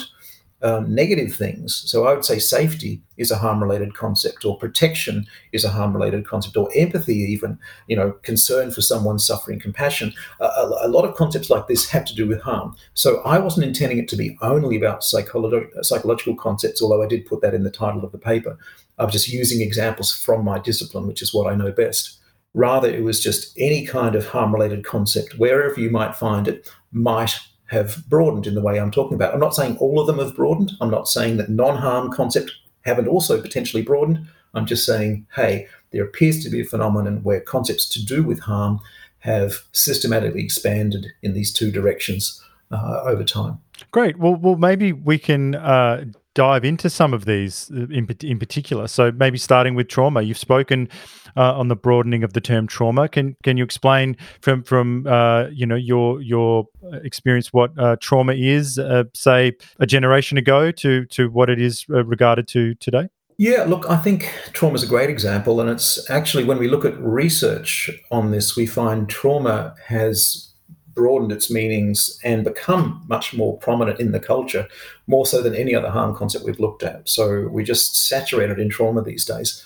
um, 0.63 0.93
negative 0.93 1.35
things. 1.35 1.83
So 1.85 2.05
I 2.05 2.13
would 2.13 2.25
say 2.25 2.39
safety 2.39 3.01
is 3.17 3.31
a 3.31 3.37
harm-related 3.37 3.93
concept, 3.93 4.45
or 4.45 4.57
protection 4.57 5.25
is 5.51 5.63
a 5.63 5.69
harm-related 5.69 6.27
concept, 6.27 6.57
or 6.57 6.69
empathy, 6.75 7.15
even 7.15 7.57
you 7.87 7.95
know, 7.95 8.11
concern 8.23 8.71
for 8.71 8.81
someone 8.81 9.19
suffering, 9.19 9.59
compassion. 9.59 10.13
A, 10.39 10.45
a, 10.45 10.87
a, 10.87 10.89
lot 10.89 11.05
of 11.05 11.15
concepts 11.15 11.49
like 11.49 11.67
this 11.67 11.89
have 11.89 12.05
to 12.05 12.15
do 12.15 12.27
with 12.27 12.41
harm. 12.41 12.75
So 12.93 13.21
I 13.21 13.39
wasn't 13.39 13.65
intending 13.65 13.97
it 13.97 14.07
to 14.09 14.15
be 14.15 14.37
only 14.41 14.77
about 14.77 15.01
psycholo- 15.01 15.67
psychological 15.83 16.35
concepts, 16.35 16.81
although 16.81 17.03
I 17.03 17.07
did 17.07 17.25
put 17.25 17.41
that 17.41 17.53
in 17.53 17.63
the 17.63 17.71
title 17.71 18.03
of 18.03 18.11
the 18.11 18.17
paper. 18.17 18.57
I 18.97 19.05
was 19.05 19.13
just 19.13 19.29
using 19.29 19.61
examples 19.61 20.11
from 20.11 20.45
my 20.45 20.59
discipline, 20.59 21.07
which 21.07 21.21
is 21.21 21.33
what 21.33 21.51
I 21.51 21.55
know 21.55 21.71
best. 21.71 22.19
Rather, 22.53 22.89
it 22.89 23.03
was 23.03 23.23
just 23.23 23.57
any 23.57 23.85
kind 23.85 24.13
of 24.13 24.27
harm-related 24.27 24.83
concept, 24.83 25.39
wherever 25.39 25.79
you 25.79 25.89
might 25.89 26.15
find 26.15 26.47
it, 26.47 26.69
might 26.91 27.39
have 27.71 28.03
broadened 28.09 28.45
in 28.45 28.53
the 28.53 28.61
way 28.61 28.77
I'm 28.77 28.91
talking 28.91 29.15
about. 29.15 29.33
I'm 29.33 29.39
not 29.39 29.55
saying 29.55 29.77
all 29.77 29.97
of 29.97 30.05
them 30.05 30.19
have 30.19 30.35
broadened. 30.35 30.73
I'm 30.81 30.91
not 30.91 31.07
saying 31.07 31.37
that 31.37 31.49
non 31.49 31.77
harm 31.77 32.11
concept 32.11 32.51
haven't 32.81 33.07
also 33.07 33.41
potentially 33.41 33.81
broadened. 33.81 34.27
I'm 34.53 34.65
just 34.65 34.85
saying, 34.85 35.25
hey, 35.35 35.67
there 35.91 36.03
appears 36.03 36.43
to 36.43 36.49
be 36.49 36.59
a 36.59 36.65
phenomenon 36.65 37.23
where 37.23 37.39
concepts 37.39 37.87
to 37.89 38.05
do 38.05 38.23
with 38.23 38.39
harm 38.41 38.81
have 39.19 39.63
systematically 39.71 40.43
expanded 40.43 41.07
in 41.21 41.33
these 41.33 41.53
two 41.53 41.71
directions 41.71 42.43
uh, 42.71 43.03
over 43.05 43.23
time. 43.23 43.59
Great. 43.91 44.17
Well, 44.17 44.35
well, 44.35 44.57
maybe 44.57 44.91
we 44.91 45.17
can 45.17 45.55
uh, 45.55 46.05
dive 46.33 46.65
into 46.65 46.89
some 46.89 47.13
of 47.13 47.23
these 47.23 47.71
uh, 47.71 47.87
in, 47.89 48.05
in 48.21 48.37
particular. 48.37 48.87
So 48.87 49.13
maybe 49.13 49.37
starting 49.37 49.75
with 49.75 49.87
trauma. 49.87 50.23
You've 50.23 50.37
spoken 50.37 50.89
uh, 51.35 51.57
on 51.57 51.67
the 51.67 51.75
broadening 51.75 52.23
of 52.23 52.33
the 52.33 52.41
term 52.41 52.67
trauma. 52.67 53.07
Can 53.07 53.35
can 53.43 53.57
you 53.57 53.63
explain 53.63 54.17
from 54.41 54.63
from 54.63 55.07
uh, 55.07 55.47
you 55.51 55.65
know 55.65 55.75
your 55.75 56.21
your 56.21 56.65
experience 57.03 57.53
what 57.53 57.71
uh, 57.77 57.95
trauma 57.99 58.33
is, 58.33 58.77
uh, 58.79 59.03
say 59.13 59.53
a 59.79 59.85
generation 59.85 60.37
ago, 60.37 60.71
to 60.71 61.05
to 61.05 61.29
what 61.29 61.49
it 61.49 61.61
is 61.61 61.85
uh, 61.89 62.03
regarded 62.05 62.47
to 62.49 62.75
today? 62.75 63.07
Yeah, 63.37 63.63
look, 63.63 63.89
I 63.89 63.97
think 63.97 64.31
trauma 64.53 64.75
is 64.75 64.83
a 64.83 64.87
great 64.87 65.09
example, 65.09 65.59
and 65.61 65.69
it's 65.69 66.09
actually 66.09 66.43
when 66.43 66.59
we 66.59 66.67
look 66.67 66.85
at 66.85 66.99
research 66.99 67.89
on 68.11 68.31
this, 68.31 68.55
we 68.55 68.67
find 68.67 69.09
trauma 69.09 69.73
has 69.87 70.51
broadened 70.93 71.31
its 71.31 71.49
meanings 71.49 72.19
and 72.23 72.43
become 72.43 73.03
much 73.07 73.33
more 73.33 73.57
prominent 73.57 73.99
in 73.99 74.11
the 74.11 74.19
culture, 74.19 74.67
more 75.07 75.25
so 75.25 75.41
than 75.41 75.55
any 75.55 75.73
other 75.73 75.89
harm 75.89 76.15
concept 76.15 76.45
we've 76.45 76.59
looked 76.59 76.83
at. 76.83 77.07
So 77.07 77.47
we're 77.47 77.65
just 77.65 78.07
saturated 78.07 78.59
in 78.59 78.69
trauma 78.69 79.01
these 79.01 79.25
days. 79.25 79.63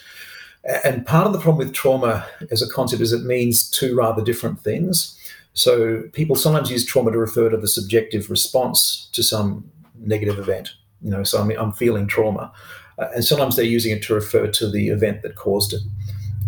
And 0.83 1.05
part 1.05 1.27
of 1.27 1.33
the 1.33 1.39
problem 1.39 1.65
with 1.65 1.75
trauma 1.75 2.27
as 2.49 2.61
a 2.61 2.69
concept 2.69 3.01
is 3.01 3.13
it 3.13 3.23
means 3.23 3.69
two 3.69 3.95
rather 3.95 4.23
different 4.23 4.59
things. 4.61 5.17
So 5.53 6.03
people 6.11 6.35
sometimes 6.35 6.71
use 6.71 6.85
trauma 6.85 7.11
to 7.11 7.17
refer 7.17 7.49
to 7.49 7.57
the 7.57 7.67
subjective 7.67 8.29
response 8.29 9.09
to 9.13 9.23
some 9.23 9.69
negative 9.99 10.39
event. 10.39 10.71
You 11.01 11.11
know, 11.11 11.23
so 11.23 11.39
I'm, 11.39 11.51
I'm 11.51 11.71
feeling 11.71 12.07
trauma. 12.07 12.51
Uh, 12.97 13.07
and 13.13 13.23
sometimes 13.23 13.55
they're 13.55 13.65
using 13.65 13.95
it 13.95 14.01
to 14.03 14.13
refer 14.13 14.47
to 14.47 14.69
the 14.69 14.89
event 14.89 15.21
that 15.21 15.35
caused 15.35 15.73
it 15.73 15.81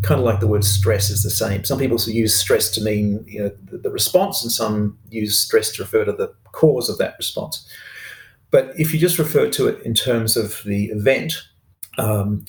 kind 0.02 0.20
of 0.20 0.26
like 0.26 0.40
the 0.40 0.48
word 0.48 0.64
stress 0.64 1.10
is 1.10 1.24
the 1.24 1.30
same. 1.30 1.64
Some 1.64 1.80
people 1.80 1.98
use 2.06 2.36
stress 2.36 2.70
to 2.72 2.82
mean 2.82 3.24
you 3.28 3.42
know 3.42 3.52
the, 3.66 3.78
the, 3.78 3.90
response, 3.90 4.44
and 4.44 4.52
some 4.52 4.98
use 5.10 5.38
stress 5.38 5.72
to 5.74 5.84
refer 5.84 6.06
to 6.06 6.12
the 6.12 6.34
cause 6.52 6.90
of 6.90 6.98
that 7.00 7.16
response. 7.18 7.68
But 8.52 8.74
if 8.80 8.94
you 8.94 9.00
just 9.00 9.20
refer 9.20 9.50
to 9.50 9.68
it 9.68 9.82
in 9.84 9.94
terms 9.94 10.38
of 10.38 10.62
the 10.66 10.86
event, 10.86 11.34
um, 11.98 12.46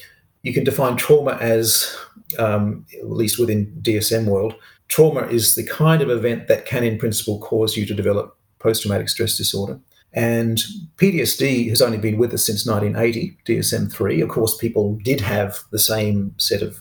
you 0.48 0.54
can 0.54 0.64
define 0.64 0.96
trauma 0.96 1.32
as, 1.40 1.94
um, 2.38 2.86
at 2.98 3.10
least 3.10 3.38
within 3.38 3.66
DSM 3.82 4.24
world, 4.24 4.54
trauma 4.88 5.26
is 5.26 5.54
the 5.54 5.66
kind 5.66 6.00
of 6.00 6.08
event 6.08 6.48
that 6.48 6.64
can, 6.64 6.82
in 6.82 6.98
principle, 6.98 7.38
cause 7.38 7.76
you 7.76 7.84
to 7.84 7.94
develop 7.94 8.34
post-traumatic 8.58 9.10
stress 9.10 9.36
disorder. 9.36 9.78
And 10.14 10.64
PTSD 10.96 11.68
has 11.68 11.82
only 11.82 11.98
been 11.98 12.16
with 12.16 12.32
us 12.32 12.46
since 12.46 12.66
1980, 12.66 13.36
DSM 13.44 13.92
3. 13.92 14.22
Of 14.22 14.30
course, 14.30 14.56
people 14.56 14.98
did 15.04 15.20
have 15.20 15.58
the 15.70 15.78
same 15.78 16.34
set 16.38 16.62
of 16.62 16.80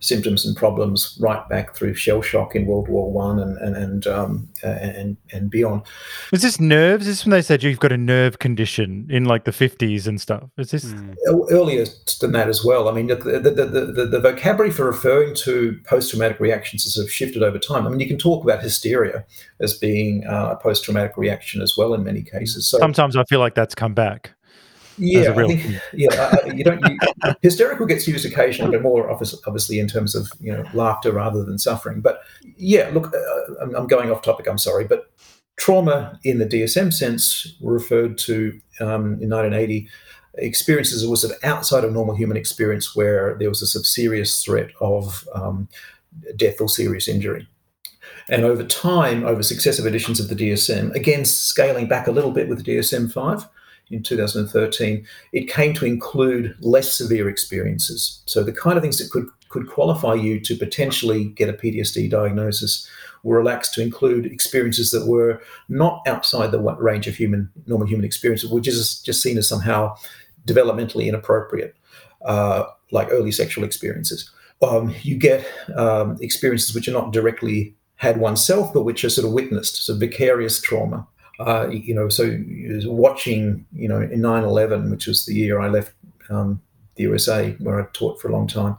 symptoms 0.00 0.44
and 0.44 0.56
problems 0.56 1.16
right 1.20 1.48
back 1.48 1.74
through 1.74 1.94
shell 1.94 2.20
shock 2.20 2.54
in 2.54 2.66
World 2.66 2.88
War 2.88 3.10
One 3.10 3.38
and 3.38 3.56
and 3.58 3.76
and, 3.76 4.06
um, 4.06 4.48
and 4.62 5.16
and 5.32 5.50
beyond. 5.50 5.82
Was 6.30 6.42
this 6.42 6.60
nerves? 6.60 7.06
Is 7.06 7.18
this 7.18 7.24
when 7.24 7.30
they 7.30 7.42
said 7.42 7.62
you've 7.62 7.80
got 7.80 7.92
a 7.92 7.96
nerve 7.96 8.38
condition 8.38 9.06
in 9.10 9.24
like 9.24 9.44
the 9.44 9.52
fifties 9.52 10.06
and 10.06 10.20
stuff? 10.20 10.44
Is 10.58 10.70
this 10.70 10.84
mm. 10.84 11.14
earlier 11.50 11.86
than 12.20 12.32
that 12.32 12.48
as 12.48 12.64
well? 12.64 12.88
I 12.88 12.92
mean, 12.92 13.06
the 13.06 13.16
the, 13.16 13.50
the, 13.50 13.64
the, 13.64 14.06
the 14.06 14.20
vocabulary 14.20 14.70
for 14.70 14.84
referring 14.84 15.34
to 15.36 15.78
post 15.84 16.10
traumatic 16.10 16.40
reactions 16.40 16.84
has 16.84 16.94
sort 16.94 17.06
of 17.06 17.12
shifted 17.12 17.42
over 17.42 17.58
time. 17.58 17.86
I 17.86 17.90
mean, 17.90 18.00
you 18.00 18.08
can 18.08 18.18
talk 18.18 18.44
about 18.44 18.62
hysteria 18.62 19.24
as 19.60 19.74
being 19.74 20.26
uh, 20.26 20.50
a 20.52 20.56
post 20.56 20.84
traumatic 20.84 21.16
reaction 21.16 21.62
as 21.62 21.76
well 21.76 21.94
in 21.94 22.04
many 22.04 22.22
cases. 22.22 22.66
So 22.66 22.78
sometimes 22.78 23.16
I 23.16 23.24
feel 23.24 23.40
like 23.40 23.54
that's 23.54 23.74
come 23.74 23.94
back. 23.94 24.35
Yeah, 24.98 25.32
I 25.32 25.46
think, 25.46 25.80
yeah. 25.92 26.46
you 26.46 26.64
don't. 26.64 26.80
You, 26.88 26.98
hysterical 27.42 27.86
gets 27.86 28.08
used 28.08 28.24
occasionally, 28.24 28.72
but 28.72 28.82
more 28.82 29.10
obviously 29.10 29.78
in 29.78 29.88
terms 29.88 30.14
of 30.14 30.28
you 30.40 30.52
know 30.52 30.64
laughter 30.72 31.12
rather 31.12 31.44
than 31.44 31.58
suffering. 31.58 32.00
But 32.00 32.20
yeah, 32.56 32.90
look, 32.94 33.14
uh, 33.14 33.54
I'm, 33.62 33.74
I'm, 33.74 33.86
going 33.86 34.10
off 34.10 34.22
topic. 34.22 34.46
I'm 34.48 34.58
sorry, 34.58 34.84
but 34.84 35.10
trauma 35.56 36.18
in 36.24 36.38
the 36.38 36.46
DSM 36.46 36.92
sense 36.92 37.56
referred 37.60 38.18
to 38.18 38.58
um, 38.80 39.20
in 39.20 39.30
1980 39.30 39.88
experiences 40.38 41.06
was 41.06 41.22
sort 41.22 41.34
of 41.34 41.44
outside 41.44 41.84
of 41.84 41.92
normal 41.92 42.14
human 42.14 42.36
experience 42.36 42.94
where 42.94 43.36
there 43.38 43.48
was 43.48 43.62
a 43.62 43.66
sort 43.66 43.82
of 43.82 43.86
serious 43.86 44.42
threat 44.42 44.70
of 44.80 45.26
um, 45.34 45.68
death 46.36 46.60
or 46.60 46.68
serious 46.68 47.08
injury. 47.08 47.48
And 48.28 48.44
over 48.44 48.64
time, 48.64 49.24
over 49.24 49.42
successive 49.42 49.86
editions 49.86 50.18
of 50.20 50.28
the 50.28 50.34
DSM, 50.34 50.94
again 50.94 51.24
scaling 51.24 51.86
back 51.86 52.06
a 52.06 52.12
little 52.12 52.32
bit 52.32 52.48
with 52.48 52.64
the 52.64 52.76
DSM 52.76 53.12
5, 53.12 53.48
in 53.90 54.02
2013, 54.02 55.06
it 55.32 55.48
came 55.48 55.72
to 55.74 55.86
include 55.86 56.56
less 56.60 56.92
severe 56.92 57.28
experiences. 57.28 58.22
So 58.26 58.42
the 58.42 58.52
kind 58.52 58.76
of 58.76 58.82
things 58.82 58.98
that 58.98 59.10
could 59.10 59.26
could 59.48 59.68
qualify 59.68 60.12
you 60.12 60.40
to 60.40 60.56
potentially 60.56 61.26
get 61.26 61.48
a 61.48 61.52
PTSD 61.52 62.10
diagnosis 62.10 62.88
were 63.22 63.38
relaxed 63.38 63.74
to 63.74 63.82
include 63.82 64.26
experiences 64.26 64.90
that 64.90 65.06
were 65.06 65.40
not 65.68 66.02
outside 66.06 66.50
the 66.50 66.58
range 66.58 67.06
of 67.06 67.14
human 67.14 67.50
normal 67.66 67.86
human 67.86 68.04
experiences, 68.04 68.50
which 68.50 68.68
is 68.68 69.00
just 69.00 69.22
seen 69.22 69.38
as 69.38 69.48
somehow 69.48 69.94
developmentally 70.46 71.06
inappropriate, 71.06 71.76
uh, 72.24 72.64
like 72.90 73.08
early 73.10 73.32
sexual 73.32 73.64
experiences. 73.64 74.30
Um, 74.62 74.94
you 75.02 75.16
get 75.16 75.46
um, 75.76 76.16
experiences 76.20 76.74
which 76.74 76.88
are 76.88 76.92
not 76.92 77.12
directly 77.12 77.74
had 77.96 78.18
oneself, 78.18 78.72
but 78.74 78.84
which 78.84 79.04
are 79.04 79.10
sort 79.10 79.26
of 79.26 79.32
witnessed, 79.32 79.86
so 79.86 79.96
vicarious 79.96 80.60
trauma 80.60 81.06
uh, 81.38 81.68
you 81.70 81.94
know, 81.94 82.08
so 82.08 82.42
watching, 82.86 83.66
you 83.72 83.88
know, 83.88 84.00
in 84.00 84.20
9 84.20 84.44
11, 84.44 84.90
which 84.90 85.06
was 85.06 85.26
the 85.26 85.34
year 85.34 85.60
I 85.60 85.68
left 85.68 85.92
um, 86.30 86.62
the 86.96 87.04
USA, 87.04 87.52
where 87.58 87.80
I 87.80 87.86
taught 87.92 88.20
for 88.20 88.28
a 88.28 88.32
long 88.32 88.46
time, 88.46 88.76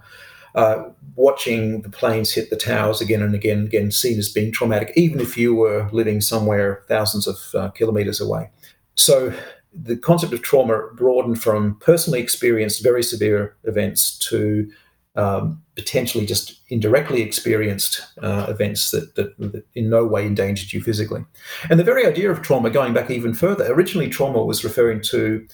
uh, 0.55 0.89
watching 1.16 1.82
the 1.82 1.89
planes 1.89 2.34
hit 2.34 2.49
the 2.49 2.55
towers 2.55 2.99
again 2.99 3.22
and 3.22 3.36
again, 3.36 3.66
again, 3.66 3.91
seen 3.91 4.18
as 4.18 4.30
being 4.30 4.51
traumatic, 4.51 4.91
even 4.95 5.20
if 5.20 5.38
you 5.38 5.53
were 5.53 5.88
living 5.91 6.20
somewhere 6.20 6.84
thousands 6.88 7.28
of 7.28 7.38
uh, 7.53 7.70
kilometers 7.70 8.20
away. 8.20 8.49
So 8.95 9.34
the 9.72 9.97
concept 9.97 10.34
of 10.34 10.41
trauma 10.41 10.89
broadened 10.95 11.41
from 11.41 11.76
personally 11.76 12.20
experienced 12.20 12.82
very 12.82 13.03
severe 13.03 13.55
events 13.66 14.18
to 14.30 14.72
um, 15.18 15.61
potentially 15.76 16.26
just 16.26 16.61
indirectly 16.70 17.22
experienced 17.22 18.01
uh, 18.22 18.45
events 18.47 18.91
that, 18.91 19.15
that, 19.15 19.38
that, 19.39 19.65
in 19.76 19.89
no 19.89 20.05
way 20.05 20.26
endangered 20.26 20.72
you 20.72 20.82
physically. 20.82 21.26
And 21.70 21.80
the 21.80 21.84
very 21.84 22.05
idea 22.05 22.32
of 22.32 22.41
trauma, 22.41 22.70
going 22.70 22.93
back 22.93 23.09
even 23.09 23.34
further, 23.34 23.65
originally 23.72 24.09
trauma 24.09 24.45
was 24.45 24.63
referring 24.63 25.01
to 25.09 25.45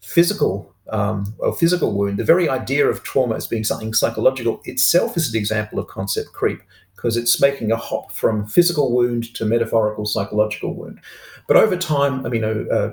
physical 0.00 0.74
um, 0.90 1.34
or 1.38 1.54
physical 1.54 1.92
wound. 1.92 2.18
The 2.18 2.24
very 2.24 2.48
idea 2.48 2.88
of 2.88 3.02
trauma 3.02 3.36
as 3.36 3.46
being 3.46 3.64
something 3.64 3.94
psychological 3.94 4.60
itself 4.64 5.16
is 5.16 5.32
an 5.32 5.38
example 5.38 5.78
of 5.78 5.86
concept 5.88 6.32
creep 6.32 6.60
because 6.96 7.16
it's 7.16 7.40
making 7.40 7.70
a 7.70 7.76
hop 7.76 8.12
from 8.12 8.46
physical 8.46 8.92
wound 8.92 9.34
to 9.34 9.44
metaphorical 9.44 10.06
psychological 10.06 10.74
wound. 10.74 11.00
But 11.48 11.56
over 11.56 11.76
time, 11.76 12.24
I 12.24 12.28
mean, 12.28 12.44
uh, 12.44 12.92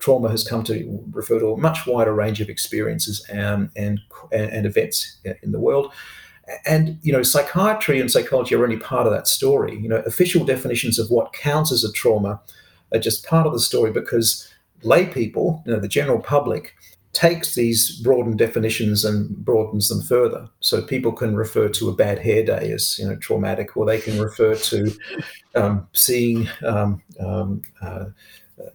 trauma 0.00 0.28
has 0.30 0.42
come 0.42 0.64
to 0.64 1.04
refer 1.12 1.38
to 1.38 1.52
a 1.52 1.56
much 1.56 1.86
wider 1.86 2.12
range 2.12 2.40
of 2.40 2.48
experiences 2.48 3.24
and, 3.28 3.70
and, 3.76 4.00
and 4.32 4.66
events 4.66 5.18
in 5.42 5.52
the 5.52 5.60
world. 5.60 5.92
And 6.66 6.98
you 7.02 7.12
know, 7.12 7.22
psychiatry 7.22 8.00
and 8.00 8.10
psychology 8.10 8.54
are 8.56 8.64
only 8.64 8.78
part 8.78 9.06
of 9.06 9.12
that 9.12 9.28
story. 9.28 9.78
You 9.78 9.88
know, 9.88 10.02
official 10.06 10.44
definitions 10.44 10.98
of 10.98 11.08
what 11.10 11.32
counts 11.32 11.70
as 11.70 11.84
a 11.84 11.92
trauma 11.92 12.40
are 12.92 12.98
just 12.98 13.24
part 13.24 13.46
of 13.46 13.52
the 13.52 13.60
story 13.60 13.92
because 13.92 14.52
lay 14.82 15.06
people, 15.06 15.62
you 15.64 15.72
know, 15.72 15.78
the 15.78 15.86
general 15.86 16.18
public, 16.18 16.74
takes 17.12 17.54
these 17.54 17.98
broadened 18.00 18.38
definitions 18.38 19.04
and 19.04 19.44
broadens 19.44 19.88
them 19.88 20.00
further. 20.02 20.48
So 20.60 20.82
people 20.82 21.12
can 21.12 21.34
refer 21.34 21.68
to 21.68 21.88
a 21.88 21.94
bad 21.94 22.18
hair 22.18 22.44
day 22.44 22.72
as 22.72 22.98
you 22.98 23.06
know 23.06 23.16
traumatic, 23.16 23.76
or 23.76 23.84
they 23.84 24.00
can 24.00 24.20
refer 24.20 24.54
to 24.54 24.92
um, 25.54 25.88
seeing 25.92 26.48
um, 26.64 27.02
um, 27.20 27.62
uh, 27.82 28.06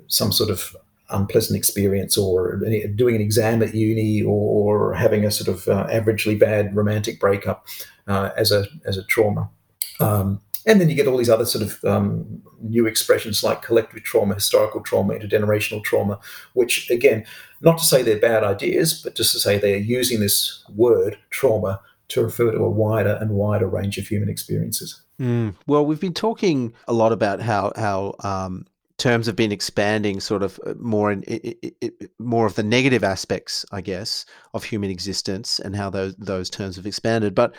some 0.07 0.32
sort 0.32 0.49
of 0.49 0.76
unpleasant 1.10 1.58
experience 1.58 2.18
or 2.18 2.58
doing 2.95 3.16
an 3.16 3.22
exam 3.22 3.62
at 3.62 3.76
uni 3.76 4.22
or, 4.24 4.93
having 4.93 5.26
a 5.26 5.32
sort 5.32 5.47
of 5.47 5.68
uh, 5.68 5.86
averagely 5.88 6.39
bad 6.39 6.76
romantic 6.76 7.20
breakup 7.20 7.68
uh, 8.08 8.30
as 8.38 8.51
a 8.51 8.66
as 8.86 8.97
a 8.97 9.03
trauma. 9.03 9.49
Um, 9.99 10.41
and 10.66 10.82
then 10.82 10.89
you 10.89 10.95
get 10.95 11.08
all 11.08 11.18
these 11.18 11.30
other 11.30 11.45
sort 11.45 11.64
of 11.64 11.84
um, 11.86 12.41
new 12.62 12.88
expressions 12.88 13.43
like 13.43 13.62
collective 13.62 14.03
trauma, 14.03 14.36
historical 14.36 14.82
trauma, 14.82 15.14
intergenerational 15.14 15.84
trauma, 15.84 16.20
which 16.53 16.89
again, 16.89 17.26
not 17.62 17.78
to 17.78 17.86
say 17.86 18.01
they're 18.01 18.20
bad 18.20 18.43
ideas, 18.43 19.01
but 19.03 19.16
just 19.16 19.32
to 19.34 19.39
say 19.39 19.58
they're 19.58 19.78
using 19.78 20.20
this 20.20 20.64
word 20.76 21.18
trauma 21.30 21.80
to 22.08 22.24
refer 22.24 22.51
to 22.51 22.58
a 22.58 22.70
wider 22.70 23.18
and 23.22 23.32
wider 23.32 23.68
range 23.68 23.97
of 23.97 24.08
human 24.08 24.30
experiences. 24.30 25.01
Mm. 25.20 25.56
Well, 25.66 25.86
we've 25.86 25.99
been 25.99 26.14
talking 26.14 26.74
a 26.88 26.93
lot 26.93 27.12
about 27.12 27.41
how 27.41 27.72
how 27.76 28.16
um, 28.20 28.66
terms 28.97 29.25
have 29.25 29.35
been 29.35 29.51
expanding 29.51 30.19
sort 30.19 30.43
of 30.43 30.59
uh, 30.65 30.73
more 30.79 31.11
in 31.11 31.23
more 32.19 32.45
of 32.45 32.55
the 32.55 32.63
negative 32.63 33.03
aspects, 33.03 33.65
I 33.71 33.81
guess, 33.81 34.25
of 34.53 34.63
human 34.63 34.89
existence 34.89 35.59
and 35.59 35.75
how 35.75 35.89
those 35.89 36.15
those 36.15 36.49
terms 36.49 36.75
have 36.77 36.85
expanded. 36.85 37.35
But 37.35 37.55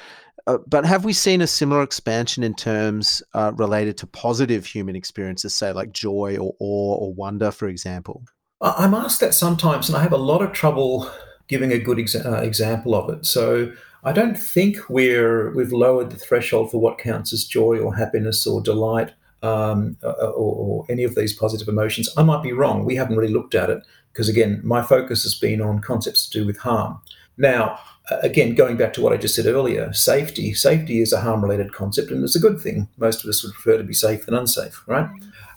uh, 0.47 0.59
but 0.67 0.85
have 0.85 1.05
we 1.05 1.13
seen 1.13 1.41
a 1.41 1.47
similar 1.47 1.83
expansion 1.83 2.43
in 2.43 2.55
terms 2.55 3.23
uh, 3.35 3.53
related 3.57 3.97
to 3.99 4.07
positive 4.07 4.65
human 4.65 4.97
experiences, 4.97 5.55
say 5.55 5.73
like 5.73 5.93
joy 5.93 6.37
or 6.37 6.55
awe 6.61 6.95
or 6.97 7.13
wonder, 7.13 7.51
for 7.51 7.69
example? 7.69 8.23
I'm 8.61 8.95
asked 8.95 9.21
that 9.21 9.35
sometimes, 9.35 9.89
and 9.89 9.97
I 9.97 10.03
have 10.03 10.13
a 10.13 10.19
lot 10.19 10.41
of 10.41 10.53
trouble 10.53 11.11
giving 11.49 11.73
a 11.73 11.79
good 11.79 11.99
exa- 11.99 12.25
uh, 12.25 12.43
example 12.43 12.95
of 12.95 13.11
it. 13.11 13.27
So 13.27 13.73
I 14.05 14.13
don't 14.13 14.39
think 14.39 14.89
we're 14.89 15.51
we've 15.55 15.73
lowered 15.73 16.11
the 16.11 16.17
threshold 16.17 16.71
for 16.71 16.81
what 16.81 16.99
counts 16.99 17.33
as 17.33 17.45
joy 17.45 17.79
or 17.79 17.97
happiness 17.97 18.47
or 18.47 18.63
delight 18.63 19.13
um, 19.43 19.97
uh, 20.03 20.09
uh, 20.09 20.31
or, 20.31 20.55
or, 20.57 20.87
any 20.89 21.05
of 21.05 21.15
these 21.15 21.33
positive 21.33 21.69
emotions. 21.69 22.09
I 22.17 22.23
might 22.23 22.43
be 22.43 22.53
wrong. 22.53 22.85
We 22.85 22.97
haven't 22.97 23.17
really 23.17 23.33
looked 23.33 23.55
at 23.55 23.71
it 23.71 23.83
because, 24.13 24.29
again, 24.29 24.61
my 24.65 24.83
focus 24.83 25.23
has 25.25 25.35
been 25.35 25.61
on 25.61 25.81
concepts 25.81 26.29
to 26.29 26.41
do 26.41 26.47
with 26.47 26.59
harm. 26.59 27.01
Now, 27.37 27.79
again, 28.23 28.55
going 28.55 28.77
back 28.77 28.93
to 28.95 29.03
what 29.03 29.13
I 29.13 29.19
just 29.19 29.35
said 29.35 29.47
earlier, 29.47 29.93
safety. 29.93 30.55
Safety 30.55 31.01
is 31.03 31.13
a 31.13 31.21
harm-related 31.21 31.75
concept, 31.75 32.11
and 32.11 32.25
it's 32.25 32.37
a 32.37 32.41
good 32.41 32.61
thing. 32.61 32.89
Most 32.97 33.25
of 33.25 33.29
us 33.29 33.43
would 33.43 33.53
prefer 33.53 33.77
to 33.77 33.85
be 33.85 33.93
safe 33.93 34.25
than 34.25 34.35
unsafe, 34.35 34.83
right? 34.87 35.09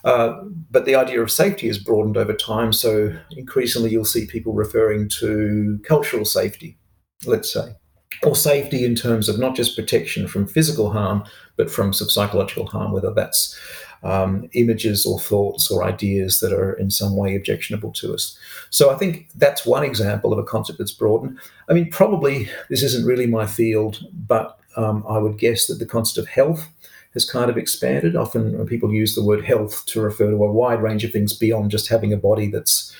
Uh, 0.04 0.42
but 0.70 0.84
the 0.84 0.94
idea 0.94 1.22
of 1.22 1.30
safety 1.30 1.68
has 1.68 1.78
broadened 1.78 2.16
over 2.16 2.34
time. 2.34 2.72
So 2.72 3.14
increasingly, 3.30 3.90
you'll 3.90 4.04
see 4.04 4.26
people 4.26 4.52
referring 4.52 5.08
to 5.20 5.80
cultural 5.84 6.24
safety, 6.24 6.78
let's 7.24 7.52
say 7.52 7.74
or 8.22 8.36
safety 8.36 8.84
in 8.84 8.94
terms 8.94 9.28
of 9.28 9.38
not 9.38 9.56
just 9.56 9.76
protection 9.76 10.28
from 10.28 10.46
physical 10.46 10.90
harm, 10.90 11.24
but 11.56 11.70
from 11.70 11.92
some 11.92 12.08
psychological 12.08 12.66
harm, 12.66 12.92
whether 12.92 13.12
that's 13.12 13.58
um, 14.02 14.48
images 14.52 15.04
or 15.04 15.18
thoughts 15.18 15.70
or 15.70 15.84
ideas 15.84 16.40
that 16.40 16.52
are 16.52 16.72
in 16.74 16.90
some 16.90 17.16
way 17.16 17.36
objectionable 17.36 17.92
to 17.92 18.14
us. 18.14 18.38
So 18.70 18.90
I 18.90 18.96
think 18.96 19.28
that's 19.34 19.66
one 19.66 19.84
example 19.84 20.32
of 20.32 20.38
a 20.38 20.44
concept 20.44 20.78
that's 20.78 20.92
broadened. 20.92 21.38
I 21.68 21.74
mean, 21.74 21.90
probably 21.90 22.48
this 22.68 22.82
isn't 22.82 23.06
really 23.06 23.26
my 23.26 23.46
field, 23.46 24.04
but 24.26 24.58
um, 24.76 25.04
I 25.08 25.18
would 25.18 25.38
guess 25.38 25.66
that 25.66 25.78
the 25.78 25.86
concept 25.86 26.18
of 26.18 26.28
health 26.28 26.68
has 27.14 27.28
kind 27.28 27.50
of 27.50 27.58
expanded. 27.58 28.16
Often 28.16 28.66
people 28.66 28.92
use 28.92 29.14
the 29.14 29.24
word 29.24 29.44
health 29.44 29.84
to 29.86 30.00
refer 30.00 30.30
to 30.30 30.44
a 30.44 30.52
wide 30.52 30.82
range 30.82 31.04
of 31.04 31.12
things 31.12 31.32
beyond 31.32 31.70
just 31.70 31.88
having 31.88 32.12
a 32.12 32.16
body 32.16 32.48
that's 32.50 32.94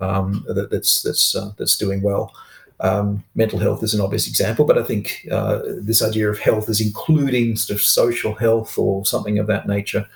um, 0.00 0.44
that, 0.48 0.70
that's 0.70 1.02
that's 1.02 1.34
uh, 1.34 1.52
that's 1.58 1.76
doing 1.76 2.02
well. 2.02 2.34
Um, 2.82 3.22
mental 3.36 3.60
health 3.60 3.82
is 3.84 3.94
an 3.94 4.00
obvious 4.00 4.26
example, 4.26 4.64
but 4.64 4.76
I 4.76 4.82
think 4.82 5.26
uh, 5.30 5.60
this 5.64 6.02
idea 6.02 6.28
of 6.28 6.40
health 6.40 6.68
is 6.68 6.80
including 6.80 7.56
sort 7.56 7.76
of 7.76 7.82
social 7.82 8.34
health 8.34 8.76
or 8.76 9.06
something 9.06 9.38
of 9.38 9.46
that 9.46 9.68
nature. 9.68 10.06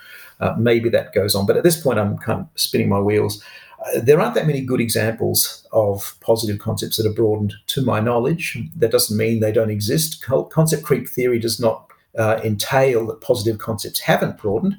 Uh, 0.40 0.54
maybe 0.58 0.88
that 0.90 1.14
goes 1.14 1.34
on, 1.34 1.46
but 1.46 1.56
at 1.56 1.62
this 1.62 1.80
point, 1.80 1.98
I'm 1.98 2.18
kind 2.18 2.40
of 2.40 2.48
spinning 2.56 2.88
my 2.88 3.00
wheels. 3.00 3.42
Uh, 3.86 4.00
there 4.00 4.20
aren't 4.20 4.34
that 4.34 4.46
many 4.46 4.60
good 4.60 4.80
examples 4.80 5.66
of 5.72 6.16
positive 6.20 6.58
concepts 6.58 6.96
that 6.96 7.06
are 7.06 7.14
broadened, 7.14 7.54
to 7.68 7.82
my 7.82 8.00
knowledge. 8.00 8.58
That 8.74 8.90
doesn't 8.90 9.16
mean 9.16 9.40
they 9.40 9.52
don't 9.52 9.70
exist. 9.70 10.24
Concept 10.50 10.82
creep 10.82 11.08
theory 11.08 11.38
does 11.38 11.60
not 11.60 11.86
uh, 12.18 12.40
entail 12.44 13.06
that 13.06 13.20
positive 13.20 13.58
concepts 13.58 14.00
haven't 14.00 14.38
broadened. 14.38 14.76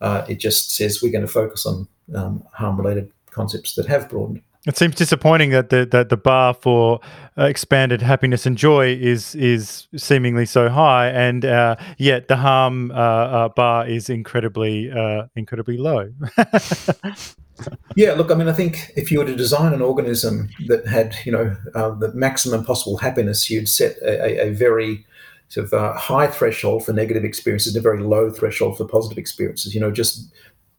Uh, 0.00 0.24
it 0.28 0.36
just 0.36 0.74
says 0.74 1.02
we're 1.02 1.12
going 1.12 1.26
to 1.26 1.32
focus 1.32 1.66
on 1.66 1.86
um, 2.14 2.42
harm-related 2.52 3.12
concepts 3.30 3.74
that 3.74 3.86
have 3.86 4.08
broadened. 4.08 4.40
It 4.66 4.76
seems 4.76 4.96
disappointing 4.96 5.50
that 5.50 5.70
the 5.70 5.86
that 5.92 6.08
the 6.08 6.16
bar 6.16 6.52
for 6.52 6.98
uh, 7.38 7.44
expanded 7.44 8.02
happiness 8.02 8.46
and 8.46 8.58
joy 8.58 8.94
is 8.94 9.36
is 9.36 9.86
seemingly 9.96 10.44
so 10.44 10.68
high, 10.68 11.08
and 11.08 11.44
uh, 11.44 11.76
yet 11.98 12.26
the 12.26 12.36
harm 12.36 12.90
uh, 12.90 12.94
uh 12.94 13.48
bar 13.50 13.86
is 13.86 14.10
incredibly 14.10 14.90
uh, 14.90 15.26
incredibly 15.36 15.76
low. 15.76 16.10
yeah, 17.96 18.12
look, 18.14 18.32
I 18.32 18.34
mean, 18.34 18.48
I 18.48 18.52
think 18.52 18.90
if 18.96 19.12
you 19.12 19.20
were 19.20 19.24
to 19.26 19.36
design 19.36 19.72
an 19.72 19.82
organism 19.82 20.48
that 20.66 20.84
had 20.88 21.14
you 21.24 21.30
know 21.30 21.56
the 21.72 22.10
maximum 22.12 22.64
possible 22.64 22.98
happiness, 22.98 23.48
you'd 23.48 23.68
set 23.68 23.96
a, 24.02 24.48
a 24.48 24.50
very 24.50 25.06
sort 25.48 25.72
of 25.72 25.96
high 25.96 26.26
threshold 26.26 26.84
for 26.84 26.92
negative 26.92 27.24
experiences 27.24 27.76
and 27.76 27.80
a 27.80 27.88
very 27.88 28.02
low 28.02 28.32
threshold 28.32 28.76
for 28.76 28.84
positive 28.84 29.16
experiences. 29.16 29.76
You 29.76 29.80
know, 29.80 29.92
just 29.92 30.28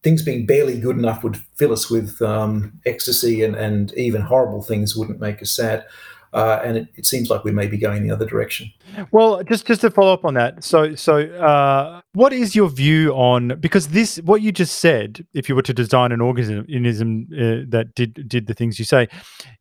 things 0.07 0.23
being 0.23 0.45
barely 0.45 0.79
good 0.79 0.97
enough 0.97 1.21
would 1.21 1.35
fill 1.57 1.73
us 1.73 1.89
with 1.89 2.21
um, 2.21 2.71
ecstasy, 2.85 3.43
and, 3.43 3.55
and 3.55 3.93
even 3.95 4.21
horrible 4.21 4.61
things 4.61 4.95
wouldn't 4.95 5.19
make 5.19 5.41
us 5.41 5.51
sad. 5.51 5.85
Uh, 6.31 6.61
and 6.63 6.77
it, 6.77 6.87
it, 6.95 7.05
seems 7.05 7.29
like 7.29 7.43
we 7.43 7.51
may 7.51 7.67
be 7.67 7.77
going 7.77 8.03
the 8.03 8.11
other 8.11 8.25
direction. 8.25 8.71
Well, 9.11 9.43
just 9.43 9.65
just 9.65 9.81
to 9.81 9.91
follow 9.91 10.13
up 10.13 10.23
on 10.23 10.33
that, 10.35 10.63
so 10.63 10.95
so 10.95 11.19
uh, 11.19 12.01
what 12.13 12.31
is 12.31 12.55
your 12.55 12.69
view 12.69 13.11
on 13.11 13.59
because 13.59 13.89
this 13.89 14.17
what 14.17 14.41
you 14.41 14.53
just 14.53 14.79
said, 14.79 15.25
if 15.33 15.49
you 15.49 15.55
were 15.55 15.61
to 15.63 15.73
design 15.73 16.13
an 16.13 16.21
organism 16.21 17.27
uh, 17.33 17.67
that 17.69 17.87
did 17.95 18.27
did 18.29 18.47
the 18.47 18.53
things 18.53 18.79
you 18.79 18.85
say, 18.85 19.07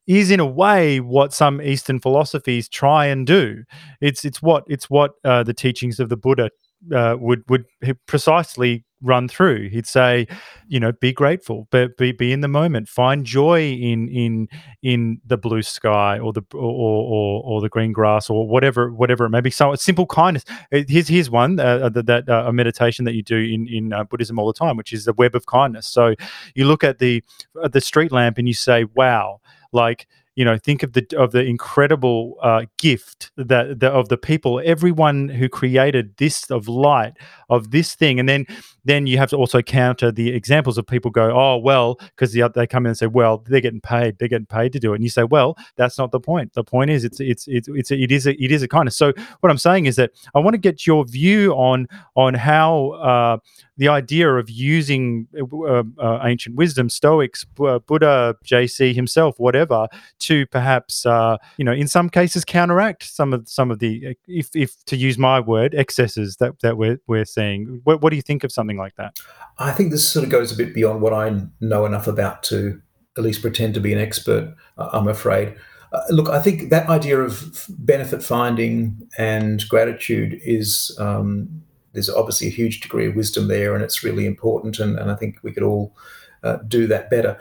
is 0.06 0.30
in 0.30 0.38
a 0.38 0.46
way 0.46 1.00
what 1.00 1.32
some 1.32 1.60
Eastern 1.60 1.98
philosophies 1.98 2.68
try 2.68 3.06
and 3.06 3.26
do. 3.26 3.64
It's 4.00 4.24
it's 4.24 4.40
what 4.42 4.64
it's 4.68 4.90
what 4.90 5.12
uh, 5.24 5.42
the 5.42 5.54
teachings 5.54 5.98
of 5.98 6.08
the 6.08 6.16
Buddha 6.16 6.50
uh, 6.94 7.16
would 7.18 7.42
would 7.48 7.64
precisely 8.06 8.84
run 9.02 9.28
through. 9.28 9.68
He'd 9.68 9.86
say, 9.86 10.26
you 10.66 10.80
know, 10.80 10.92
be 10.92 11.12
grateful, 11.12 11.68
but 11.70 11.96
be, 11.96 12.12
be 12.12 12.32
in 12.32 12.40
the 12.40 12.48
moment, 12.48 12.88
find 12.88 13.24
joy 13.24 13.72
in 13.72 14.08
in 14.08 14.48
in 14.82 15.20
the 15.24 15.36
blue 15.36 15.62
sky 15.62 16.18
or 16.18 16.32
the 16.32 16.42
or 16.54 16.60
or, 16.60 17.42
or 17.44 17.60
the 17.60 17.68
green 17.68 17.92
grass 17.92 18.30
or 18.30 18.48
whatever 18.48 18.92
whatever 18.92 19.26
it 19.26 19.30
may 19.30 19.40
be. 19.40 19.50
So 19.50 19.74
simple 19.74 20.06
kindness. 20.06 20.44
Uh, 20.72 20.82
here's 20.88 21.08
here's 21.08 21.30
one 21.30 21.60
uh, 21.60 21.88
that, 21.90 22.06
that 22.06 22.28
uh, 22.28 22.44
a 22.46 22.52
meditation 22.52 23.04
that 23.04 23.14
you 23.14 23.22
do 23.22 23.36
in 23.36 23.68
in 23.68 23.92
uh, 23.92 24.04
Buddhism 24.04 24.38
all 24.38 24.46
the 24.46 24.52
time, 24.58 24.76
which 24.76 24.92
is 24.92 25.04
the 25.04 25.12
web 25.12 25.34
of 25.34 25.46
kindness. 25.46 25.86
So 25.86 26.14
you 26.54 26.66
look 26.66 26.82
at 26.82 26.98
the 26.98 27.22
the 27.70 27.80
street 27.80 28.12
lamp 28.12 28.38
and 28.38 28.48
you 28.48 28.54
say, 28.54 28.84
wow, 28.94 29.40
like 29.72 30.06
you 30.36 30.44
know 30.44 30.56
think 30.58 30.82
of 30.82 30.92
the 30.92 31.06
of 31.16 31.32
the 31.32 31.44
incredible 31.44 32.36
uh, 32.42 32.66
gift 32.78 33.30
that 33.36 33.80
the, 33.80 33.90
of 33.90 34.08
the 34.08 34.16
people 34.16 34.60
everyone 34.64 35.28
who 35.28 35.48
created 35.48 36.16
this 36.18 36.50
of 36.50 36.68
light 36.68 37.14
of 37.50 37.70
this 37.70 37.94
thing. 37.94 38.18
And 38.20 38.28
then 38.28 38.46
then 38.86 39.06
you 39.06 39.18
have 39.18 39.30
to 39.30 39.36
also 39.36 39.60
counter 39.60 40.10
the 40.10 40.30
examples 40.30 40.78
of 40.78 40.86
people 40.86 41.10
go 41.10 41.30
oh 41.30 41.56
well 41.56 41.96
because 41.96 42.32
the, 42.32 42.48
they 42.54 42.66
come 42.66 42.86
in 42.86 42.90
and 42.90 42.98
say 42.98 43.06
well 43.06 43.38
they're 43.46 43.60
getting 43.60 43.80
paid 43.80 44.18
they're 44.18 44.28
getting 44.28 44.46
paid 44.46 44.72
to 44.72 44.80
do 44.80 44.92
it 44.92 44.96
and 44.96 45.04
you 45.04 45.10
say 45.10 45.24
well 45.24 45.56
that's 45.76 45.98
not 45.98 46.10
the 46.12 46.20
point 46.20 46.52
the 46.54 46.64
point 46.64 46.90
is 46.90 47.04
it's 47.04 47.20
it's 47.20 47.46
it's, 47.48 47.68
it's 47.68 47.90
it 47.90 48.10
is 48.10 48.26
a, 48.26 48.42
it 48.42 48.50
is 48.50 48.62
a 48.62 48.68
kindness 48.68 48.96
so 48.96 49.12
what 49.40 49.50
i'm 49.50 49.58
saying 49.58 49.86
is 49.86 49.96
that 49.96 50.12
i 50.34 50.38
want 50.38 50.54
to 50.54 50.58
get 50.58 50.86
your 50.86 51.04
view 51.04 51.52
on 51.52 51.86
on 52.14 52.34
how 52.34 52.90
uh, 52.90 53.36
the 53.76 53.88
idea 53.88 54.32
of 54.32 54.48
using 54.48 55.26
uh, 55.38 55.82
uh, 55.98 56.20
ancient 56.24 56.56
wisdom, 56.56 56.88
Stoics, 56.88 57.44
uh, 57.60 57.78
Buddha, 57.80 58.36
JC 58.44 58.94
himself, 58.94 59.38
whatever, 59.38 59.86
to 60.20 60.46
perhaps, 60.46 61.04
uh, 61.04 61.36
you 61.58 61.64
know, 61.64 61.72
in 61.72 61.86
some 61.86 62.08
cases 62.08 62.44
counteract 62.44 63.02
some 63.04 63.32
of 63.32 63.48
some 63.48 63.70
of 63.70 63.78
the, 63.78 64.16
if, 64.26 64.48
if 64.54 64.82
to 64.86 64.96
use 64.96 65.18
my 65.18 65.40
word, 65.40 65.74
excesses 65.74 66.36
that 66.36 66.58
that 66.60 66.78
we're 66.78 66.98
we're 67.06 67.24
seeing. 67.24 67.80
What, 67.84 68.00
what 68.00 68.10
do 68.10 68.16
you 68.16 68.22
think 68.22 68.44
of 68.44 68.52
something 68.52 68.75
like 68.76 68.96
that? 68.96 69.18
I 69.58 69.72
think 69.72 69.90
this 69.90 70.06
sort 70.06 70.24
of 70.24 70.30
goes 70.30 70.52
a 70.52 70.56
bit 70.56 70.74
beyond 70.74 71.00
what 71.00 71.12
I 71.12 71.40
know 71.60 71.86
enough 71.86 72.06
about 72.06 72.42
to 72.44 72.80
at 73.16 73.24
least 73.24 73.42
pretend 73.42 73.74
to 73.74 73.80
be 73.80 73.92
an 73.92 73.98
expert. 73.98 74.54
I'm 74.76 75.08
afraid. 75.08 75.56
Uh, 75.92 76.02
look, 76.10 76.28
I 76.28 76.40
think 76.40 76.70
that 76.70 76.88
idea 76.88 77.18
of 77.20 77.66
benefit 77.68 78.22
finding 78.22 79.08
and 79.16 79.66
gratitude 79.68 80.40
is 80.44 80.94
um, 80.98 81.62
there's 81.92 82.10
obviously 82.10 82.48
a 82.48 82.50
huge 82.50 82.80
degree 82.80 83.06
of 83.06 83.16
wisdom 83.16 83.48
there, 83.48 83.74
and 83.74 83.82
it's 83.82 84.04
really 84.04 84.26
important. 84.26 84.78
And, 84.78 84.98
and 84.98 85.10
I 85.10 85.14
think 85.14 85.38
we 85.42 85.52
could 85.52 85.62
all 85.62 85.96
uh, 86.42 86.56
do 86.68 86.86
that 86.88 87.08
better. 87.08 87.38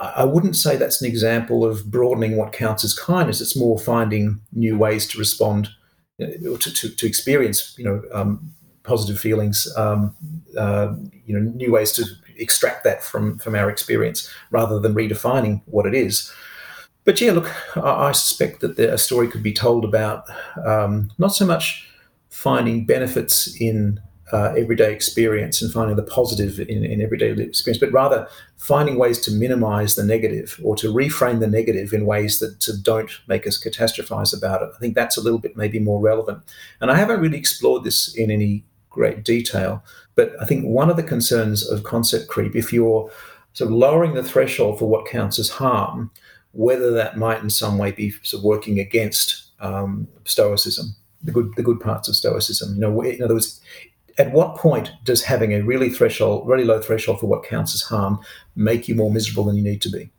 I, 0.00 0.24
wouldn't 0.24 0.56
say 0.56 0.76
that's 0.76 1.02
an 1.02 1.08
example 1.08 1.62
of 1.62 1.90
broadening 1.90 2.38
what 2.38 2.52
counts 2.52 2.84
as 2.84 2.94
kindness. 2.94 3.42
It's 3.42 3.56
more 3.56 3.78
finding 3.78 4.40
new 4.52 4.78
ways 4.78 5.06
to 5.08 5.18
respond, 5.18 5.68
uh, 6.22 6.26
to, 6.26 6.72
to, 6.72 6.88
to 6.88 7.06
experience, 7.06 7.74
you 7.76 7.84
know, 7.84 8.02
um, 8.14 8.54
positive 8.82 9.20
feelings, 9.20 9.68
um, 9.76 10.14
uh, 10.58 10.94
you 11.26 11.38
know, 11.38 11.50
new 11.52 11.72
ways 11.72 11.92
to 11.92 12.04
extract 12.36 12.84
that 12.84 13.02
from 13.02 13.38
from 13.38 13.54
our 13.54 13.70
experience 13.70 14.30
rather 14.50 14.80
than 14.80 14.94
redefining 14.94 15.60
what 15.66 15.86
it 15.86 15.94
is. 15.94 16.32
But 17.04 17.20
yeah, 17.20 17.32
look, 17.32 17.50
I, 17.76 18.08
I 18.08 18.12
suspect 18.12 18.60
that 18.60 18.76
the, 18.76 18.92
a 18.92 18.98
story 18.98 19.28
could 19.28 19.42
be 19.42 19.52
told 19.52 19.84
about 19.84 20.24
um, 20.64 21.10
not 21.18 21.34
so 21.34 21.46
much 21.46 21.88
finding 22.28 22.86
benefits 22.86 23.54
in 23.60 24.00
uh, 24.32 24.54
everyday 24.56 24.92
experience 24.92 25.60
and 25.60 25.72
finding 25.72 25.96
the 25.96 26.02
positive 26.02 26.60
in, 26.60 26.84
in 26.84 27.02
everyday 27.02 27.30
experience, 27.30 27.80
but 27.80 27.92
rather 27.92 28.28
finding 28.58 28.96
ways 28.96 29.18
to 29.20 29.32
minimize 29.32 29.96
the 29.96 30.04
negative 30.04 30.60
or 30.62 30.76
to 30.76 30.92
reframe 30.92 31.40
the 31.40 31.46
negative 31.46 31.92
in 31.92 32.06
ways 32.06 32.38
that 32.38 32.64
don't 32.82 33.10
make 33.26 33.46
us 33.46 33.62
catastrophize 33.62 34.36
about 34.36 34.62
it. 34.62 34.70
I 34.74 34.78
think 34.78 34.94
that's 34.94 35.16
a 35.16 35.20
little 35.20 35.38
bit 35.38 35.56
maybe 35.56 35.78
more 35.80 36.00
relevant. 36.00 36.44
And 36.80 36.90
I 36.90 36.96
haven't 36.96 37.20
really 37.20 37.38
explored 37.38 37.82
this 37.82 38.14
in 38.14 38.30
any 38.30 38.64
great 38.90 39.24
detail, 39.24 39.82
but 40.14 40.32
I 40.40 40.44
think 40.44 40.64
one 40.64 40.90
of 40.90 40.96
the 40.96 41.02
concerns 41.02 41.68
of 41.68 41.84
concept 41.84 42.28
creep, 42.28 42.54
if 42.54 42.72
you're 42.72 43.10
sort 43.52 43.70
of 43.70 43.76
lowering 43.76 44.14
the 44.14 44.22
threshold 44.22 44.78
for 44.78 44.88
what 44.88 45.06
counts 45.06 45.38
as 45.38 45.48
harm, 45.48 46.10
whether 46.52 46.90
that 46.92 47.16
might 47.16 47.42
in 47.42 47.50
some 47.50 47.78
way 47.78 47.92
be 47.92 48.10
sort 48.22 48.40
of 48.40 48.44
working 48.44 48.78
against 48.78 49.50
um, 49.60 50.08
stoicism 50.24 50.96
the 51.22 51.32
good 51.32 51.52
the 51.56 51.62
good 51.62 51.80
parts 51.80 52.08
of 52.08 52.16
Stoicism. 52.16 52.74
You 52.74 52.80
know, 52.80 53.00
in 53.02 53.22
other 53.22 53.34
words, 53.34 53.60
at 54.18 54.32
what 54.32 54.56
point 54.56 54.90
does 55.04 55.22
having 55.22 55.52
a 55.52 55.62
really 55.62 55.90
threshold, 55.90 56.48
really 56.48 56.64
low 56.64 56.80
threshold 56.80 57.20
for 57.20 57.26
what 57.26 57.44
counts 57.44 57.74
as 57.74 57.82
harm, 57.82 58.18
make 58.56 58.88
you 58.88 58.94
more 58.94 59.10
miserable 59.10 59.44
than 59.44 59.56
you 59.56 59.62
need 59.62 59.82
to 59.82 59.90
be? 59.90 60.10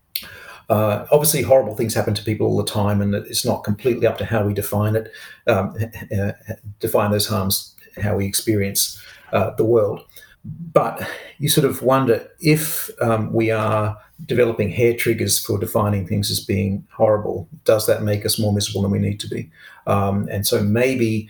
Uh, 0.70 1.06
obviously, 1.12 1.42
horrible 1.42 1.76
things 1.76 1.94
happen 1.94 2.14
to 2.14 2.24
people 2.24 2.48
all 2.48 2.58
the 2.58 2.72
time, 2.72 3.02
and 3.02 3.14
it's 3.14 3.46
not 3.46 3.64
completely 3.64 4.08
up 4.08 4.18
to 4.18 4.26
how 4.26 4.46
we 4.46 4.54
define 4.54 4.96
it, 4.96 5.12
um, 5.48 5.76
uh, 6.18 6.32
define 6.80 7.12
those 7.12 7.28
harms, 7.28 7.76
how 8.00 8.16
we 8.16 8.26
experience 8.26 9.02
uh, 9.34 9.52
the 9.56 9.66
world. 9.66 10.06
But 10.44 11.08
you 11.38 11.50
sort 11.50 11.66
of 11.66 11.82
wonder 11.82 12.28
if 12.40 12.90
um, 13.02 13.32
we 13.32 13.52
are 13.52 13.98
developing 14.26 14.70
hair 14.70 14.96
triggers 14.96 15.44
for 15.44 15.60
defining 15.60 16.08
things 16.08 16.32
as 16.32 16.40
being 16.40 16.86
horrible. 16.92 17.48
Does 17.64 17.86
that 17.88 18.04
make 18.04 18.26
us 18.26 18.40
more 18.40 18.54
miserable 18.54 18.82
than 18.82 18.92
we 18.92 19.00
need 19.00 19.20
to 19.20 19.28
be? 19.28 19.50
Um, 19.88 20.28
and 20.32 20.46
so 20.46 20.64
maybe, 20.64 21.30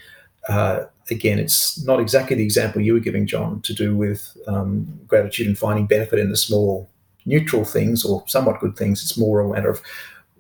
uh, 0.50 0.86
again, 1.10 1.40
it's 1.40 1.84
not 1.86 2.00
exactly 2.00 2.36
the 2.36 2.44
example 2.44 2.82
you 2.82 2.94
were 2.94 3.00
giving, 3.00 3.28
Jon, 3.28 3.62
to 3.62 3.74
do 3.74 3.96
with 3.96 4.38
um, 4.48 4.88
gratitude 5.08 5.48
and 5.48 5.58
finding 5.58 5.88
benefit 5.88 6.20
in 6.20 6.30
the 6.30 6.38
small 6.38 6.90
neutral 7.26 7.66
things 7.66 8.04
or 8.04 8.24
somewhat 8.28 8.60
good 8.60 8.76
things. 8.76 9.04
It's 9.04 9.18
more 9.18 9.42
a 9.42 9.50
matter 9.50 9.70
of 9.70 9.82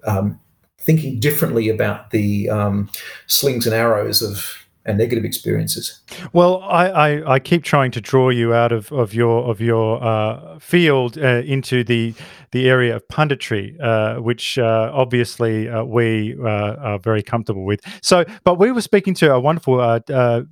um, 0.05 0.39
thinking 0.79 1.19
differently 1.19 1.69
about 1.69 2.11
the 2.11 2.49
um, 2.49 2.89
slings 3.27 3.65
and 3.65 3.75
arrows 3.75 4.21
of 4.21 4.60
and 4.85 4.97
negative 4.97 5.23
experiences. 5.23 6.01
Well, 6.33 6.61
I, 6.63 6.87
I, 6.87 7.33
I, 7.33 7.39
keep 7.39 7.63
trying 7.63 7.91
to 7.91 8.01
draw 8.01 8.29
you 8.29 8.53
out 8.53 8.71
of, 8.71 8.91
of 8.91 9.13
your 9.13 9.43
of 9.49 9.61
your 9.61 10.03
uh, 10.03 10.57
field 10.59 11.17
uh, 11.17 11.43
into 11.45 11.83
the 11.83 12.15
the 12.51 12.67
area 12.67 12.95
of 12.95 13.07
punditry, 13.07 13.79
uh, 13.79 14.21
which 14.21 14.57
uh, 14.57 14.91
obviously 14.93 15.69
uh, 15.69 15.83
we 15.83 16.35
uh, 16.41 16.75
are 16.75 16.99
very 16.99 17.21
comfortable 17.21 17.63
with. 17.63 17.79
So, 18.01 18.25
but 18.43 18.57
we 18.57 18.71
were 18.71 18.81
speaking 18.81 19.13
to 19.15 19.33
a 19.33 19.39
wonderful 19.39 19.79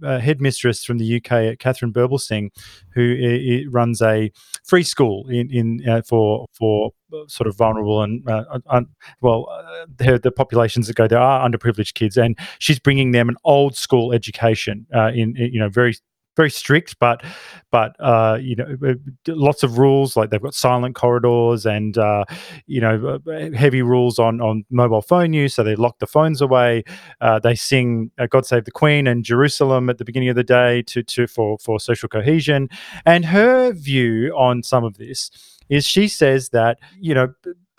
headmistress 0.04 0.84
from 0.84 1.00
the 1.00 1.18
UK, 1.18 1.58
Katharine 1.58 1.92
Birbalsingh, 1.92 2.50
who 2.94 3.64
runs 3.70 4.02
a 4.02 4.32
free 4.64 4.84
school 4.84 5.28
in 5.30 5.50
in 5.50 6.04
for 6.04 6.46
for 6.54 6.92
sort 7.28 7.48
of 7.48 7.56
vulnerable 7.56 8.02
and 8.02 8.28
uh, 8.30 8.60
un, 8.68 8.88
well, 9.22 9.48
uh, 9.52 9.86
the, 9.98 10.20
the, 10.20 10.32
populations 10.32 10.88
that 10.88 10.96
go 10.96 11.08
there 11.08 11.20
are 11.20 11.48
underprivileged 11.48 11.94
kids, 11.94 12.18
and 12.18 12.38
she's 12.60 12.80
bringing 12.80 13.12
them 13.12 13.30
an 13.30 13.36
old 13.44 13.76
school 13.76 14.14
education 14.14 14.86
uh, 14.96 15.08
in, 15.08 15.36
in, 15.38 15.54
you 15.54 15.60
know 15.60 15.70
very 15.70 15.96
very 16.40 16.50
strict, 16.50 16.98
but 17.00 17.22
but 17.70 17.96
uh, 18.00 18.38
you 18.40 18.56
know 18.56 18.78
uh, 18.88 18.94
lots 19.28 19.62
of 19.62 19.78
rules 19.78 20.16
like 20.16 20.30
they've 20.30 20.42
got 20.42 20.54
silent 20.54 20.96
corridors 20.96 21.66
and 21.66 21.98
uh, 21.98 22.24
you 22.66 22.80
know 22.80 23.20
uh, 23.28 23.52
heavy 23.52 23.82
rules 23.82 24.20
on 24.20 24.40
on 24.40 24.64
mobile 24.72 25.02
phone 25.02 25.34
use, 25.34 25.54
so 25.54 25.64
they 25.64 25.76
lock 25.76 26.00
the 26.00 26.08
phones 26.08 26.40
away. 26.42 26.84
Uh, 27.20 27.40
they 27.40 27.56
sing 27.56 28.12
uh, 28.18 28.28
"God 28.28 28.46
Save 28.46 28.64
the 28.64 28.72
Queen" 28.72 29.06
and 29.06 29.26
Jerusalem 29.26 29.90
at 29.90 29.98
the 29.98 30.06
beginning 30.06 30.30
of 30.30 30.38
the 30.38 30.44
day 30.44 30.82
to 30.84 31.04
to 31.04 31.28
for 31.28 31.58
for 31.60 31.78
social 31.78 32.08
cohesion. 32.08 32.70
And 33.06 33.26
her 33.26 33.74
view 33.74 34.34
on 34.38 34.64
some 34.64 34.86
of 34.86 34.98
this 34.98 35.30
is 35.68 35.86
she 35.86 36.08
says 36.08 36.50
that 36.50 36.80
you 37.02 37.14
know 37.14 37.34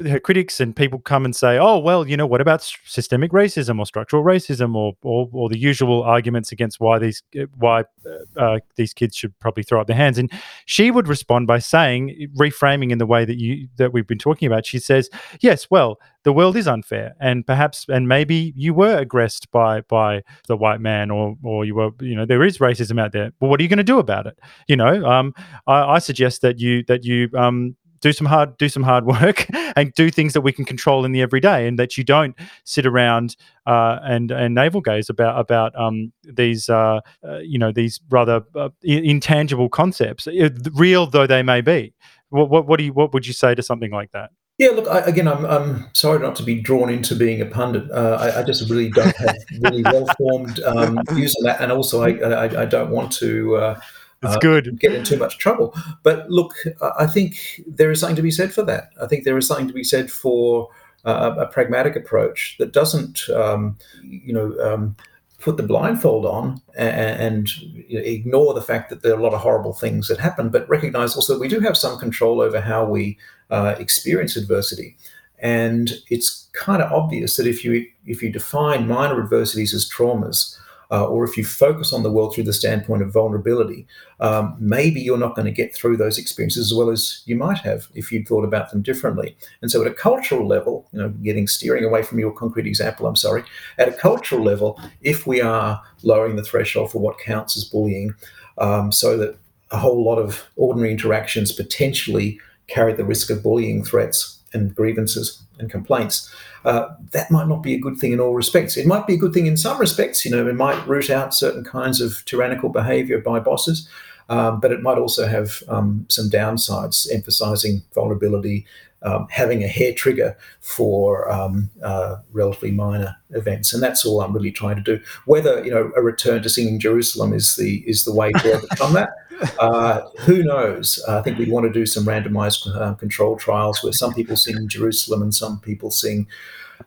her 0.07 0.21
critics 0.21 0.61
and 0.61 0.75
people 0.75 0.99
come 0.99 1.25
and 1.25 1.35
say, 1.35 1.59
"Oh, 1.59 1.79
well, 1.79 2.07
you 2.07 2.17
know, 2.17 2.27
what 2.27 2.41
about 2.41 2.63
systemic 2.85 3.33
racism 3.33 3.79
or 3.79 3.87
structural 3.87 4.25
racism 4.25 4.75
or 4.75 4.95
or, 5.03 5.29
or 5.33 5.49
the 5.49 5.59
usual 5.59 6.03
arguments 6.03 6.53
against 6.53 6.81
why 6.81 6.99
these 6.99 7.23
uh, 7.39 7.45
why 7.57 7.85
uh, 8.07 8.41
uh, 8.41 8.59
these 8.77 8.93
kids 8.93 9.17
should 9.17 9.39
probably 9.39 9.63
throw 9.63 9.81
up 9.81 9.87
their 9.87 9.97
hands?" 9.97 10.19
And 10.19 10.31
she 10.67 10.91
would 10.91 11.09
respond 11.09 11.47
by 11.47 11.59
saying, 11.59 12.29
reframing 12.37 12.91
in 12.91 12.99
the 12.99 13.07
way 13.07 13.25
that 13.25 13.39
you 13.39 13.69
that 13.77 13.93
we've 13.93 14.07
been 14.07 14.19
talking 14.19 14.47
about. 14.47 14.67
She 14.67 14.79
says, 14.79 15.11
"Yes, 15.41 15.71
well, 15.71 15.99
the 16.23 16.33
world 16.33 16.57
is 16.57 16.69
unfair, 16.69 17.15
and 17.21 17.47
perhaps 17.47 17.87
and 17.89 18.07
maybe 18.07 18.53
you 18.57 18.75
were 18.75 18.97
aggressed 18.97 19.51
by 19.51 19.81
by 19.83 20.23
the 20.49 20.57
white 20.57 20.81
man, 20.81 21.11
or 21.11 21.37
or 21.43 21.65
you 21.65 21.75
were, 21.75 21.91
you 22.01 22.15
know, 22.15 22.27
there 22.27 22.45
is 22.45 22.59
racism 22.59 23.01
out 23.01 23.13
there. 23.13 23.33
But 23.41 23.49
what 23.49 23.61
are 23.61 23.63
you 23.63 23.69
going 23.69 23.79
to 23.79 23.85
do 23.85 23.99
about 23.99 24.27
it? 24.27 24.39
You 24.69 24.77
know, 24.77 25.05
um, 25.05 25.35
I, 25.67 25.95
I 25.95 25.99
suggest 25.99 26.43
that 26.43 26.59
you 26.59 26.85
that 26.85 27.05
you 27.05 27.31
um, 27.35 27.77
do 28.01 28.13
some 28.13 28.27
hard 28.27 28.57
do 28.57 28.69
some 28.69 28.83
hard 28.83 29.05
work 29.21 29.47
and 29.77 29.93
do 29.95 30.11
things 30.11 30.33
that 30.33 30.41
we 30.41 30.53
can 30.53 30.65
control 30.65 31.05
in 31.05 31.13
the 31.13 31.23
everyday 31.23 31.67
and 31.67 31.79
that 31.79 31.97
you 31.97 32.05
don't 32.05 32.37
sit 32.65 32.87
around 32.87 33.37
uh, 33.67 33.99
and 34.03 34.31
and 34.31 34.55
navel 34.55 34.81
gaze 34.81 35.09
about 35.09 35.39
about 35.39 35.79
um, 35.79 36.13
these 36.25 36.69
uh, 36.69 37.01
uh, 37.27 37.39
you 37.39 37.59
know 37.59 37.73
these 37.73 38.01
rather 38.11 38.43
uh, 38.55 38.71
intangible 38.83 39.69
concepts. 39.69 40.27
Real 40.75 41.07
though 41.07 41.27
they 41.27 41.43
may 41.43 41.61
be. 41.61 41.95
What, 42.31 42.49
what 42.49 42.67
what 42.67 42.79
do 42.79 42.85
you 42.85 42.93
what 42.93 43.13
would 43.13 43.27
you 43.27 43.33
say 43.33 43.55
to 43.55 43.63
something 43.63 43.91
like 43.91 44.13
that? 44.13 44.31
Yeah, 44.59 44.73
look, 44.73 44.89
I, 44.89 44.99
again, 44.99 45.27
I'm, 45.27 45.47
I'm 45.47 45.89
sorry 45.95 46.19
not 46.19 46.37
to 46.37 46.43
be 46.43 46.61
drawn 46.61 46.91
into 46.91 47.15
being 47.15 47.41
a 47.41 47.47
pundit. 47.47 47.91
Uh, 47.91 48.19
I, 48.21 48.41
I, 48.41 48.43
just 48.43 48.69
really 48.69 48.91
don't 48.91 49.17
have 49.17 49.35
really 49.63 49.83
well 49.83 50.07
formed 50.19 50.61
um, 50.61 51.01
views 51.13 51.35
on 51.41 51.47
that, 51.47 51.63
and 51.63 51.73
also 51.73 52.03
I, 52.03 52.11
I, 52.11 52.63
I 52.63 52.65
don't 52.67 52.91
want 52.91 53.11
to 53.13 53.57
uh, 53.57 53.81
it's 54.23 54.37
uh, 54.37 54.39
good. 54.39 54.79
Get 54.79 54.93
in 54.93 55.05
too 55.05 55.17
much 55.17 55.39
trouble. 55.39 55.75
But 56.03 56.31
look, 56.31 56.55
I 56.99 57.07
think 57.07 57.63
there 57.67 57.91
is 57.91 58.01
something 58.01 58.17
to 58.17 58.23
be 58.23 58.31
said 58.31 58.53
for 58.53 58.63
that. 58.65 58.91
I 59.01 59.07
think 59.07 59.25
there 59.25 59.39
is 59.39 59.47
something 59.47 59.69
to 59.69 59.75
be 59.75 59.85
said 59.85 60.11
for 60.11 60.69
uh, 61.05 61.35
a 61.39 61.47
pragmatic 61.47 61.97
approach 61.97 62.57
that 62.59 62.73
doesn't, 62.73 63.29
um, 63.31 63.79
you 64.03 64.33
know, 64.33 64.55
um, 64.61 64.97
put 65.41 65.57
the 65.57 65.63
blindfold 65.63 66.27
on 66.27 66.61
and, 66.77 67.21
and 67.21 67.59
you 67.63 67.99
know, 67.99 68.05
ignore 68.05 68.53
the 68.53 68.61
fact 68.61 68.91
that 68.91 69.03
there 69.03 69.15
are 69.15 69.19
a 69.19 69.23
lot 69.23 69.33
of 69.33 69.41
horrible 69.41 69.73
things 69.73 70.09
that 70.09 70.19
happen, 70.19 70.51
but 70.51 70.69
recognize 70.69 71.17
also 71.17 71.33
that 71.33 71.41
we 71.41 71.49
do 71.49 71.61
have 71.61 71.77
some 71.77 71.99
control 71.99 72.43
over 72.43 72.61
how 72.61 72.85
we 72.85 73.19
uh, 73.51 73.75
experience 73.79 74.37
adversity. 74.37 74.97
And 75.39 75.95
it's 76.11 76.51
kind 76.53 76.83
of 76.83 76.93
obvious 76.93 77.37
that 77.37 77.47
if 77.47 77.65
you 77.65 77.87
if 78.05 78.23
you 78.23 78.31
define 78.31 78.87
minor 78.87 79.23
adversities 79.23 79.73
as 79.73 79.89
traumas, 79.89 80.59
uh, 80.91 81.07
or 81.07 81.25
if 81.25 81.37
you 81.37 81.45
focus 81.45 81.93
on 81.93 82.03
the 82.03 82.11
world 82.11 82.35
through 82.35 82.45
the 82.45 82.53
standpoint 82.53 83.03
of 83.03 83.13
vulnerability, 83.13 83.87
um, 84.19 84.57
maybe 84.59 85.01
you're 85.01 85.19
not 85.19 85.37
going 85.37 85.47
to 85.47 85.53
get 85.53 85.75
through 85.75 85.97
those 85.97 86.19
experiences 86.19 86.71
as 86.71 86.77
well 86.77 86.91
as 86.91 87.23
you 87.27 87.37
might 87.37 87.59
have 87.59 87.89
if 87.95 88.11
you'd 88.11 88.27
thought 88.27 88.45
about 88.45 88.71
them 88.71 88.83
differently. 88.83 89.37
And 89.63 89.71
so, 89.71 89.81
at 89.81 89.87
a 89.87 89.95
cultural 89.95 90.47
level, 90.47 90.89
you 90.93 90.99
know, 90.99 91.09
getting 91.09 91.47
steering 91.47 91.85
away 91.85 92.03
from 92.03 92.19
your 92.19 92.33
concrete 92.33 92.67
example, 92.67 93.07
I'm 93.07 93.17
sorry, 93.17 93.45
at 93.79 93.89
a 93.89 93.93
cultural 93.93 94.43
level, 94.43 94.81
if 95.01 95.27
we 95.27 95.41
are 95.41 95.83
lowering 96.03 96.37
the 96.37 96.45
threshold 96.45 96.91
for 96.91 96.99
what 96.99 97.19
counts 97.19 97.57
as 97.57 97.65
bullying, 97.65 98.15
um, 98.59 98.91
so 98.91 99.17
that 99.17 99.39
a 99.71 99.79
whole 99.79 100.05
lot 100.05 100.17
of 100.17 100.49
ordinary 100.57 100.91
interactions 100.91 101.53
potentially 101.53 102.41
carry 102.67 102.93
the 102.93 103.05
risk 103.05 103.31
of 103.31 103.43
bullying 103.43 103.85
threats 103.85 104.40
and 104.53 104.75
grievances 104.75 105.43
and 105.59 105.71
complaints 105.71 106.33
uh, 106.65 106.89
that 107.13 107.31
might 107.31 107.49
not 107.49 107.63
be 107.63 107.75
a 107.75 107.79
good 107.79 107.97
thing 107.97 108.13
in 108.13 108.21
all 108.21 108.35
respects. 108.35 108.77
It 108.77 108.87
might 108.87 109.07
be 109.07 109.15
a 109.15 109.19
good 109.19 109.33
thing 109.33 109.47
in 109.47 109.57
some 109.57 109.79
respects. 109.79 110.25
You 110.25 110.31
know, 110.31 110.47
it 110.47 110.55
might 110.55 110.87
root 110.87 111.11
out 111.11 111.35
certain 111.35 111.65
kinds 111.65 112.01
of 112.01 112.25
tyrannical 112.27 112.69
behavior 112.69 113.21
by 113.21 113.41
bosses, 113.41 113.89
um, 114.31 114.61
but 114.61 114.73
it 114.73 114.81
might 114.81 114.97
also 114.97 115.27
have 115.27 115.63
um, 115.69 116.07
some 116.09 116.31
downsides, 116.31 117.13
emphasizing 117.13 117.83
vulnerability, 117.95 118.65
um, 119.03 119.27
having 119.29 119.65
a 119.65 119.69
hair 119.69 119.93
trigger 119.93 120.37
for 120.61 121.31
um, 121.31 121.69
uh, 121.83 122.17
relatively 122.33 122.71
minor 122.71 123.17
events, 123.31 123.75
and 123.75 123.83
that's 123.83 124.07
all 124.07 124.21
I'm 124.21 124.33
really 124.33 124.53
trying 124.53 124.77
to 124.77 124.83
do. 124.83 125.03
Whether 125.27 125.65
you 125.65 125.71
know 125.71 125.91
a 125.97 126.03
return 126.03 126.43
to 126.45 126.49
singing 126.49 126.79
Jerusalem 126.79 127.33
is 127.33 127.57
the 127.57 127.83
is 127.87 128.05
the 128.05 128.15
way 128.15 128.31
to 128.33 128.53
overcome 128.55 128.95
that. 128.95 129.11
Uh, 129.59 130.07
who 130.27 130.43
knows? 130.43 131.03
I 131.09 131.23
think 131.23 131.39
we 131.39 131.51
want 131.51 131.65
to 131.65 131.73
do 131.73 131.87
some 131.87 132.05
randomized 132.05 132.67
uh, 132.77 132.93
control 132.93 133.37
trials 133.37 133.83
where 133.83 133.95
some 133.95 134.13
people 134.13 134.37
sing 134.37 134.69
Jerusalem 134.69 135.23
and 135.23 135.35
some 135.35 135.61
people 135.61 135.91
sing 135.91 136.27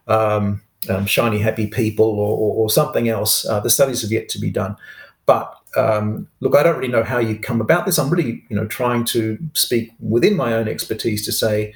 um, 0.07 0.61
um, 0.87 1.07
Shiny 1.07 1.39
Happy 1.39 1.65
People 1.65 2.05
or, 2.05 2.37
or, 2.37 2.55
or 2.55 2.69
something 2.69 3.09
else. 3.09 3.43
Uh, 3.43 3.59
the 3.59 3.71
studies 3.71 4.03
have 4.03 4.11
yet 4.11 4.29
to 4.29 4.39
be 4.39 4.51
done. 4.51 4.77
But 5.25 5.55
um, 5.75 6.27
look, 6.39 6.55
I 6.55 6.63
don't 6.63 6.77
really 6.77 6.91
know 6.91 7.03
how 7.03 7.19
you 7.19 7.39
come 7.39 7.61
about 7.61 7.85
this. 7.85 7.97
I'm 7.97 8.09
really, 8.09 8.43
you 8.49 8.55
know, 8.55 8.67
trying 8.67 9.05
to 9.05 9.37
speak 9.53 9.91
within 9.99 10.35
my 10.35 10.53
own 10.53 10.67
expertise 10.67 11.25
to 11.25 11.31
say, 11.31 11.73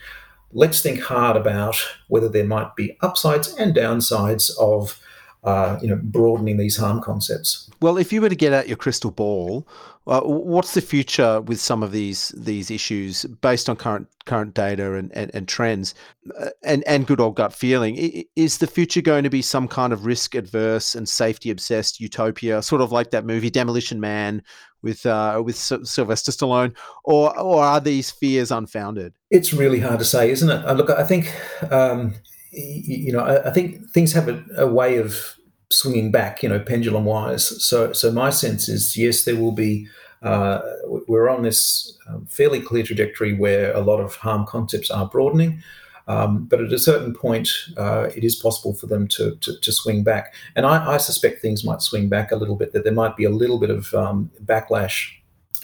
let's 0.53 0.81
think 0.81 1.01
hard 1.01 1.35
about 1.35 1.75
whether 2.07 2.29
there 2.29 2.45
might 2.45 2.75
be 2.75 2.97
upsides 3.01 3.53
and 3.55 3.75
downsides 3.75 4.51
of, 4.59 4.99
uh, 5.43 5.77
you 5.81 5.87
know, 5.87 5.99
broadening 6.01 6.57
these 6.57 6.77
harm 6.77 7.01
concepts. 7.01 7.69
Well, 7.81 7.97
if 7.97 8.11
you 8.11 8.21
were 8.21 8.29
to 8.29 8.35
get 8.35 8.53
out 8.53 8.67
your 8.67 8.77
crystal 8.77 9.11
ball, 9.11 9.67
what's 10.07 10.73
the 10.73 10.81
future 10.81 11.41
with 11.41 11.59
some 11.59 11.83
of 11.83 11.91
these 11.91 12.29
these 12.29 12.71
issues 12.71 13.25
based 13.41 13.69
on 13.69 13.75
current 13.75 14.07
current 14.25 14.53
data 14.53 14.93
and, 14.93 15.11
and, 15.15 15.31
and 15.33 15.47
trends 15.47 15.93
uh, 16.39 16.49
and, 16.63 16.83
and 16.87 17.07
good 17.07 17.19
old 17.19 17.35
gut 17.35 17.53
feeling? 17.53 18.25
Is 18.35 18.59
the 18.59 18.67
future 18.67 19.01
going 19.01 19.23
to 19.23 19.29
be 19.29 19.41
some 19.41 19.67
kind 19.67 19.91
of 19.91 20.05
risk 20.05 20.33
adverse 20.33 20.95
and 20.95 21.07
safety 21.07 21.49
obsessed 21.49 21.99
utopia, 21.99 22.61
sort 22.61 22.81
of 22.81 22.91
like 22.91 23.11
that 23.11 23.25
movie 23.25 23.49
Demolition 23.49 23.99
Man 23.99 24.41
with 24.81 25.05
uh, 25.05 25.41
with 25.43 25.57
Sylvester 25.57 26.31
Stallone, 26.31 26.75
or 27.03 27.37
or 27.37 27.63
are 27.63 27.81
these 27.81 28.09
fears 28.09 28.49
unfounded? 28.49 29.13
It's 29.29 29.53
really 29.53 29.79
hard 29.79 29.99
to 29.99 30.05
say, 30.05 30.31
isn't 30.31 30.49
it? 30.49 30.65
Uh, 30.65 30.73
look, 30.73 30.89
I 30.89 31.03
think 31.03 31.33
um, 31.69 32.15
you 32.51 33.11
know, 33.11 33.41
I, 33.45 33.51
think 33.51 33.89
things 33.91 34.13
have 34.13 34.27
a, 34.29 34.43
a 34.57 34.67
way 34.67 34.97
of 34.97 35.36
swinging 35.69 36.11
back, 36.11 36.43
you 36.43 36.49
know, 36.49 36.59
pendulum 36.59 37.05
wise. 37.05 37.63
So, 37.63 37.93
so 37.93 38.11
my 38.11 38.29
sense 38.29 38.69
is 38.69 38.95
yes, 38.95 39.25
there 39.25 39.35
will 39.35 39.51
be. 39.51 39.87
Uh, 40.23 40.59
we're 41.07 41.29
on 41.29 41.43
this 41.43 41.95
um, 42.09 42.25
fairly 42.25 42.59
clear 42.59 42.83
trajectory 42.83 43.33
where 43.33 43.71
a 43.73 43.81
lot 43.81 43.99
of 43.99 44.15
harm 44.15 44.47
concepts 44.47 44.89
are 44.89 45.05
broadening. 45.07 45.61
Um, 46.07 46.45
but 46.45 46.61
at 46.61 46.71
a 46.71 46.79
certain 46.79 47.13
point, 47.13 47.49
uh, 47.75 48.09
it 48.15 48.23
is 48.23 48.35
possible 48.35 48.73
for 48.73 48.87
them 48.87 49.07
to, 49.09 49.35
to, 49.35 49.59
to 49.59 49.71
swing 49.71 50.03
back. 50.03 50.33
And 50.55 50.65
I, 50.65 50.93
I, 50.93 50.97
suspect 50.97 51.41
things 51.41 51.65
might 51.65 51.81
swing 51.81 52.07
back 52.07 52.31
a 52.31 52.37
little 52.37 52.55
bit, 52.55 52.71
that 52.71 52.85
there 52.85 52.93
might 52.93 53.17
be 53.17 53.25
a 53.25 53.29
little 53.29 53.59
bit 53.59 53.69
of 53.69 53.93
um, 53.93 54.31
backlash 54.45 55.09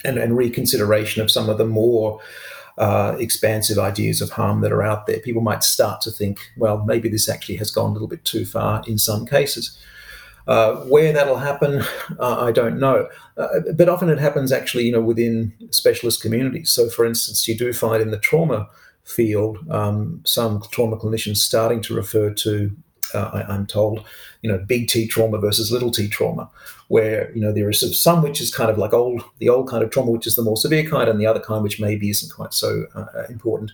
and, 0.03 0.17
and, 0.17 0.35
reconsideration 0.35 1.21
of 1.21 1.31
some 1.31 1.47
of 1.47 1.57
the 1.57 1.65
more 1.65 2.19
uh, 2.77 3.15
expansive 3.19 3.77
ideas 3.77 4.21
of 4.21 4.31
harm 4.31 4.61
that 4.61 4.71
are 4.71 4.83
out 4.83 5.05
there. 5.05 5.19
People 5.19 5.41
might 5.41 5.63
start 5.63 6.01
to 6.01 6.11
think, 6.11 6.39
well, 6.57 6.83
maybe 6.85 7.09
this 7.09 7.29
actually 7.29 7.57
has 7.57 7.71
gone 7.71 7.91
a 7.91 7.93
little 7.93 8.07
bit 8.07 8.25
too 8.25 8.45
far 8.45 8.83
in 8.87 8.97
some 8.97 9.25
cases. 9.25 9.77
Uh, 10.45 10.75
where 10.87 11.13
that'll 11.13 11.37
happen, 11.37 11.81
uh, 12.19 12.43
I 12.43 12.51
don't 12.51 12.79
know. 12.79 13.07
Uh, 13.37 13.59
but 13.75 13.87
often 13.87 14.09
it 14.09 14.19
happens 14.19 14.51
actually, 14.51 14.85
you 14.85 14.91
know, 14.91 15.01
within 15.01 15.53
specialist 15.69 16.21
communities. 16.21 16.69
So, 16.69 16.89
for 16.89 17.05
instance, 17.05 17.47
you 17.47 17.55
do 17.55 17.71
find 17.71 18.01
in 18.01 18.11
the 18.11 18.19
trauma 18.19 18.67
field 19.05 19.59
um, 19.69 20.21
some 20.25 20.61
trauma 20.71 20.97
clinicians 20.97 21.37
starting 21.37 21.81
to 21.81 21.93
refer 21.93 22.33
to, 22.33 22.75
uh, 23.13 23.43
I, 23.47 23.55
am 23.55 23.65
told, 23.65 24.03
you 24.41 24.51
know, 24.51 24.57
big 24.57 24.87
T 24.87 25.07
trauma 25.07 25.37
versus 25.37 25.71
little 25.71 25.91
T 25.91 26.07
trauma, 26.07 26.49
where 26.87 27.31
you 27.33 27.41
know 27.41 27.51
there 27.51 27.69
is 27.69 28.01
some 28.01 28.21
which 28.21 28.41
is 28.41 28.53
kind 28.53 28.69
of 28.69 28.77
like 28.77 28.93
old, 28.93 29.23
the 29.39 29.49
old 29.49 29.69
kind 29.69 29.83
of 29.83 29.89
trauma, 29.89 30.11
which 30.11 30.27
is 30.27 30.35
the 30.35 30.43
more 30.43 30.57
severe 30.57 30.89
kind, 30.89 31.09
and 31.09 31.19
the 31.19 31.27
other 31.27 31.39
kind 31.39 31.63
which 31.63 31.79
maybe 31.79 32.09
isn't 32.09 32.33
quite 32.33 32.53
so 32.53 32.85
uh, 32.95 33.23
important 33.29 33.71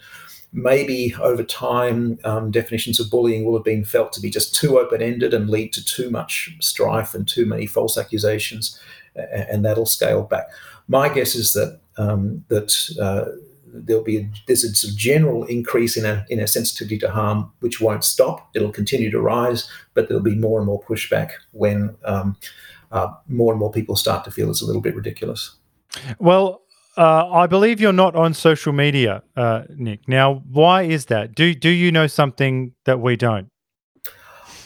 maybe 0.52 1.14
over 1.22 1.44
time, 1.44 2.18
um, 2.24 2.52
definitions 2.52 3.00
of 3.00 3.10
bullying 3.10 3.46
will 3.46 3.56
have 3.56 3.64
been 3.64 3.84
felt 3.84 4.14
to 4.14 4.22
be 4.22 4.30
just 4.30 4.56
too 4.56 4.80
open 4.80 5.02
ended 5.02 5.34
and 5.34 5.50
lead 5.50 5.74
to 5.74 5.84
too 5.84 6.10
much 6.10 6.56
strife 6.60 7.14
and 7.14 7.28
too 7.28 7.46
many 7.46 7.66
false 7.66 7.98
accusations, 7.98 8.80
and 9.16 9.64
that'll 9.64 9.86
scale 9.86 10.24
back. 10.24 10.50
My 10.88 11.10
guess 11.10 11.36
is 11.36 11.54
that 11.54 11.80
um, 11.98 12.44
that 12.48 12.74
uh, 13.00 13.26
there'll 13.74 14.04
be 14.04 14.18
a, 14.18 14.30
there's 14.48 14.64
a 14.64 14.74
sort 14.74 14.92
of 14.92 14.98
general 14.98 15.44
increase 15.46 15.98
in 15.98 16.06
a 16.06 16.26
in 16.30 16.46
sensitivity 16.48 16.98
to 17.00 17.10
harm, 17.12 17.52
which 17.60 17.82
won't 17.82 18.04
stop. 18.04 18.50
It'll 18.56 18.72
continue 18.72 19.12
to 19.12 19.20
rise, 19.20 19.70
but 19.94 20.08
there'll 20.08 20.24
be 20.24 20.36
more 20.36 20.60
and 20.60 20.66
more 20.66 20.82
pushback 20.82 21.32
when 21.52 21.96
um, 22.06 22.38
uh, 22.92 23.10
more 23.28 23.54
and 23.54 23.60
more 23.60 23.72
people 23.72 23.96
start 23.96 24.24
to 24.26 24.32
feel 24.32 24.50
it's 24.50 24.62
a 24.62 24.66
little 24.66 24.82
bit 24.82 24.96
ridiculous. 24.96 25.56
Well, 26.20 26.62
uh, 26.98 27.30
I 27.32 27.48
believe 27.48 27.80
you're 27.80 27.94
not 27.94 28.16
on 28.16 28.34
social 28.34 28.74
media, 28.74 29.24
uh, 29.38 29.64
Nick. 29.76 30.08
Now, 30.08 30.44
why 30.52 30.84
is 30.84 31.06
that? 31.06 31.36
Do 31.36 31.54
do 31.54 31.70
you 31.70 31.92
know 31.92 32.08
something 32.08 32.74
that 32.86 33.00
we 33.00 33.16
don't? 33.16 33.50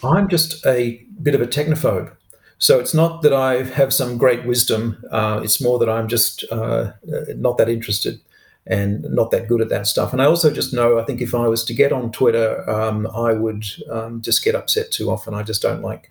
I'm 0.02 0.28
just 0.28 0.64
a 0.66 1.04
bit 1.22 1.34
of 1.34 1.40
a 1.40 1.46
technophobe. 1.46 2.14
So 2.58 2.78
it's 2.78 2.94
not 2.94 3.22
that 3.22 3.32
I 3.32 3.62
have 3.62 3.92
some 3.92 4.16
great 4.16 4.46
wisdom. 4.46 5.02
Uh, 5.10 5.40
it's 5.42 5.60
more 5.60 5.78
that 5.78 5.88
I'm 5.88 6.08
just 6.08 6.44
uh, 6.50 6.92
not 7.36 7.58
that 7.58 7.68
interested 7.68 8.20
and 8.66 9.02
not 9.10 9.30
that 9.30 9.48
good 9.48 9.60
at 9.60 9.68
that 9.68 9.86
stuff. 9.86 10.12
And 10.12 10.22
I 10.22 10.24
also 10.26 10.50
just 10.50 10.72
know 10.72 10.98
I 10.98 11.04
think 11.04 11.20
if 11.20 11.34
I 11.34 11.46
was 11.48 11.64
to 11.64 11.74
get 11.74 11.92
on 11.92 12.10
Twitter, 12.12 12.68
um, 12.68 13.06
I 13.08 13.32
would 13.32 13.64
um, 13.90 14.22
just 14.22 14.42
get 14.42 14.54
upset 14.54 14.90
too 14.90 15.10
often. 15.10 15.34
I 15.34 15.42
just 15.42 15.62
don't 15.62 15.82
like 15.82 16.10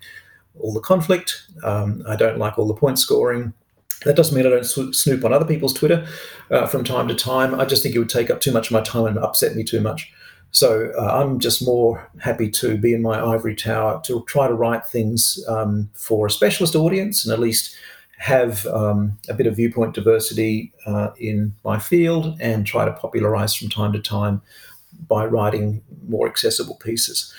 all 0.60 0.72
the 0.72 0.80
conflict. 0.80 1.46
Um, 1.64 2.02
I 2.08 2.16
don't 2.16 2.38
like 2.38 2.58
all 2.58 2.68
the 2.68 2.74
point 2.74 2.98
scoring. 2.98 3.52
That 4.04 4.16
doesn't 4.16 4.36
mean 4.36 4.46
I 4.46 4.50
don't 4.50 4.64
snoop 4.94 5.24
on 5.24 5.32
other 5.32 5.46
people's 5.46 5.72
Twitter 5.72 6.06
uh, 6.50 6.66
from 6.66 6.84
time 6.84 7.08
to 7.08 7.14
time. 7.14 7.58
I 7.58 7.64
just 7.64 7.82
think 7.82 7.94
it 7.94 7.98
would 7.98 8.08
take 8.08 8.30
up 8.30 8.40
too 8.40 8.52
much 8.52 8.68
of 8.68 8.72
my 8.72 8.82
time 8.82 9.06
and 9.06 9.18
upset 9.18 9.56
me 9.56 9.64
too 9.64 9.80
much. 9.80 10.12
So 10.50 10.92
uh, 10.96 11.20
I'm 11.20 11.40
just 11.40 11.64
more 11.64 12.08
happy 12.20 12.48
to 12.50 12.78
be 12.78 12.94
in 12.94 13.02
my 13.02 13.20
ivory 13.20 13.56
tower 13.56 14.00
to 14.04 14.24
try 14.28 14.46
to 14.46 14.54
write 14.54 14.86
things 14.86 15.42
um, 15.48 15.90
for 15.94 16.26
a 16.26 16.30
specialist 16.30 16.76
audience 16.76 17.24
and 17.24 17.32
at 17.32 17.40
least 17.40 17.76
have 18.24 18.64
um, 18.68 19.18
a 19.28 19.34
bit 19.34 19.46
of 19.46 19.54
viewpoint 19.54 19.92
diversity 19.92 20.72
uh, 20.86 21.10
in 21.18 21.54
my 21.62 21.78
field 21.78 22.34
and 22.40 22.66
try 22.66 22.82
to 22.86 22.92
popularize 22.92 23.54
from 23.54 23.68
time 23.68 23.92
to 23.92 24.00
time 24.00 24.40
by 25.06 25.26
writing 25.26 25.82
more 26.08 26.26
accessible 26.26 26.76
pieces. 26.76 27.30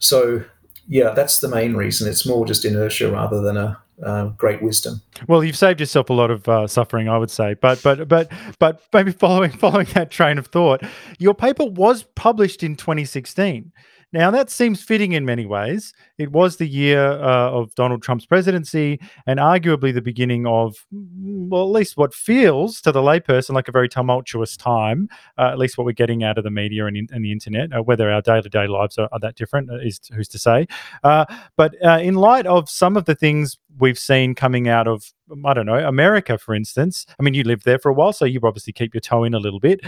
So, 0.00 0.42
yeah, 0.88 1.10
that's 1.10 1.38
the 1.38 1.46
main 1.46 1.76
reason. 1.76 2.08
It's 2.08 2.26
more 2.26 2.44
just 2.44 2.64
inertia 2.64 3.12
rather 3.12 3.40
than 3.40 3.56
a 3.56 3.80
uh, 4.02 4.24
great 4.30 4.60
wisdom. 4.60 5.00
Well, 5.28 5.44
you've 5.44 5.56
saved 5.56 5.78
yourself 5.78 6.10
a 6.10 6.12
lot 6.12 6.32
of 6.32 6.48
uh, 6.48 6.66
suffering, 6.66 7.08
I 7.08 7.18
would 7.18 7.30
say. 7.30 7.54
But 7.54 7.80
but 7.84 8.08
but 8.08 8.32
but 8.58 8.82
maybe 8.92 9.12
following 9.24 9.52
following 9.52 9.86
that 9.94 10.10
train 10.10 10.38
of 10.38 10.48
thought, 10.48 10.82
your 11.20 11.34
paper 11.34 11.66
was 11.66 12.02
published 12.16 12.64
in 12.64 12.74
2016. 12.74 13.70
Now, 14.12 14.30
that 14.30 14.50
seems 14.50 14.82
fitting 14.82 15.12
in 15.12 15.24
many 15.24 15.46
ways. 15.46 15.94
It 16.22 16.30
was 16.30 16.56
the 16.56 16.66
year 16.66 17.02
uh, 17.04 17.50
of 17.50 17.74
Donald 17.74 18.02
Trump's 18.02 18.26
presidency 18.26 19.00
and 19.26 19.40
arguably 19.40 19.92
the 19.92 20.00
beginning 20.00 20.46
of, 20.46 20.86
mm, 20.94 21.48
well, 21.48 21.62
at 21.62 21.70
least 21.70 21.96
what 21.96 22.14
feels 22.14 22.80
to 22.82 22.92
the 22.92 23.00
layperson 23.00 23.50
like 23.50 23.66
a 23.66 23.72
very 23.72 23.88
tumultuous 23.88 24.56
time, 24.56 25.08
uh, 25.36 25.50
at 25.50 25.58
least 25.58 25.76
what 25.76 25.84
we're 25.84 25.92
getting 25.92 26.22
out 26.22 26.38
of 26.38 26.44
the 26.44 26.50
media 26.50 26.86
and, 26.86 26.96
in, 26.96 27.08
and 27.10 27.24
the 27.24 27.32
internet. 27.32 27.72
Uh, 27.72 27.82
whether 27.82 28.10
our 28.10 28.22
day 28.22 28.40
to 28.40 28.48
day 28.48 28.66
lives 28.68 28.98
are, 28.98 29.08
are, 29.10 29.18
that 29.18 29.34
different 29.34 29.68
uh, 29.70 29.78
is 29.78 30.00
who's 30.14 30.28
to 30.28 30.38
say. 30.38 30.66
Uh, 31.02 31.24
but 31.56 31.74
uh, 31.84 31.98
in 31.98 32.14
light 32.14 32.46
of 32.46 32.70
some 32.70 32.96
of 32.96 33.04
the 33.04 33.14
things 33.14 33.58
we've 33.80 33.98
seen 33.98 34.34
coming 34.34 34.68
out 34.68 34.86
of 34.86 35.12
I 35.46 35.54
don't 35.54 35.64
know 35.64 35.78
America, 35.78 36.36
for 36.36 36.54
instance. 36.54 37.06
I 37.18 37.22
mean, 37.22 37.32
you 37.32 37.42
lived 37.42 37.64
there 37.64 37.78
for 37.78 37.88
a 37.88 37.94
while, 37.94 38.12
so 38.12 38.26
you 38.26 38.38
obviously 38.44 38.74
keep 38.74 38.92
your 38.92 39.00
toe 39.00 39.24
in 39.24 39.32
a 39.32 39.38
little 39.38 39.60
bit. 39.60 39.80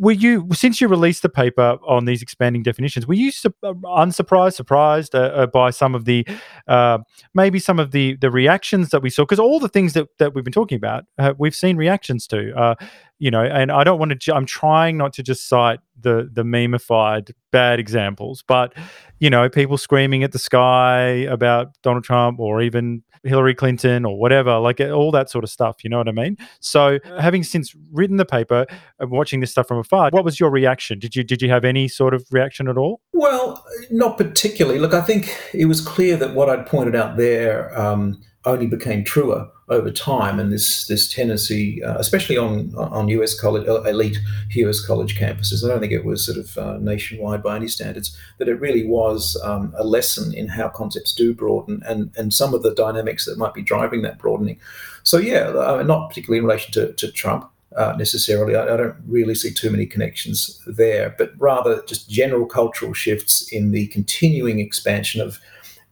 Were 0.00 0.10
you 0.10 0.48
since 0.52 0.80
you 0.80 0.88
released 0.88 1.22
the 1.22 1.28
paper 1.28 1.78
on 1.86 2.06
these 2.06 2.22
expanding 2.22 2.64
definitions? 2.64 3.06
Were 3.06 3.14
you 3.14 3.30
su- 3.30 3.54
unsurprised, 3.62 4.56
surprised 4.56 5.14
uh, 5.38 5.42
uh, 5.42 5.46
by 5.46 5.70
some 5.70 5.94
of 5.94 6.04
the 6.04 6.26
uh, 6.66 6.98
maybe 7.34 7.58
some 7.58 7.78
of 7.78 7.90
the 7.92 8.16
the 8.16 8.30
reactions 8.30 8.90
that 8.90 9.02
we 9.02 9.10
saw? 9.10 9.22
Because 9.22 9.38
all 9.38 9.60
the 9.60 9.68
things 9.68 9.92
that 9.92 10.08
that 10.18 10.34
we've 10.34 10.44
been 10.44 10.52
talking 10.52 10.76
about, 10.76 11.04
uh, 11.18 11.34
we've 11.38 11.54
seen 11.54 11.76
reactions 11.76 12.26
to 12.28 12.76
you 13.18 13.30
know 13.30 13.42
and 13.42 13.70
i 13.72 13.84
don't 13.84 13.98
want 13.98 14.20
to 14.20 14.34
i'm 14.34 14.46
trying 14.46 14.96
not 14.96 15.12
to 15.12 15.22
just 15.22 15.48
cite 15.48 15.80
the 16.00 16.28
the 16.32 16.42
memeified 16.42 17.32
bad 17.50 17.78
examples 17.80 18.42
but 18.46 18.72
you 19.18 19.28
know 19.30 19.48
people 19.48 19.76
screaming 19.78 20.22
at 20.22 20.32
the 20.32 20.38
sky 20.38 21.00
about 21.30 21.76
donald 21.82 22.04
trump 22.04 22.38
or 22.38 22.62
even 22.62 23.02
hillary 23.24 23.54
clinton 23.54 24.04
or 24.04 24.18
whatever 24.18 24.58
like 24.58 24.80
all 24.80 25.10
that 25.10 25.28
sort 25.28 25.42
of 25.44 25.50
stuff 25.50 25.82
you 25.82 25.90
know 25.90 25.98
what 25.98 26.08
i 26.08 26.12
mean? 26.12 26.36
So 26.60 26.98
having 27.18 27.42
since 27.42 27.74
written 27.92 28.16
the 28.16 28.24
paper 28.24 28.66
and 28.98 29.10
watching 29.10 29.40
this 29.40 29.50
stuff 29.50 29.68
from 29.68 29.78
afar 29.78 30.10
what 30.10 30.24
was 30.24 30.38
your 30.40 30.50
reaction? 30.50 30.98
Did 30.98 31.16
you 31.16 31.24
did 31.24 31.42
you 31.42 31.50
have 31.50 31.64
any 31.64 31.88
sort 31.88 32.14
of 32.14 32.24
reaction 32.30 32.68
at 32.68 32.76
all? 32.76 33.00
Well 33.12 33.64
not 33.90 34.16
particularly. 34.16 34.78
Look 34.78 34.94
i 34.94 35.00
think 35.00 35.36
it 35.52 35.66
was 35.66 35.80
clear 35.80 36.16
that 36.16 36.34
what 36.34 36.48
i'd 36.48 36.66
pointed 36.66 36.94
out 36.94 37.16
there 37.16 37.78
um, 37.78 38.20
only 38.44 38.66
became 38.66 39.04
truer 39.04 39.48
over 39.70 39.90
time, 39.90 40.40
and 40.40 40.52
this 40.52 40.86
this 40.86 41.12
tendency, 41.12 41.82
uh, 41.82 41.98
especially 41.98 42.36
on 42.36 42.74
on 42.76 43.08
US 43.08 43.38
college 43.38 43.66
elite 43.66 44.18
US 44.50 44.84
college 44.84 45.18
campuses, 45.18 45.64
I 45.64 45.68
don't 45.68 45.80
think 45.80 45.92
it 45.92 46.04
was 46.04 46.24
sort 46.24 46.38
of 46.38 46.56
uh, 46.56 46.78
nationwide 46.78 47.42
by 47.42 47.56
any 47.56 47.68
standards, 47.68 48.16
that 48.38 48.48
it 48.48 48.60
really 48.60 48.86
was 48.86 49.40
um, 49.44 49.74
a 49.76 49.84
lesson 49.84 50.32
in 50.34 50.48
how 50.48 50.68
concepts 50.68 51.12
do 51.12 51.34
broaden 51.34 51.82
and 51.86 52.10
and 52.16 52.32
some 52.32 52.54
of 52.54 52.62
the 52.62 52.74
dynamics 52.74 53.26
that 53.26 53.38
might 53.38 53.54
be 53.54 53.62
driving 53.62 54.02
that 54.02 54.18
broadening. 54.18 54.58
So 55.02 55.18
yeah, 55.18 55.48
uh, 55.48 55.82
not 55.82 56.08
particularly 56.08 56.38
in 56.38 56.44
relation 56.44 56.72
to, 56.72 56.92
to 56.92 57.12
Trump. 57.12 57.50
Uh, 57.76 57.94
necessarily, 57.98 58.56
I, 58.56 58.62
I, 58.62 58.76
don't 58.78 58.96
really 59.06 59.34
see 59.34 59.52
too 59.52 59.70
many 59.70 59.84
connections 59.84 60.60
there, 60.66 61.14
but 61.18 61.32
rather 61.36 61.82
just 61.86 62.08
general 62.08 62.46
cultural 62.46 62.94
shifts 62.94 63.52
in 63.52 63.72
the 63.72 63.86
continuing 63.88 64.58
expansion 64.58 65.20
of 65.20 65.38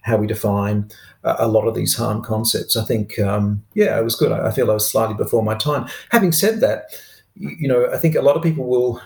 how 0.07 0.16
we 0.16 0.26
define 0.26 0.88
a 1.24 1.48
lot 1.48 1.66
of 1.66 1.74
these 1.74 1.96
harm 1.96 2.22
concepts. 2.22 2.76
I 2.76 2.84
think, 2.84 3.18
um, 3.18 3.64
yeah, 3.74 3.98
it 3.98 4.04
was 4.04 4.14
good. 4.14 4.30
I, 4.30 4.52
feel 4.52 4.70
I 4.70 4.74
was 4.74 4.88
slightly 4.88 5.16
before 5.16 5.42
my 5.42 5.57
time. 5.57 5.88
Having 6.11 6.32
said 6.32 6.61
that, 6.61 6.96
you, 7.34 7.50
you 7.61 7.68
know, 7.68 7.88
I 7.92 7.98
think 7.98 8.14
a 8.14 8.22
lot 8.22 8.36
of 8.36 8.42
people 8.42 8.66
will 8.66 9.02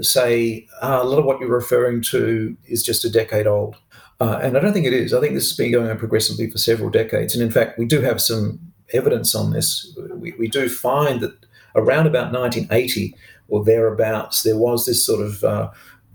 say 0.00 0.66
uh, 0.82 0.98
a 1.00 1.04
lot 1.04 1.20
of 1.20 1.24
what 1.24 1.38
you're 1.38 1.48
referring 1.48 2.02
to 2.02 2.56
is 2.66 2.82
just 2.82 3.04
a 3.04 3.10
decade 3.10 3.46
old. 3.46 3.76
Uh, 4.20 4.40
and 4.42 4.56
I 4.56 4.60
don't 4.60 4.72
think 4.72 4.86
it 4.86 4.92
is. 4.92 5.14
I 5.14 5.20
think 5.20 5.34
this 5.34 5.48
has 5.48 5.56
been 5.56 5.70
going 5.70 5.88
on 5.88 5.98
progressively 5.98 6.50
for 6.50 6.58
several 6.58 6.90
decades. 6.90 7.34
And 7.34 7.42
in 7.42 7.50
fact, 7.50 7.78
we 7.78 7.86
do 7.86 8.00
have 8.00 8.20
some 8.20 8.58
evidence 8.92 9.34
on 9.36 9.52
this. 9.52 9.96
We, 10.14 10.32
we 10.32 10.48
do 10.48 10.68
find 10.68 11.20
that 11.20 11.34
around 11.76 12.08
about 12.08 12.32
1980 12.32 13.14
or 13.48 13.64
thereabouts, 13.64 14.42
there 14.42 14.58
was 14.58 14.86
this 14.86 15.06
sort 15.06 15.24
of 15.24 15.44
uh, 15.44 15.70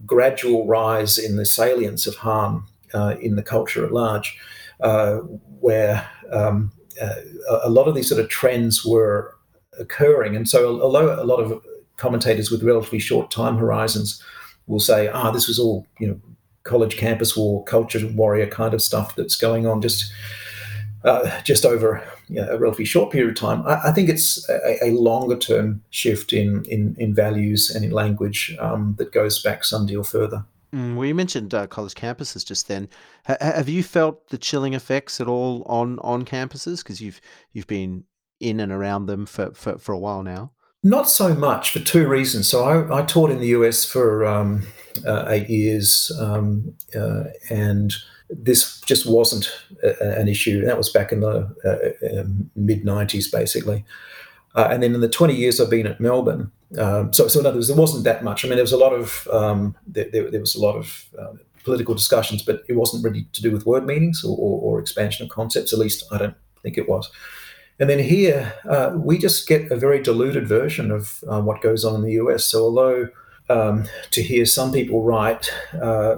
gradual 0.06 0.68
rise 0.68 1.18
in 1.18 1.38
the 1.38 1.46
salience 1.46 2.06
of 2.06 2.16
harm 2.16 2.66
uh, 2.66 2.77
in 3.22 3.36
the 3.36 3.44
culture 3.44 3.86
at 3.86 3.92
large. 3.92 4.38
Uh, 4.80 5.18
where 5.60 6.08
um, 6.32 6.72
uh, 7.02 7.16
a 7.64 7.70
lot 7.70 7.88
of 7.88 7.96
these 7.96 8.08
sort 8.08 8.22
of 8.22 8.30
trends 8.30 8.86
were 8.86 9.36
occurring. 9.80 10.36
And 10.36 10.48
so, 10.48 10.80
although 10.80 11.20
a 11.20 11.26
lot 11.26 11.40
of 11.40 11.64
commentators 11.98 12.52
with 12.52 12.62
relatively 12.62 13.00
short 13.00 13.32
time 13.32 13.58
horizons 13.58 14.22
will 14.68 14.80
say, 14.80 15.08
"Ah, 15.08 15.32
this 15.32 15.48
was 15.48 15.58
all 15.58 15.88
you 16.00 16.08
know, 16.08 16.22
college 16.64 16.96
campus 16.96 17.36
war, 17.36 17.64
culture 17.64 18.08
warrior 18.14 18.46
kind 18.46 18.76
of 18.76 18.84
stuff 18.84 19.16
that's 19.16 19.36
going 19.36 19.66
on," 19.66 19.82
just 19.82 20.14
uh, 21.04 21.42
just 21.42 21.66
over 21.66 22.04
you 22.28 22.36
know, 22.36 22.48
a 22.50 22.58
relatively 22.58 22.86
short 22.86 23.12
period 23.12 23.32
of 23.32 23.36
time. 23.36 23.66
I, 23.66 23.90
I 23.90 23.92
think 23.92 24.10
it's 24.10 24.48
a, 24.50 24.86
a, 24.86 24.92
longer 24.92 25.38
term 25.38 25.82
shift 25.90 26.34
in, 26.34 26.66
in, 26.66 26.96
in 27.00 27.14
values 27.14 27.70
and 27.70 27.86
in 27.86 27.92
language 27.92 28.56
um, 28.60 28.96
that 28.98 29.12
goes 29.12 29.42
back 29.42 29.64
some 29.64 29.86
deal 29.86 30.04
further. 30.04 30.44
Mm, 30.74 30.96
well, 30.96 31.06
you 31.06 31.16
mentioned 31.16 31.54
uh, 31.54 31.68
college 31.68 31.94
campuses 31.94 32.46
just 32.46 32.68
then. 32.68 32.90
H- 33.30 33.38
have 33.40 33.70
you 33.70 33.84
felt 33.84 34.30
the 34.30 34.38
chilling 34.38 34.74
effects 34.74 35.22
at 35.22 35.28
all 35.28 35.64
on 35.64 36.00
on 36.00 36.26
campuses? 36.26 36.84
Because 36.84 37.02
you've 37.02 37.22
you've 37.54 37.68
been 37.68 38.04
in 38.40 38.60
and 38.60 38.72
around 38.72 39.06
them 39.08 39.26
for, 39.26 39.52
for, 39.54 39.78
for 39.78 39.94
a 39.94 40.00
while 40.00 40.24
now. 40.24 40.52
Not 40.84 41.10
so 41.10 41.34
much 41.34 41.72
for 41.72 41.80
two 41.80 42.08
reasons. 42.08 42.48
So 42.48 42.64
I, 42.64 43.00
I 43.00 43.04
taught 43.04 43.32
in 43.32 43.40
the 43.40 43.48
US 43.48 43.84
for 43.84 44.26
um, 44.26 44.68
uh, 45.06 45.26
eight 45.28 45.50
years, 45.50 46.12
um, 46.20 46.74
uh, 46.96 47.26
and 47.50 47.94
this 48.30 48.82
just 48.82 49.06
wasn't 49.06 49.50
a, 49.84 50.20
an 50.20 50.28
issue. 50.28 50.64
That 50.66 50.78
was 50.78 50.90
back 50.90 51.12
in 51.12 51.22
the 51.22 51.50
uh, 51.66 52.20
um, 52.20 52.50
mid 52.56 52.84
'90s, 52.84 53.32
basically. 53.32 53.86
Uh, 54.58 54.68
and 54.72 54.82
then 54.82 54.96
in 54.96 55.02
the 55.02 55.08
20 55.08 55.36
years 55.36 55.62
I've 55.62 55.70
been 55.70 55.88
at 55.88 56.02
Melbourne, 56.02 56.52
um, 56.78 57.14
so, 57.14 57.28
so 57.28 57.40
in 57.40 57.46
other 57.46 57.58
words, 57.58 57.68
there 57.68 57.78
wasn't 57.78 58.04
that 58.04 58.24
much. 58.24 58.44
I 58.44 58.48
mean, 58.48 58.58
there 58.58 58.64
was 58.64 58.74
a 58.74 58.78
lot 58.78 58.92
of 58.92 59.28
um, 59.32 59.76
there, 59.86 60.10
there, 60.12 60.30
there, 60.30 60.40
was 60.42 60.56
a 60.56 60.60
lot 60.60 60.76
of 60.76 61.06
um, 61.18 61.40
political 61.64 61.96
discussions, 61.96 62.44
but 62.44 62.64
it 62.68 62.76
wasn't 62.76 63.04
really 63.06 63.26
to 63.34 63.42
do 63.42 63.52
with 63.52 63.66
word 63.66 63.86
meanings 63.86 64.24
or, 64.24 64.36
or, 64.38 64.60
or, 64.62 64.80
expansion 64.80 65.26
of 65.26 65.30
concepts. 65.30 65.72
At 65.72 65.80
least 65.80 66.04
I 66.12 66.18
don't 66.18 66.36
think 66.62 66.78
it 66.78 66.90
was. 66.90 67.10
And 67.80 67.90
then 67.90 68.00
here 68.00 68.54
uh, 68.70 68.92
we 68.96 69.18
just 69.18 69.48
get 69.48 69.72
a 69.72 69.78
very 69.78 70.02
diluted 70.02 70.48
version 70.48 70.92
of 70.92 71.24
uh, 71.30 71.42
what 71.42 71.62
goes 71.62 71.86
on 71.86 71.96
in 71.96 72.02
the 72.02 72.14
US. 72.14 72.46
So 72.46 72.64
although 72.64 73.08
um, 73.50 73.86
to 74.12 74.22
hear 74.22 74.46
some 74.46 74.74
people 74.74 75.04
write, 75.04 75.50
uh, 75.82 76.16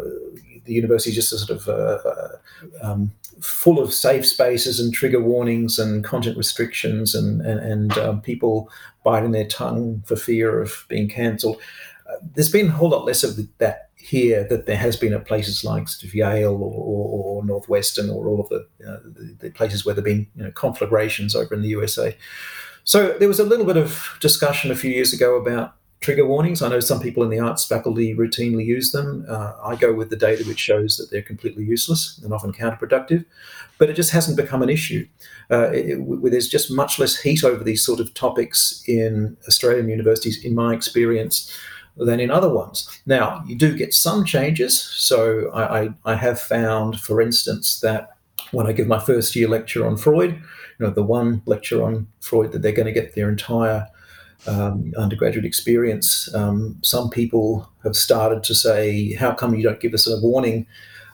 the 0.70 0.76
university 0.76 1.14
just 1.14 1.30
sort 1.30 1.50
of 1.50 1.68
uh, 1.68 1.98
uh, 2.08 2.38
um, 2.82 3.12
full 3.42 3.80
of 3.80 3.92
safe 3.92 4.26
spaces 4.26 4.80
and 4.80 4.94
trigger 4.94 5.20
warnings 5.20 5.80
and 5.80 6.04
content 6.04 6.38
restrictions 6.38 7.16
and 7.16 7.42
and, 7.42 7.60
and 7.60 7.98
um, 7.98 8.22
people 8.22 8.70
biting 9.04 9.32
their 9.32 9.48
tongue 9.48 10.02
for 10.06 10.16
fear 10.16 10.62
of 10.62 10.86
being 10.88 11.10
cancelled. 11.10 11.58
Uh, 12.10 12.16
there's 12.36 12.52
been 12.52 12.68
a 12.68 12.72
whole 12.72 12.90
lot 12.90 13.06
less 13.06 13.24
of 13.24 13.38
that 13.58 13.90
here 13.96 14.48
that 14.50 14.66
there 14.66 14.78
has 14.78 14.96
been 14.96 15.14
at 15.14 15.26
places 15.26 15.64
like 15.64 15.88
Yale 16.14 16.54
or, 16.54 16.74
or, 16.74 17.20
or 17.20 17.46
Northwestern 17.46 18.10
or 18.10 18.28
all 18.28 18.40
of 18.40 18.50
the, 18.50 18.66
the, 18.80 19.36
the, 19.40 19.50
places 19.52 19.86
where 19.86 19.94
there 19.94 20.02
have 20.02 20.06
been 20.06 20.26
you 20.36 20.44
know, 20.44 20.52
conflagrations 20.52 21.36
over 21.36 21.54
in 21.54 21.62
the 21.62 21.68
USA. 21.68 22.16
So 22.86 23.18
there 23.20 23.28
was 23.28 23.40
a 23.40 23.44
little 23.44 23.66
bit 23.66 23.78
of 23.78 24.18
discussion 24.22 24.72
a 24.72 24.76
few 24.76 24.90
years 24.90 25.14
ago 25.14 25.36
about 25.36 25.76
trigger 26.02 26.26
warnings. 26.26 26.62
I 26.62 26.70
know 26.70 26.80
some 26.80 27.02
people 27.02 27.24
in 27.24 27.30
the 27.30 27.40
arts 27.40 27.66
faculty 27.66 28.16
routinely 28.16 28.66
use 28.66 28.92
them. 28.92 29.26
Uh, 29.28 29.54
I 29.62 29.76
go 29.76 29.94
with 29.94 30.10
the 30.10 30.16
data 30.16 30.44
which 30.46 30.60
shows 30.60 30.98
that 30.98 31.12
they're 31.12 31.22
completely 31.22 31.64
useless 31.64 32.20
and 32.24 32.34
often 32.34 32.54
counterproductive, 32.54 33.26
but 33.78 33.90
it 33.90 33.96
just 33.96 34.12
hasn't 34.12 34.38
become 34.38 34.62
an 34.62 34.70
issue. 34.70 35.06
Uh, 35.52 35.70
it, 35.72 35.98
it, 36.00 36.32
there's 36.32 36.48
just 36.48 36.72
much 36.72 37.00
less 37.00 37.20
heat 37.20 37.44
over 37.44 37.64
these 37.64 37.84
sort 37.86 38.00
of 38.00 38.14
topics 38.14 38.84
in 38.88 39.36
Australian 39.48 39.90
universities, 39.90 40.44
in 40.44 40.56
my 40.56 40.74
experience, 40.74 41.54
than 41.98 42.22
in 42.22 42.32
other 42.32 42.50
ones. 42.50 42.88
Now, 43.06 43.44
you 43.46 43.56
do 43.56 43.76
get 43.76 43.94
some 43.94 44.24
changes. 44.24 44.80
So 44.80 45.50
I, 45.52 45.82
I, 45.82 45.90
I 46.06 46.16
have 46.16 46.40
found, 46.40 47.00
for 47.02 47.22
instance, 47.22 47.82
that 47.82 48.16
when 48.52 48.68
I 48.68 48.72
give 48.72 48.88
my 48.88 49.00
first 49.00 49.36
year 49.36 49.50
lecture 49.50 49.86
on 49.86 49.98
Freud, 49.98 50.32
you 50.32 50.86
know, 50.86 50.92
the 50.92 51.04
one 51.04 51.42
lecture 51.46 51.84
on 51.84 52.08
Freud 52.22 52.54
that 52.54 52.62
they're 52.62 52.72
going 52.72 52.86
to 52.86 52.94
get 52.94 53.16
their 53.16 53.30
entire 53.30 53.86
um, 54.48 54.94
undergraduate 54.98 55.46
experience, 55.46 56.34
um, 56.34 56.78
some 56.82 57.10
people 57.10 57.70
have 57.84 57.96
started 57.96 58.44
to 58.44 58.56
say, 58.56 59.14
"How 59.14 59.34
come 59.34 59.56
you 59.56 59.64
don't 59.64 59.80
give 59.80 59.94
us 59.94 60.08
a 60.08 60.20
warning 60.20 60.66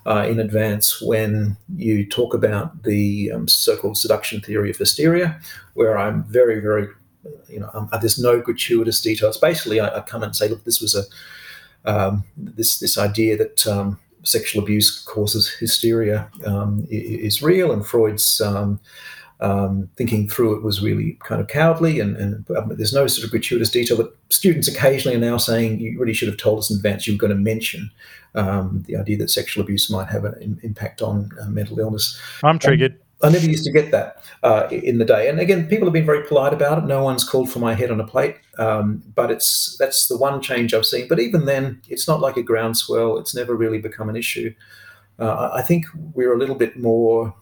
uh, 0.05 0.27
in 0.29 0.39
advance 0.39 1.01
when 1.01 1.57
you 1.75 2.05
talk 2.05 2.33
about 2.33 2.83
the 2.83 3.31
um, 3.31 3.47
so-called 3.47 3.97
seduction 3.97 4.41
theory 4.41 4.69
of 4.69 4.77
hysteria?" 4.77 5.39
Where 5.73 5.97
I'm 5.97 6.23
very, 6.25 6.59
very, 6.59 6.87
you 7.49 7.59
know, 7.59 7.69
um, 7.73 7.89
there's 7.99 8.19
no 8.19 8.39
gratuitous 8.39 9.01
details. 9.01 9.37
Basically, 9.37 9.79
I, 9.79 9.97
I, 9.97 10.01
come 10.01 10.23
and 10.23 10.35
say, 10.35 10.47
"Look, 10.47 10.63
this 10.63 10.79
was 10.79 10.95
a 10.95 11.03
um, 11.89 12.23
this 12.37 12.79
this 12.79 12.97
idea 12.97 13.37
that 13.37 13.65
um, 13.65 13.99
sexual 14.23 14.63
abuse 14.63 15.03
causes 15.03 15.49
hysteria 15.49 16.29
is 16.89 17.41
real, 17.41 17.71
and 17.71 17.85
Freud's 17.85 18.39
um, 19.41 19.89
thinking 19.97 20.29
through 20.29 20.55
it 20.55 20.63
was 20.63 20.81
really 20.81 21.17
kind 21.23 21.41
of 21.41 21.47
cowardly, 21.47 21.99
and, 21.99 22.15
and 22.17 22.49
um, 22.51 22.71
there's 22.75 22.93
no 22.93 23.07
sort 23.07 23.25
of 23.25 23.31
gratuitous 23.31 23.69
detail. 23.69 23.97
But 23.97 24.15
students 24.29 24.67
occasionally 24.67 25.17
are 25.17 25.19
now 25.19 25.37
saying, 25.37 25.79
"You 25.79 25.99
really 25.99 26.13
should 26.13 26.29
have 26.29 26.37
told 26.37 26.59
us 26.59 26.69
in 26.69 26.77
advance 26.77 27.07
you 27.07 27.13
were 27.13 27.19
going 27.19 27.35
to 27.35 27.37
mention 27.37 27.91
um, 28.33 28.83
the 28.87 28.95
idea 28.97 29.17
that 29.17 29.29
sexual 29.29 29.63
abuse 29.63 29.89
might 29.89 30.07
have 30.07 30.25
an 30.25 30.59
impact 30.63 31.01
on 31.01 31.31
uh, 31.41 31.47
mental 31.47 31.79
illness." 31.79 32.19
I'm 32.43 32.59
triggered. 32.59 32.99
I 33.23 33.29
never 33.29 33.45
used 33.45 33.63
to 33.63 33.71
get 33.71 33.91
that 33.91 34.21
uh, 34.43 34.67
in 34.71 34.97
the 34.97 35.05
day. 35.05 35.29
And 35.29 35.39
again, 35.39 35.67
people 35.67 35.85
have 35.87 35.93
been 35.93 36.05
very 36.05 36.23
polite 36.27 36.53
about 36.53 36.77
it. 36.77 36.85
No 36.85 37.03
one's 37.03 37.23
called 37.23 37.49
for 37.49 37.59
my 37.59 37.73
head 37.73 37.89
on 37.89 37.99
a 37.99 38.05
plate. 38.05 38.35
Um, 38.57 39.01
but 39.15 39.31
it's 39.31 39.77
that's 39.77 40.07
the 40.07 40.17
one 40.17 40.41
change 40.41 40.73
I've 40.73 40.85
seen. 40.85 41.07
But 41.07 41.19
even 41.19 41.45
then, 41.45 41.81
it's 41.87 42.07
not 42.07 42.19
like 42.19 42.37
a 42.37 42.43
groundswell. 42.43 43.17
It's 43.17 43.33
never 43.33 43.55
really 43.55 43.79
become 43.79 44.09
an 44.09 44.15
issue. 44.15 44.53
Uh, 45.17 45.49
I 45.53 45.61
think 45.61 45.85
we're 46.13 46.33
a 46.33 46.37
little 46.37 46.55
bit 46.55 46.77
more, 46.77 47.33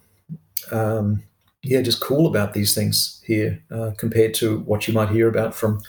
um, 0.72 1.24
yeah, 1.64 1.82
just 1.82 2.02
cool 2.02 2.28
about 2.28 2.54
these 2.54 2.76
things 2.76 3.22
here 3.26 3.64
uh, 3.72 3.92
compared 3.98 4.34
to 4.36 4.60
what 4.60 4.88
you 4.88 4.94
might 4.94 5.10
hear 5.10 5.28
about 5.28 5.56
from 5.56 5.82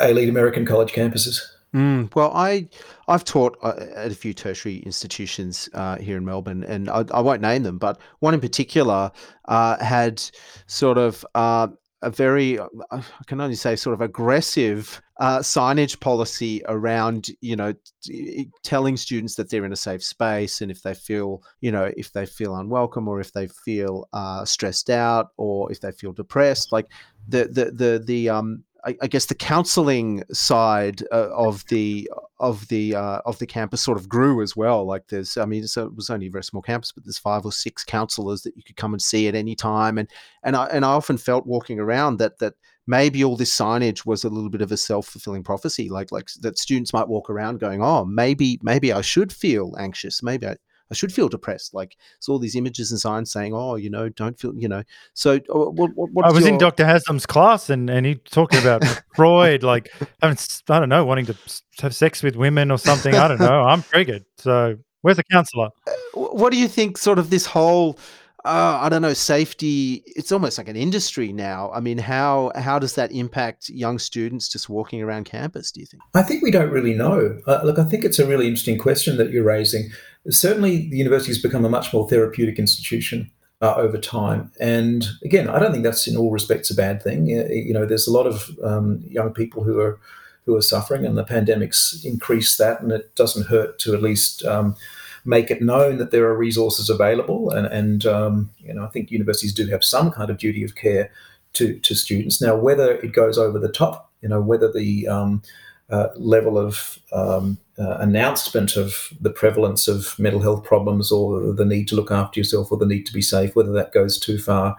elite 0.00 0.28
American 0.28 0.66
college 0.66 0.92
campuses. 0.92 1.40
Mm, 1.74 2.14
well, 2.14 2.30
I 2.32 2.68
I've 3.08 3.24
taught 3.24 3.58
uh, 3.62 3.74
at 3.96 4.12
a 4.12 4.14
few 4.14 4.32
tertiary 4.32 4.76
institutions 4.78 5.68
uh, 5.74 5.96
here 5.96 6.16
in 6.16 6.24
Melbourne, 6.24 6.62
and 6.62 6.88
I, 6.88 7.04
I, 7.12 7.20
won't 7.20 7.42
name 7.42 7.64
them, 7.64 7.78
but 7.78 7.98
one 8.20 8.32
in 8.32 8.40
particular 8.40 9.10
uh, 9.46 9.82
had 9.82 10.22
sort 10.66 10.98
of 10.98 11.26
uh, 11.34 11.66
a 12.04 12.10
very 12.10 12.58
uh, 12.58 12.66
I 12.90 13.02
can 13.26 13.40
only 13.40 13.56
say 13.56 13.76
sort 13.76 13.94
of 13.94 14.00
aggressive 14.00 15.00
uh, 15.18 15.38
signage 15.38 15.98
policy 16.00 16.62
around 16.66 17.28
you 17.40 17.56
know 17.56 17.74
t- 18.02 18.50
telling 18.62 18.96
students 18.96 19.34
that 19.36 19.50
they're 19.50 19.64
in 19.64 19.72
a 19.72 19.76
safe 19.76 20.02
space, 20.04 20.60
and 20.60 20.70
if 20.70 20.82
they 20.82 20.94
feel 20.94 21.42
you 21.60 21.72
know 21.72 21.90
if 21.96 22.12
they 22.12 22.26
feel 22.26 22.56
unwelcome 22.56 23.08
or 23.08 23.20
if 23.20 23.32
they 23.32 23.48
feel 23.48 24.08
stressed 24.44 24.90
out 24.90 25.30
or 25.36 25.70
if 25.72 25.80
they 25.80 25.92
feel 25.92 26.12
depressed, 26.12 26.72
like 26.72 26.86
the 27.28 27.44
the 27.44 27.70
the 27.72 28.02
the 28.04 28.28
um 28.28 28.64
I, 28.84 28.96
I 29.02 29.06
guess 29.06 29.26
the 29.26 29.34
counselling 29.34 30.24
side 30.32 31.02
uh, 31.10 31.30
of 31.30 31.64
the 31.66 32.10
of 32.38 32.68
the 32.68 32.94
uh, 32.94 33.20
of 33.24 33.38
the 33.38 33.46
campus 33.46 33.82
sort 33.82 33.98
of 33.98 34.08
grew 34.08 34.42
as 34.42 34.54
well. 34.56 34.84
Like 34.86 35.08
there's, 35.08 35.36
I 35.36 35.46
mean, 35.46 35.66
so 35.66 35.86
it 35.86 35.94
was 35.94 36.10
only 36.10 36.26
a 36.26 36.30
very 36.30 36.44
small 36.44 36.62
campus, 36.62 36.92
but 36.92 37.04
there's 37.04 37.18
five 37.18 37.44
or 37.44 37.52
six 37.52 37.84
counsellors 37.84 38.42
that 38.42 38.56
you 38.56 38.62
could 38.62 38.76
come 38.76 38.92
and 38.92 39.00
see 39.00 39.28
at 39.28 39.34
any 39.34 39.54
time. 39.54 39.98
And 39.98 40.08
and 40.42 40.56
I 40.56 40.66
and 40.66 40.84
I 40.84 40.90
often 40.90 41.16
felt 41.16 41.46
walking 41.46 41.80
around 41.80 42.18
that 42.18 42.38
that 42.38 42.54
maybe 42.86 43.24
all 43.24 43.36
this 43.36 43.56
signage 43.56 44.04
was 44.04 44.24
a 44.24 44.28
little 44.28 44.50
bit 44.50 44.62
of 44.62 44.72
a 44.72 44.76
self 44.76 45.06
fulfilling 45.06 45.44
prophecy. 45.44 45.88
Like 45.88 46.12
like 46.12 46.28
that 46.40 46.58
students 46.58 46.92
might 46.92 47.08
walk 47.08 47.30
around 47.30 47.60
going, 47.60 47.82
oh, 47.82 48.04
maybe 48.04 48.58
maybe 48.62 48.92
I 48.92 49.00
should 49.00 49.32
feel 49.32 49.74
anxious. 49.78 50.22
Maybe 50.22 50.46
I, 50.46 50.56
I 50.94 50.96
should 50.96 51.12
feel 51.12 51.28
depressed. 51.28 51.74
Like 51.74 51.96
it's 52.18 52.28
all 52.28 52.38
these 52.38 52.54
images 52.54 52.92
and 52.92 53.00
signs 53.00 53.32
saying, 53.32 53.52
"Oh, 53.52 53.74
you 53.74 53.90
know, 53.90 54.08
don't 54.08 54.38
feel," 54.38 54.54
you 54.54 54.68
know. 54.68 54.84
So, 55.12 55.32
uh, 55.52 55.70
what, 55.70 55.90
what, 55.96 56.24
I 56.24 56.30
was 56.30 56.44
your... 56.44 56.52
in 56.52 56.58
Dr. 56.58 56.86
Haslam's 56.86 57.26
class, 57.26 57.68
and 57.68 57.90
and 57.90 58.06
he 58.06 58.14
talking 58.14 58.60
about 58.60 58.84
Freud, 59.16 59.64
like 59.64 59.92
having, 60.22 60.38
I 60.68 60.78
don't 60.78 60.88
know, 60.88 61.04
wanting 61.04 61.26
to 61.26 61.36
have 61.80 61.96
sex 61.96 62.22
with 62.22 62.36
women 62.36 62.70
or 62.70 62.78
something. 62.78 63.12
I 63.12 63.26
don't 63.26 63.40
know. 63.40 63.62
I'm 63.62 63.82
triggered. 63.90 64.24
So, 64.38 64.76
where's 65.00 65.16
the 65.16 65.24
counselor? 65.24 65.70
Uh, 65.88 66.20
what 66.20 66.52
do 66.52 66.58
you 66.58 66.68
think? 66.68 66.96
Sort 66.96 67.18
of 67.18 67.30
this 67.30 67.44
whole 67.44 67.98
uh, 68.44 68.78
I 68.82 68.90
don't 68.90 69.00
know, 69.00 69.14
safety. 69.14 70.02
It's 70.04 70.30
almost 70.30 70.58
like 70.58 70.68
an 70.68 70.76
industry 70.76 71.32
now. 71.32 71.70
I 71.72 71.80
mean, 71.80 71.96
how 71.96 72.52
how 72.54 72.78
does 72.78 72.94
that 72.94 73.10
impact 73.10 73.70
young 73.70 73.98
students 73.98 74.48
just 74.48 74.68
walking 74.68 75.00
around 75.00 75.24
campus? 75.24 75.72
Do 75.72 75.80
you 75.80 75.86
think? 75.86 76.02
I 76.14 76.22
think 76.22 76.42
we 76.42 76.50
don't 76.50 76.70
really 76.70 76.92
know. 76.92 77.40
Uh, 77.46 77.60
look, 77.64 77.78
I 77.78 77.84
think 77.84 78.04
it's 78.04 78.18
a 78.18 78.26
really 78.26 78.46
interesting 78.46 78.76
question 78.76 79.16
that 79.16 79.30
you're 79.30 79.44
raising. 79.44 79.88
Certainly, 80.30 80.88
the 80.88 80.96
university 80.96 81.30
has 81.30 81.42
become 81.42 81.64
a 81.64 81.68
much 81.68 81.92
more 81.92 82.08
therapeutic 82.08 82.58
institution 82.58 83.30
uh, 83.60 83.74
over 83.76 83.98
time, 83.98 84.50
and 84.60 85.06
again, 85.24 85.48
I 85.48 85.58
don't 85.58 85.72
think 85.72 85.84
that's 85.84 86.06
in 86.06 86.16
all 86.16 86.30
respects 86.30 86.70
a 86.70 86.74
bad 86.74 87.02
thing. 87.02 87.26
You 87.26 87.72
know, 87.72 87.86
there's 87.86 88.08
a 88.08 88.12
lot 88.12 88.26
of 88.26 88.50
um, 88.62 89.02
young 89.06 89.32
people 89.32 89.64
who 89.64 89.78
are 89.80 89.98
who 90.46 90.56
are 90.56 90.62
suffering, 90.62 91.04
and 91.06 91.16
the 91.16 91.24
pandemic's 91.24 92.04
increased 92.04 92.58
that, 92.58 92.80
and 92.80 92.92
it 92.92 93.14
doesn't 93.14 93.46
hurt 93.46 93.78
to 93.80 93.94
at 93.94 94.02
least. 94.02 94.44
Um, 94.44 94.76
make 95.24 95.50
it 95.50 95.62
known 95.62 95.96
that 95.98 96.10
there 96.10 96.26
are 96.26 96.36
resources 96.36 96.90
available. 96.90 97.50
And, 97.50 97.66
and 97.66 98.06
um, 98.06 98.50
you 98.58 98.74
know, 98.74 98.84
I 98.84 98.88
think 98.88 99.10
universities 99.10 99.54
do 99.54 99.66
have 99.68 99.82
some 99.82 100.10
kind 100.10 100.30
of 100.30 100.38
duty 100.38 100.62
of 100.64 100.74
care 100.74 101.10
to, 101.54 101.78
to 101.78 101.94
students. 101.94 102.40
Now, 102.40 102.56
whether 102.56 102.92
it 102.92 103.12
goes 103.12 103.38
over 103.38 103.58
the 103.58 103.72
top, 103.72 104.10
you 104.20 104.28
know, 104.28 104.40
whether 104.40 104.70
the 104.70 105.08
um, 105.08 105.42
uh, 105.90 106.08
level 106.16 106.58
of 106.58 106.98
um, 107.12 107.58
uh, 107.78 107.96
announcement 107.98 108.76
of 108.76 109.12
the 109.20 109.30
prevalence 109.30 109.88
of 109.88 110.16
mental 110.18 110.40
health 110.40 110.64
problems 110.64 111.10
or 111.10 111.52
the 111.52 111.64
need 111.64 111.88
to 111.88 111.96
look 111.96 112.10
after 112.10 112.38
yourself 112.38 112.70
or 112.70 112.78
the 112.78 112.86
need 112.86 113.04
to 113.06 113.12
be 113.12 113.22
safe, 113.22 113.56
whether 113.56 113.72
that 113.72 113.92
goes 113.92 114.18
too 114.18 114.38
far, 114.38 114.76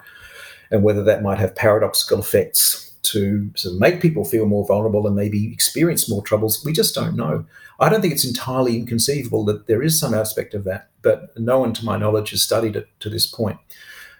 and 0.72 0.84
whether 0.84 1.04
that 1.04 1.24
might 1.24 1.38
have 1.38 1.56
paradoxical 1.56 2.20
effects 2.20 2.92
to 3.04 3.52
sort 3.56 3.76
of 3.76 3.80
make 3.80 4.02
people 4.02 4.26
feel 4.26 4.46
more 4.46 4.66
vulnerable 4.66 5.06
and 5.06 5.16
maybe 5.16 5.52
experience 5.54 6.10
more 6.10 6.24
troubles. 6.24 6.64
We 6.66 6.74
just 6.74 6.96
don't 6.96 7.16
know. 7.16 7.46
I 7.80 7.90
don't 7.90 8.02
think 8.02 8.14
it's 8.14 8.26
entirely 8.26 8.78
inconceivable 8.78 9.46
that 9.46 9.68
there 9.68 9.84
is 9.84 10.00
some 10.00 10.14
aspect 10.14 10.54
of 10.54 10.64
that, 10.64 10.90
but 11.02 11.38
no 11.38 11.60
one, 11.60 11.74
to 11.74 11.86
my 11.86 11.98
knowledge, 11.98 12.32
has 12.32 12.42
studied 12.42 12.76
it 12.76 12.88
to 13.02 13.10
this 13.10 13.28
point. 13.28 13.60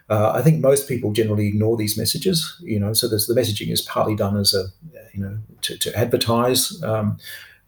Uh, 0.08 0.30
I 0.32 0.42
think 0.42 0.60
most 0.60 0.86
people 0.86 1.12
generally 1.12 1.48
ignore 1.48 1.76
these 1.76 1.98
messages, 1.98 2.56
you 2.60 2.78
know. 2.78 2.92
So 2.92 3.08
the 3.08 3.16
messaging 3.34 3.72
is 3.72 3.82
partly 3.82 4.14
done 4.14 4.36
as 4.36 4.54
a, 4.54 4.66
you 5.12 5.20
know, 5.20 5.38
to, 5.62 5.76
to 5.78 5.98
advertise 5.98 6.80
um, 6.84 7.18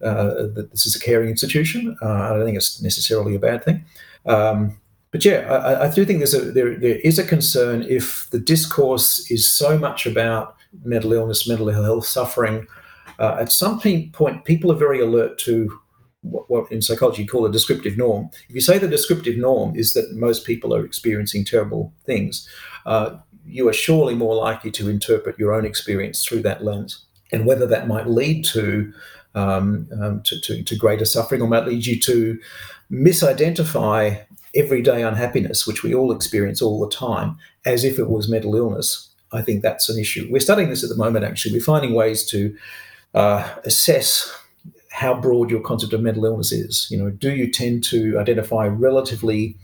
that 0.00 0.70
this 0.70 0.86
is 0.86 0.96
a 0.96 1.00
caring 1.00 1.28
institution. 1.28 1.96
Uh, 2.02 2.08
I 2.08 2.28
don't 2.30 2.44
think 2.44 2.56
it's 2.56 2.82
necessarily 2.82 3.34
a 3.34 3.38
bad 3.38 3.64
thing. 3.64 3.84
Um, 4.26 4.78
but 5.10 5.24
yeah, 5.24 5.40
I, 5.50 5.86
I, 5.86 5.90
do 5.90 6.04
think 6.04 6.18
there's 6.18 6.34
a 6.34 6.52
there, 6.52 6.76
there 6.76 6.96
is 6.96 7.18
a 7.18 7.24
concern 7.24 7.82
if 7.88 8.28
the 8.30 8.38
discourse 8.38 9.30
is 9.30 9.48
so 9.48 9.78
much 9.78 10.06
about 10.06 10.56
mental 10.84 11.12
illness, 11.12 11.48
mental 11.48 11.68
health, 11.70 12.06
suffering. 12.06 12.66
Uh, 13.18 13.36
at 13.40 13.50
some 13.50 13.80
point, 14.12 14.44
people 14.44 14.70
are 14.70 14.76
very 14.76 15.00
alert 15.00 15.38
to 15.38 15.80
what, 16.22 16.50
what, 16.50 16.70
in 16.70 16.82
psychology 16.82 17.22
you 17.22 17.28
call 17.28 17.46
a 17.46 17.52
descriptive 17.52 17.96
norm. 17.96 18.28
If 18.48 18.54
you 18.54 18.60
say 18.60 18.78
the 18.78 18.88
descriptive 18.88 19.38
norm 19.38 19.74
is 19.76 19.94
that 19.94 20.12
most 20.14 20.44
people 20.44 20.74
are 20.74 20.84
experiencing 20.84 21.44
terrible 21.44 21.92
things, 22.04 22.48
uh, 22.86 23.16
you 23.46 23.66
are 23.68 23.72
surely 23.72 24.14
more 24.14 24.34
likely 24.34 24.70
to 24.72 24.90
interpret 24.90 25.38
your 25.38 25.54
own 25.54 25.64
experience 25.64 26.24
through 26.24 26.42
that 26.42 26.62
lens. 26.62 27.04
And 27.32 27.46
whether 27.46 27.66
that 27.66 27.88
might 27.88 28.08
lead 28.08 28.44
to 28.46 28.92
um, 29.38 29.88
um, 30.00 30.22
to, 30.22 30.40
to, 30.40 30.62
to, 30.62 30.76
greater 30.76 31.04
suffering 31.04 31.40
or 31.42 31.48
might 31.48 31.66
lead 31.66 31.86
you 31.86 31.98
to 32.00 32.38
misidentify 32.90 34.24
everyday 34.54 35.02
unhappiness, 35.02 35.66
which 35.66 35.82
we 35.82 35.94
all 35.94 36.10
experience 36.12 36.60
all 36.60 36.80
the 36.80 36.94
time, 36.94 37.38
as 37.64 37.84
if 37.84 37.98
it 37.98 38.08
was 38.08 38.28
mental 38.28 38.56
illness, 38.56 39.08
I 39.32 39.42
think 39.42 39.62
that's 39.62 39.88
an 39.88 39.98
issue. 39.98 40.26
We're 40.30 40.40
studying 40.40 40.70
this 40.70 40.82
at 40.82 40.88
the 40.88 40.96
moment, 40.96 41.24
actually. 41.24 41.54
We're 41.54 41.64
finding 41.64 41.94
ways 41.94 42.24
to 42.26 42.56
uh, 43.14 43.48
assess 43.64 44.34
how 44.90 45.20
broad 45.20 45.50
your 45.50 45.60
concept 45.60 45.92
of 45.92 46.00
mental 46.00 46.24
illness 46.24 46.50
is. 46.50 46.88
You 46.90 46.98
know, 46.98 47.10
do 47.10 47.30
you 47.30 47.50
tend 47.50 47.84
to 47.84 48.18
identify 48.18 48.66
relatively 48.66 49.56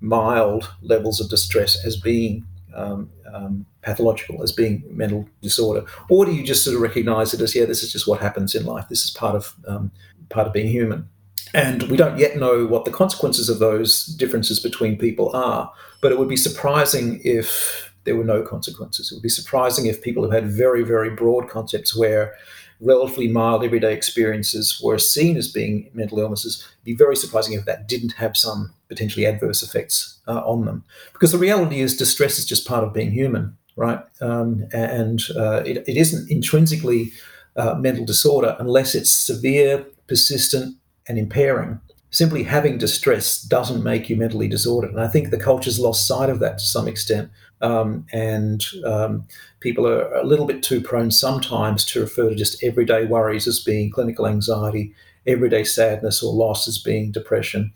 mild 0.00 0.72
levels 0.80 1.20
of 1.20 1.28
distress 1.28 1.84
as 1.84 1.96
being 1.96 2.46
um, 2.74 3.10
um, 3.34 3.66
pathological, 3.82 4.42
as 4.42 4.52
being 4.52 4.82
mental 4.90 5.28
disorder, 5.42 5.84
or 6.08 6.24
do 6.24 6.32
you 6.32 6.44
just 6.44 6.64
sort 6.64 6.76
of 6.76 6.82
recognize 6.82 7.34
it 7.34 7.40
as, 7.40 7.54
yeah, 7.54 7.64
this 7.64 7.82
is 7.82 7.92
just 7.92 8.06
what 8.06 8.20
happens 8.20 8.54
in 8.54 8.64
life. 8.64 8.88
This 8.88 9.04
is 9.04 9.10
part 9.10 9.36
of 9.36 9.54
um, 9.66 9.90
part 10.28 10.46
of 10.46 10.52
being 10.52 10.68
human. 10.68 11.08
And 11.52 11.82
we 11.84 11.96
don't 11.96 12.18
yet 12.18 12.36
know 12.36 12.64
what 12.64 12.84
the 12.84 12.92
consequences 12.92 13.48
of 13.48 13.58
those 13.58 14.06
differences 14.06 14.60
between 14.60 14.96
people 14.96 15.34
are. 15.34 15.72
But 16.00 16.12
it 16.12 16.18
would 16.18 16.28
be 16.28 16.36
surprising 16.36 17.20
if 17.24 17.92
there 18.04 18.16
were 18.16 18.24
no 18.24 18.42
consequences. 18.42 19.10
It 19.10 19.16
would 19.16 19.22
be 19.22 19.28
surprising 19.28 19.86
if 19.86 20.00
people 20.00 20.24
who 20.24 20.30
had 20.30 20.46
very, 20.46 20.82
very 20.84 21.10
broad 21.10 21.48
concepts 21.48 21.96
where 21.96 22.34
relatively 22.80 23.28
mild 23.28 23.64
everyday 23.64 23.92
experiences 23.92 24.80
were 24.82 24.98
seen 24.98 25.36
as 25.36 25.50
being 25.50 25.90
mental 25.92 26.18
illnesses. 26.18 26.66
It'd 26.74 26.84
be 26.84 26.94
very 26.94 27.16
surprising 27.16 27.54
if 27.54 27.64
that 27.66 27.88
didn't 27.88 28.12
have 28.12 28.36
some 28.36 28.72
potentially 28.88 29.26
adverse 29.26 29.62
effects 29.62 30.18
uh, 30.26 30.40
on 30.44 30.64
them. 30.64 30.84
Because 31.12 31.32
the 31.32 31.38
reality 31.38 31.80
is, 31.80 31.96
distress 31.96 32.38
is 32.38 32.46
just 32.46 32.66
part 32.66 32.84
of 32.84 32.92
being 32.92 33.12
human, 33.12 33.56
right? 33.76 34.00
Um, 34.20 34.66
and 34.72 35.20
uh, 35.36 35.62
it, 35.66 35.88
it 35.88 35.96
isn't 35.96 36.30
intrinsically 36.30 37.12
uh, 37.56 37.74
mental 37.74 38.04
disorder 38.04 38.56
unless 38.58 38.94
it's 38.94 39.12
severe, 39.12 39.84
persistent, 40.06 40.76
and 41.08 41.18
impairing 41.18 41.80
simply 42.10 42.42
having 42.42 42.78
distress 42.78 43.40
doesn't 43.40 43.82
make 43.82 44.10
you 44.10 44.16
mentally 44.16 44.48
disordered. 44.48 44.90
And 44.90 45.00
I 45.00 45.08
think 45.08 45.30
the 45.30 45.38
culture's 45.38 45.78
lost 45.78 46.06
sight 46.06 46.28
of 46.28 46.40
that 46.40 46.58
to 46.58 46.64
some 46.64 46.88
extent. 46.88 47.30
Um, 47.60 48.06
and 48.12 48.64
um, 48.84 49.26
people 49.60 49.86
are 49.86 50.12
a 50.14 50.24
little 50.24 50.46
bit 50.46 50.62
too 50.62 50.80
prone 50.80 51.10
sometimes 51.10 51.84
to 51.86 52.00
refer 52.00 52.30
to 52.30 52.34
just 52.34 52.62
everyday 52.64 53.04
worries 53.04 53.46
as 53.46 53.60
being 53.60 53.90
clinical 53.90 54.26
anxiety, 54.26 54.94
everyday 55.26 55.64
sadness 55.64 56.22
or 56.22 56.32
loss 56.32 56.66
as 56.66 56.78
being 56.78 57.12
depression. 57.12 57.72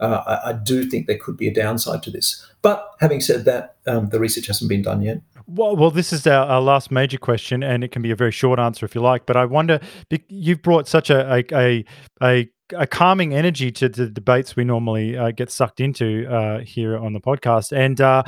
Uh, 0.00 0.22
I, 0.26 0.50
I, 0.50 0.52
do 0.52 0.84
think 0.86 1.06
there 1.06 1.18
could 1.18 1.36
be 1.36 1.46
a 1.48 1.54
downside 1.54 2.02
to 2.02 2.10
this. 2.10 2.44
But 2.62 2.90
having 3.00 3.20
said 3.20 3.44
that, 3.44 3.76
um, 3.86 4.08
the 4.08 4.18
research 4.18 4.48
hasn't 4.48 4.68
been 4.68 4.82
done 4.82 5.02
yet. 5.02 5.20
Well, 5.46 5.76
well, 5.76 5.90
this 5.90 6.12
is 6.12 6.26
our, 6.26 6.46
our, 6.46 6.60
last 6.60 6.90
major 6.90 7.18
question, 7.18 7.62
and 7.62 7.84
it 7.84 7.92
can 7.92 8.02
be 8.02 8.10
a 8.10 8.16
very 8.16 8.32
short 8.32 8.58
answer 8.58 8.86
if 8.86 8.94
you 8.94 9.02
like. 9.02 9.24
But 9.26 9.36
I 9.36 9.44
wonder, 9.44 9.78
you've 10.28 10.62
brought 10.62 10.88
such 10.88 11.10
a 11.10 11.32
a, 11.32 11.44
a, 11.52 11.84
a 12.22 12.50
a 12.72 12.86
calming 12.86 13.34
energy 13.34 13.70
to 13.72 13.88
the 13.88 14.08
debates 14.08 14.56
we 14.56 14.64
normally 14.64 15.16
uh, 15.16 15.30
get 15.30 15.50
sucked 15.50 15.80
into 15.80 16.26
uh, 16.28 16.60
here 16.60 16.96
on 16.96 17.12
the 17.12 17.20
podcast. 17.20 17.76
And 17.76 18.00
uh, 18.00 18.22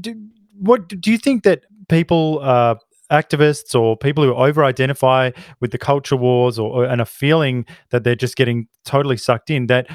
do, 0.00 0.14
what 0.58 0.88
do 0.88 1.10
you 1.10 1.18
think 1.18 1.44
that 1.44 1.64
people, 1.88 2.40
uh, 2.42 2.74
activists, 3.10 3.74
or 3.74 3.96
people 3.96 4.22
who 4.22 4.32
over-identify 4.34 5.32
with 5.60 5.72
the 5.72 5.78
culture 5.78 6.16
wars, 6.16 6.58
or, 6.58 6.70
or 6.70 6.84
and 6.84 7.00
are 7.00 7.04
feeling 7.04 7.66
that 7.90 8.04
they're 8.04 8.14
just 8.14 8.36
getting 8.36 8.68
totally 8.84 9.16
sucked 9.16 9.50
in? 9.50 9.66
That 9.66 9.88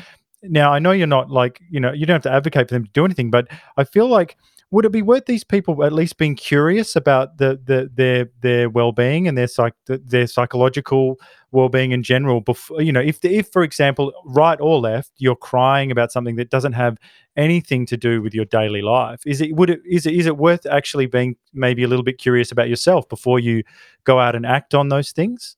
now 0.43 0.73
I 0.73 0.80
know 0.80 0.91
you're 0.91 1.07
not 1.07 1.32
like 1.32 1.59
you 1.69 1.80
know 1.80 1.93
you 1.93 2.05
don't 2.05 2.15
have 2.15 2.23
to 2.23 2.32
advocate 2.32 2.67
for 2.67 2.76
them 2.76 2.86
to 2.86 2.91
do 2.91 3.05
anything, 3.05 3.32
but 3.32 3.47
I 3.78 3.84
feel 3.86 4.07
like 4.07 4.38
would 4.76 4.84
it 4.84 4.91
be 4.91 5.01
worth 5.01 5.26
these 5.26 5.45
people 5.45 5.86
at 5.86 5.93
least 5.93 6.17
being 6.17 6.36
curious 6.36 6.97
about 6.97 7.38
the, 7.38 7.57
the 7.63 7.89
their 7.95 8.30
their 8.41 8.69
well-being 8.69 9.26
and 9.26 9.38
their 9.38 9.47
psych 9.47 9.73
their 9.88 10.28
psychological 10.28 11.17
well-being 11.53 11.93
in 11.93 12.03
general 12.03 12.41
before 12.41 12.82
you 12.82 12.91
know 12.91 12.99
if 12.99 13.23
if 13.23 13.47
for 13.53 13.63
example 13.63 14.11
right 14.26 14.59
or 14.59 14.78
left 14.78 15.13
you're 15.17 15.34
crying 15.34 15.91
about 15.91 16.11
something 16.11 16.36
that 16.36 16.49
doesn't 16.49 16.73
have 16.73 16.97
anything 17.38 17.86
to 17.86 17.95
do 17.95 18.21
with 18.21 18.34
your 18.34 18.43
daily 18.43 18.82
life 18.82 19.21
is 19.26 19.39
it 19.39 19.55
would 19.55 19.69
it 19.69 19.80
is 19.89 20.05
it 20.05 20.13
is 20.13 20.26
it 20.26 20.36
worth 20.36 20.65
actually 20.65 21.05
being 21.05 21.38
maybe 21.53 21.82
a 21.82 21.88
little 21.88 22.03
bit 22.03 22.17
curious 22.17 22.51
about 22.51 22.67
yourself 22.67 23.07
before 23.07 23.39
you 23.39 23.63
go 24.03 24.19
out 24.19 24.36
and 24.36 24.45
act 24.45 24.76
on 24.76 24.89
those 24.89 25.13
things 25.13 25.55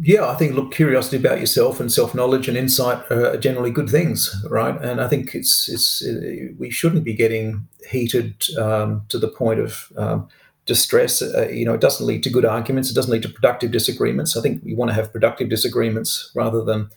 yeah, 0.00 0.26
I 0.26 0.34
think 0.34 0.54
look, 0.54 0.72
curiosity 0.72 1.16
about 1.16 1.40
yourself 1.40 1.80
and 1.80 1.92
self 1.92 2.14
knowledge 2.14 2.48
and 2.48 2.56
insight 2.56 3.10
are 3.10 3.36
generally 3.36 3.70
good 3.70 3.88
things, 3.88 4.34
right? 4.48 4.80
And 4.82 5.00
I 5.00 5.08
think 5.08 5.34
it's 5.34 5.68
it's 5.68 6.04
uh, 6.04 6.52
we 6.58 6.70
shouldn't 6.70 7.04
be 7.04 7.14
getting 7.14 7.66
heated 7.88 8.44
um, 8.58 9.02
to 9.08 9.18
the 9.18 9.28
point 9.28 9.60
of 9.60 9.92
um, 9.96 10.28
distress. 10.66 11.22
Uh, 11.22 11.48
you 11.48 11.64
know, 11.64 11.74
it 11.74 11.80
doesn't 11.80 12.06
lead 12.06 12.22
to 12.24 12.30
good 12.30 12.44
arguments. 12.44 12.90
It 12.90 12.94
doesn't 12.94 13.12
lead 13.12 13.22
to 13.22 13.28
productive 13.28 13.70
disagreements. 13.70 14.36
I 14.36 14.40
think 14.40 14.62
we 14.64 14.74
want 14.74 14.90
to 14.90 14.94
have 14.94 15.12
productive 15.12 15.48
disagreements 15.48 16.30
rather 16.34 16.62
than 16.62 16.90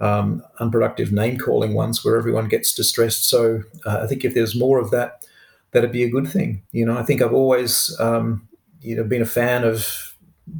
um, 0.00 0.42
unproductive 0.60 1.12
name 1.12 1.38
calling 1.38 1.74
ones 1.74 2.04
where 2.04 2.16
everyone 2.16 2.48
gets 2.48 2.74
distressed. 2.74 3.28
So 3.28 3.62
uh, 3.84 4.00
I 4.02 4.06
think 4.06 4.24
if 4.24 4.34
there's 4.34 4.54
more 4.54 4.78
of 4.78 4.90
that, 4.90 5.24
that'd 5.72 5.92
be 5.92 6.04
a 6.04 6.10
good 6.10 6.28
thing. 6.28 6.62
You 6.72 6.86
know, 6.86 6.96
I 6.96 7.02
think 7.02 7.22
I've 7.22 7.32
always 7.32 7.98
um, 7.98 8.48
you 8.80 8.96
know 8.96 9.04
been 9.04 9.22
a 9.22 9.26
fan 9.26 9.64
of 9.64 10.05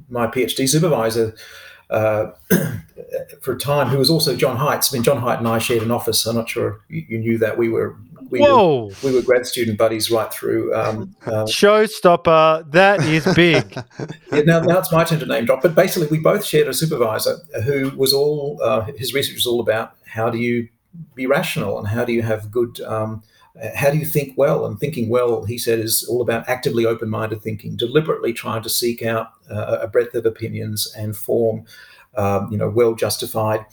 my 0.09 0.27
PhD 0.27 0.69
supervisor 0.69 1.35
uh, 1.91 2.33
for 3.41 3.53
a 3.53 3.59
time, 3.59 3.89
who 3.89 3.99
was 3.99 4.11
also 4.11 4.37
John 4.37 4.57
Haidt's. 4.57 4.93
I 4.93 4.97
mean, 4.97 5.03
John 5.03 5.21
Haidt 5.21 5.39
and 5.39 5.49
I 5.49 5.59
shared 5.59 5.83
an 5.83 5.91
office. 5.91 6.27
I'm 6.27 6.37
not 6.37 6.49
sure 6.49 6.81
you, 6.89 7.05
you 7.09 7.19
knew 7.19 7.39
that. 7.39 7.57
We 7.57 7.69
were 7.69 7.97
we 8.31 8.41
Whoa. 8.41 8.87
Were, 8.87 8.93
we 9.05 9.15
were 9.15 9.23
grad 9.23 9.47
student 9.47 9.79
buddies 9.79 10.11
right 10.11 10.33
through. 10.33 10.75
Um, 10.75 11.15
uh, 11.27 11.45
Showstopper. 11.45 12.71
That 12.73 13.05
is 13.05 13.25
big. 13.35 13.73
yeah, 14.33 14.41
now, 14.43 14.61
now 14.61 14.79
it's 14.79 14.93
my 14.93 15.05
turn 15.05 15.21
to 15.21 15.27
name 15.27 15.45
drop. 15.45 15.63
But 15.63 15.75
basically, 15.75 16.09
we 16.09 16.19
both 16.19 16.45
shared 16.45 16.69
a 16.69 16.75
supervisor 16.75 17.37
who 17.65 17.91
was 17.91 18.13
all 18.13 18.59
uh, 18.63 18.81
his 18.97 19.15
research 19.15 19.37
was 19.37 19.47
all 19.47 19.61
about 19.61 19.93
how 20.07 20.31
do 20.31 20.39
you 20.39 20.69
be 21.15 21.27
rational 21.27 21.79
and 21.79 21.87
how 21.87 22.05
do 22.05 22.13
you 22.13 22.23
have 22.23 22.51
good 22.51 22.81
um, 22.81 23.23
how 23.75 23.91
do 23.91 23.97
you 23.97 24.05
think 24.05 24.35
well? 24.37 24.67
And 24.67 24.79
thinking 24.79 25.09
well, 25.09 25.45
he 25.45 25.59
said, 25.59 25.79
is 25.79 26.05
all 26.05 26.21
about 26.21 26.49
actively 26.49 26.85
open 26.85 27.09
minded 27.09 27.43
thinking, 27.43 27.77
deliberately 27.77 28.33
trying 28.33 28.63
to 28.63 28.69
seek 28.69 29.03
out 29.03 29.31
uh, 29.51 29.79
a 29.81 29.89
breadth 29.89 30.15
of 30.15 30.27
opinions 30.27 30.93
and 30.97 31.17
form, 31.17 31.65
um, 32.17 32.49
you 32.51 32.59
know, 32.59 32.69
well 32.69 32.95
justified, 32.95 33.65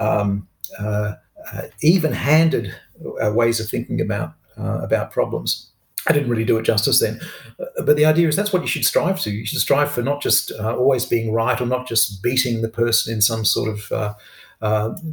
um, 0.00 0.48
uh, 0.78 1.14
uh, 1.52 1.62
even 1.82 2.12
handed 2.12 2.74
uh, 3.22 3.32
ways 3.32 3.60
of 3.60 3.68
thinking 3.68 4.00
about, 4.00 4.34
uh, 4.58 4.80
about 4.82 5.10
problems. 5.10 5.70
I 6.08 6.12
didn't 6.12 6.30
really 6.30 6.44
do 6.44 6.58
it 6.58 6.62
justice 6.62 7.00
then. 7.00 7.20
Uh, 7.60 7.82
but 7.84 7.96
the 7.96 8.06
idea 8.06 8.28
is 8.28 8.34
that's 8.34 8.52
what 8.52 8.62
you 8.62 8.68
should 8.68 8.84
strive 8.84 9.20
to. 9.20 9.30
You 9.30 9.46
should 9.46 9.60
strive 9.60 9.90
for 9.90 10.02
not 10.02 10.22
just 10.22 10.50
always 10.52 11.04
being 11.04 11.32
right 11.32 11.60
or 11.60 11.66
not 11.66 11.86
just 11.86 12.22
beating 12.22 12.62
the 12.62 12.68
person 12.68 13.12
in 13.12 13.20
some 13.20 13.44
sort 13.44 13.68
of 13.92 14.16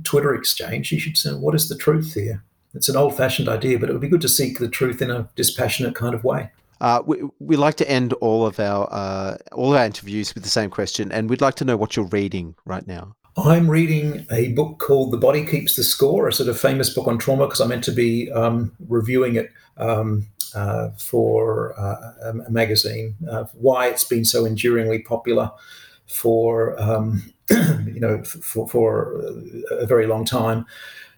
Twitter 0.03 0.33
exchange. 0.33 0.91
You 0.91 0.99
should 0.99 1.17
say, 1.17 1.31
what 1.33 1.53
is 1.53 1.69
the 1.69 1.77
truth 1.77 2.13
here? 2.13 2.43
It's 2.75 2.89
an 2.89 2.97
old 2.97 3.15
fashioned 3.15 3.49
idea, 3.49 3.79
but 3.79 3.89
it 3.89 3.93
would 3.93 4.01
be 4.01 4.09
good 4.09 4.21
to 4.21 4.29
seek 4.29 4.59
the 4.59 4.67
truth 4.67 5.01
in 5.01 5.09
a 5.09 5.27
dispassionate 5.35 5.95
kind 5.95 6.13
of 6.13 6.23
way. 6.23 6.51
Uh, 6.81 7.01
we, 7.05 7.23
we 7.39 7.55
like 7.55 7.75
to 7.75 7.89
end 7.89 8.13
all 8.13 8.45
of 8.45 8.59
our 8.59 8.87
uh, 8.91 9.37
all 9.53 9.71
of 9.71 9.79
our 9.79 9.85
interviews 9.85 10.35
with 10.35 10.43
the 10.43 10.49
same 10.49 10.69
question, 10.69 11.11
and 11.11 11.29
we'd 11.29 11.41
like 11.41 11.55
to 11.55 11.65
know 11.65 11.77
what 11.77 11.95
you're 11.95 12.05
reading 12.07 12.55
right 12.65 12.85
now. 12.85 13.15
I'm 13.37 13.69
reading 13.69 14.25
a 14.31 14.53
book 14.53 14.79
called 14.79 15.11
The 15.11 15.17
Body 15.17 15.45
Keeps 15.45 15.75
the 15.75 15.83
Score, 15.83 16.27
a 16.27 16.33
sort 16.33 16.47
of 16.47 16.57
famous 16.57 16.89
book 16.89 17.07
on 17.07 17.17
trauma, 17.17 17.45
because 17.45 17.59
I 17.59 17.67
meant 17.67 17.83
to 17.85 17.91
be 17.91 18.31
um, 18.31 18.71
reviewing 18.87 19.35
it 19.35 19.51
um, 19.77 20.27
uh, 20.53 20.91
for 20.91 21.77
uh, 21.77 22.31
a 22.47 22.49
magazine. 22.49 23.15
Uh, 23.29 23.43
why 23.53 23.87
it's 23.87 24.05
been 24.05 24.23
so 24.23 24.45
enduringly 24.45 24.99
popular 24.99 25.51
for 26.07 26.79
um, 26.81 27.33
you 27.49 27.99
know 27.99 28.23
for, 28.23 28.67
for 28.67 29.21
a 29.71 29.85
very 29.85 30.07
long 30.07 30.25
time. 30.25 30.65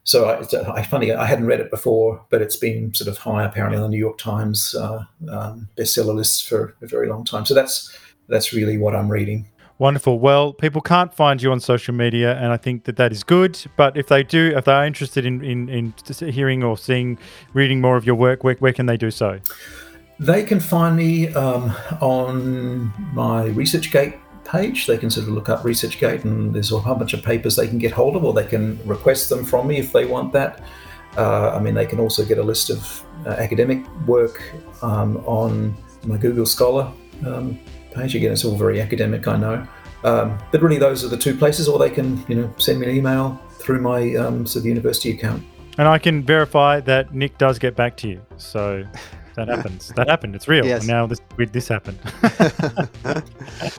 So 0.08 0.30
I, 0.30 0.80
I 0.80 0.84
funny 0.84 1.12
I 1.12 1.26
hadn't 1.26 1.48
read 1.48 1.60
it 1.60 1.70
before, 1.70 2.26
but 2.30 2.42
it's 2.42 2.56
been 2.56 2.94
sort 2.94 3.10
of 3.10 3.18
high 3.18 3.44
apparently 3.44 3.78
on 3.78 3.84
the 3.84 3.90
New 3.90 3.98
York 3.98 4.18
Times 4.18 4.74
uh, 4.74 5.04
um, 5.30 5.68
bestseller 5.78 6.16
lists 6.16 6.42
for 6.42 6.78
a 6.82 6.88
very 6.88 7.10
long 7.10 7.26
time. 7.26 7.46
So 7.46 7.54
that's 7.54 7.94
that's 8.30 8.54
really 8.54 8.78
what 8.78 8.96
I'm 8.96 9.12
reading. 9.12 9.50
Wonderful. 9.80 10.18
Well, 10.18 10.54
people 10.54 10.80
can't 10.80 11.14
find 11.14 11.42
you 11.42 11.52
on 11.52 11.60
social 11.60 11.94
media, 11.94 12.38
and 12.38 12.54
I 12.54 12.58
think 12.58 12.86
that 12.86 12.96
that 12.96 13.12
is 13.12 13.22
good. 13.22 13.62
But 13.76 13.98
if 13.98 14.08
they 14.08 14.24
do, 14.24 14.54
if 14.56 14.64
they 14.64 14.72
are 14.72 14.86
interested 14.86 15.26
in 15.26 15.44
in, 15.44 15.68
in 15.68 15.94
hearing 16.32 16.64
or 16.64 16.78
seeing, 16.78 17.20
reading 17.54 17.82
more 17.82 17.98
of 17.98 18.06
your 18.06 18.16
work, 18.16 18.46
where, 18.46 18.56
where 18.56 18.74
can 18.74 18.86
they 18.86 18.96
do 18.96 19.12
so? 19.12 19.40
They 20.22 20.44
can 20.44 20.62
find 20.62 20.96
me 20.96 21.34
um, 21.34 21.76
on 22.00 22.94
my 23.14 23.50
ResearchGate 23.50 24.18
page. 24.48 24.88
They 24.88 24.98
can 24.98 25.10
sort 25.10 25.28
of 25.28 25.34
look 25.34 25.50
up 25.50 25.64
ResearchGate 25.64 26.24
and 26.24 26.54
there's 26.54 26.72
a 26.72 26.80
whole 26.80 26.96
bunch 26.96 27.14
of 27.14 27.24
papers 27.24 27.56
they 27.56 27.68
can 27.68 27.78
get 27.78 27.92
hold 27.92 28.16
of, 28.16 28.24
or 28.24 28.34
they 28.34 28.46
can 28.46 28.80
request 28.86 29.30
them 29.30 29.46
from 29.46 29.68
me 29.68 29.78
if 29.78 29.92
they 29.92 30.06
want 30.06 30.34
that. 30.34 30.64
Uh, 31.18 31.52
I 31.56 31.60
mean, 31.60 31.74
they 31.74 31.86
can 31.86 32.00
also 32.00 32.24
get 32.24 32.38
a 32.38 32.44
list 32.44 32.70
of 32.70 33.04
uh, 33.26 33.32
academic 33.32 33.86
work 34.06 34.42
um, 34.82 35.18
on 35.26 35.76
my 36.06 36.18
Google 36.18 36.46
Scholar 36.46 36.92
um, 37.26 37.60
page. 37.92 38.16
Again, 38.16 38.32
it's 38.32 38.46
all 38.46 38.56
very 38.56 38.82
academic, 38.82 39.28
I 39.28 39.38
know. 39.38 39.68
Um, 40.04 40.38
but 40.52 40.62
really, 40.62 40.78
those 40.78 41.04
are 41.04 41.08
the 41.08 41.18
two 41.18 41.36
places, 41.36 41.68
or 41.68 41.80
they 41.80 41.90
can, 41.90 42.24
you 42.28 42.36
know, 42.36 42.54
send 42.58 42.80
me 42.80 42.88
an 42.88 42.96
email 42.96 43.42
through 43.60 43.82
my 43.82 44.16
um, 44.16 44.46
sort 44.46 44.62
of 44.62 44.68
university 44.68 45.12
account. 45.12 45.44
And 45.80 45.88
I 45.88 45.98
can 45.98 46.24
verify 46.24 46.80
that 46.82 47.14
Nick 47.14 47.38
does 47.38 47.60
get 47.60 47.76
back 47.76 47.98
to 47.98 48.08
you. 48.08 48.22
So 48.38 48.84
that 49.38 49.48
happens. 49.48 49.90
that 49.96 50.10
happened. 50.10 50.36
It's 50.36 50.48
real. 50.48 50.66
Yes. 50.66 50.86
Now 50.86 51.06
this 51.06 51.22
this 51.52 51.68
happened. 51.68 52.00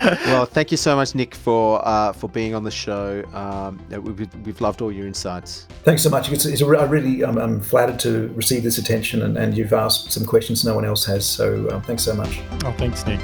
well, 0.00 0.46
thank 0.46 0.70
you 0.70 0.76
so 0.76 0.94
much, 0.94 1.14
Nick, 1.14 1.34
for 1.34 1.86
uh, 1.86 2.12
for 2.12 2.28
being 2.28 2.54
on 2.54 2.62
the 2.62 2.70
show. 2.70 3.24
Um, 3.34 3.80
we've, 3.90 4.46
we've 4.46 4.60
loved 4.60 4.80
all 4.80 4.92
your 4.92 5.06
insights. 5.06 5.66
Thanks 5.82 6.02
so 6.02 6.10
much. 6.10 6.30
It's, 6.30 6.46
it's 6.46 6.62
a, 6.62 6.66
I 6.66 6.84
really 6.84 7.24
um, 7.24 7.38
I'm 7.38 7.60
flattered 7.60 7.98
to 8.00 8.28
receive 8.28 8.62
this 8.62 8.78
attention, 8.78 9.22
and, 9.22 9.36
and 9.36 9.56
you've 9.56 9.72
asked 9.72 10.12
some 10.12 10.24
questions 10.24 10.64
no 10.64 10.76
one 10.76 10.84
else 10.84 11.04
has. 11.06 11.26
So 11.26 11.66
uh, 11.68 11.80
thanks 11.80 12.04
so 12.04 12.14
much. 12.14 12.40
Oh, 12.64 12.72
thanks, 12.78 13.04
Nick. 13.04 13.20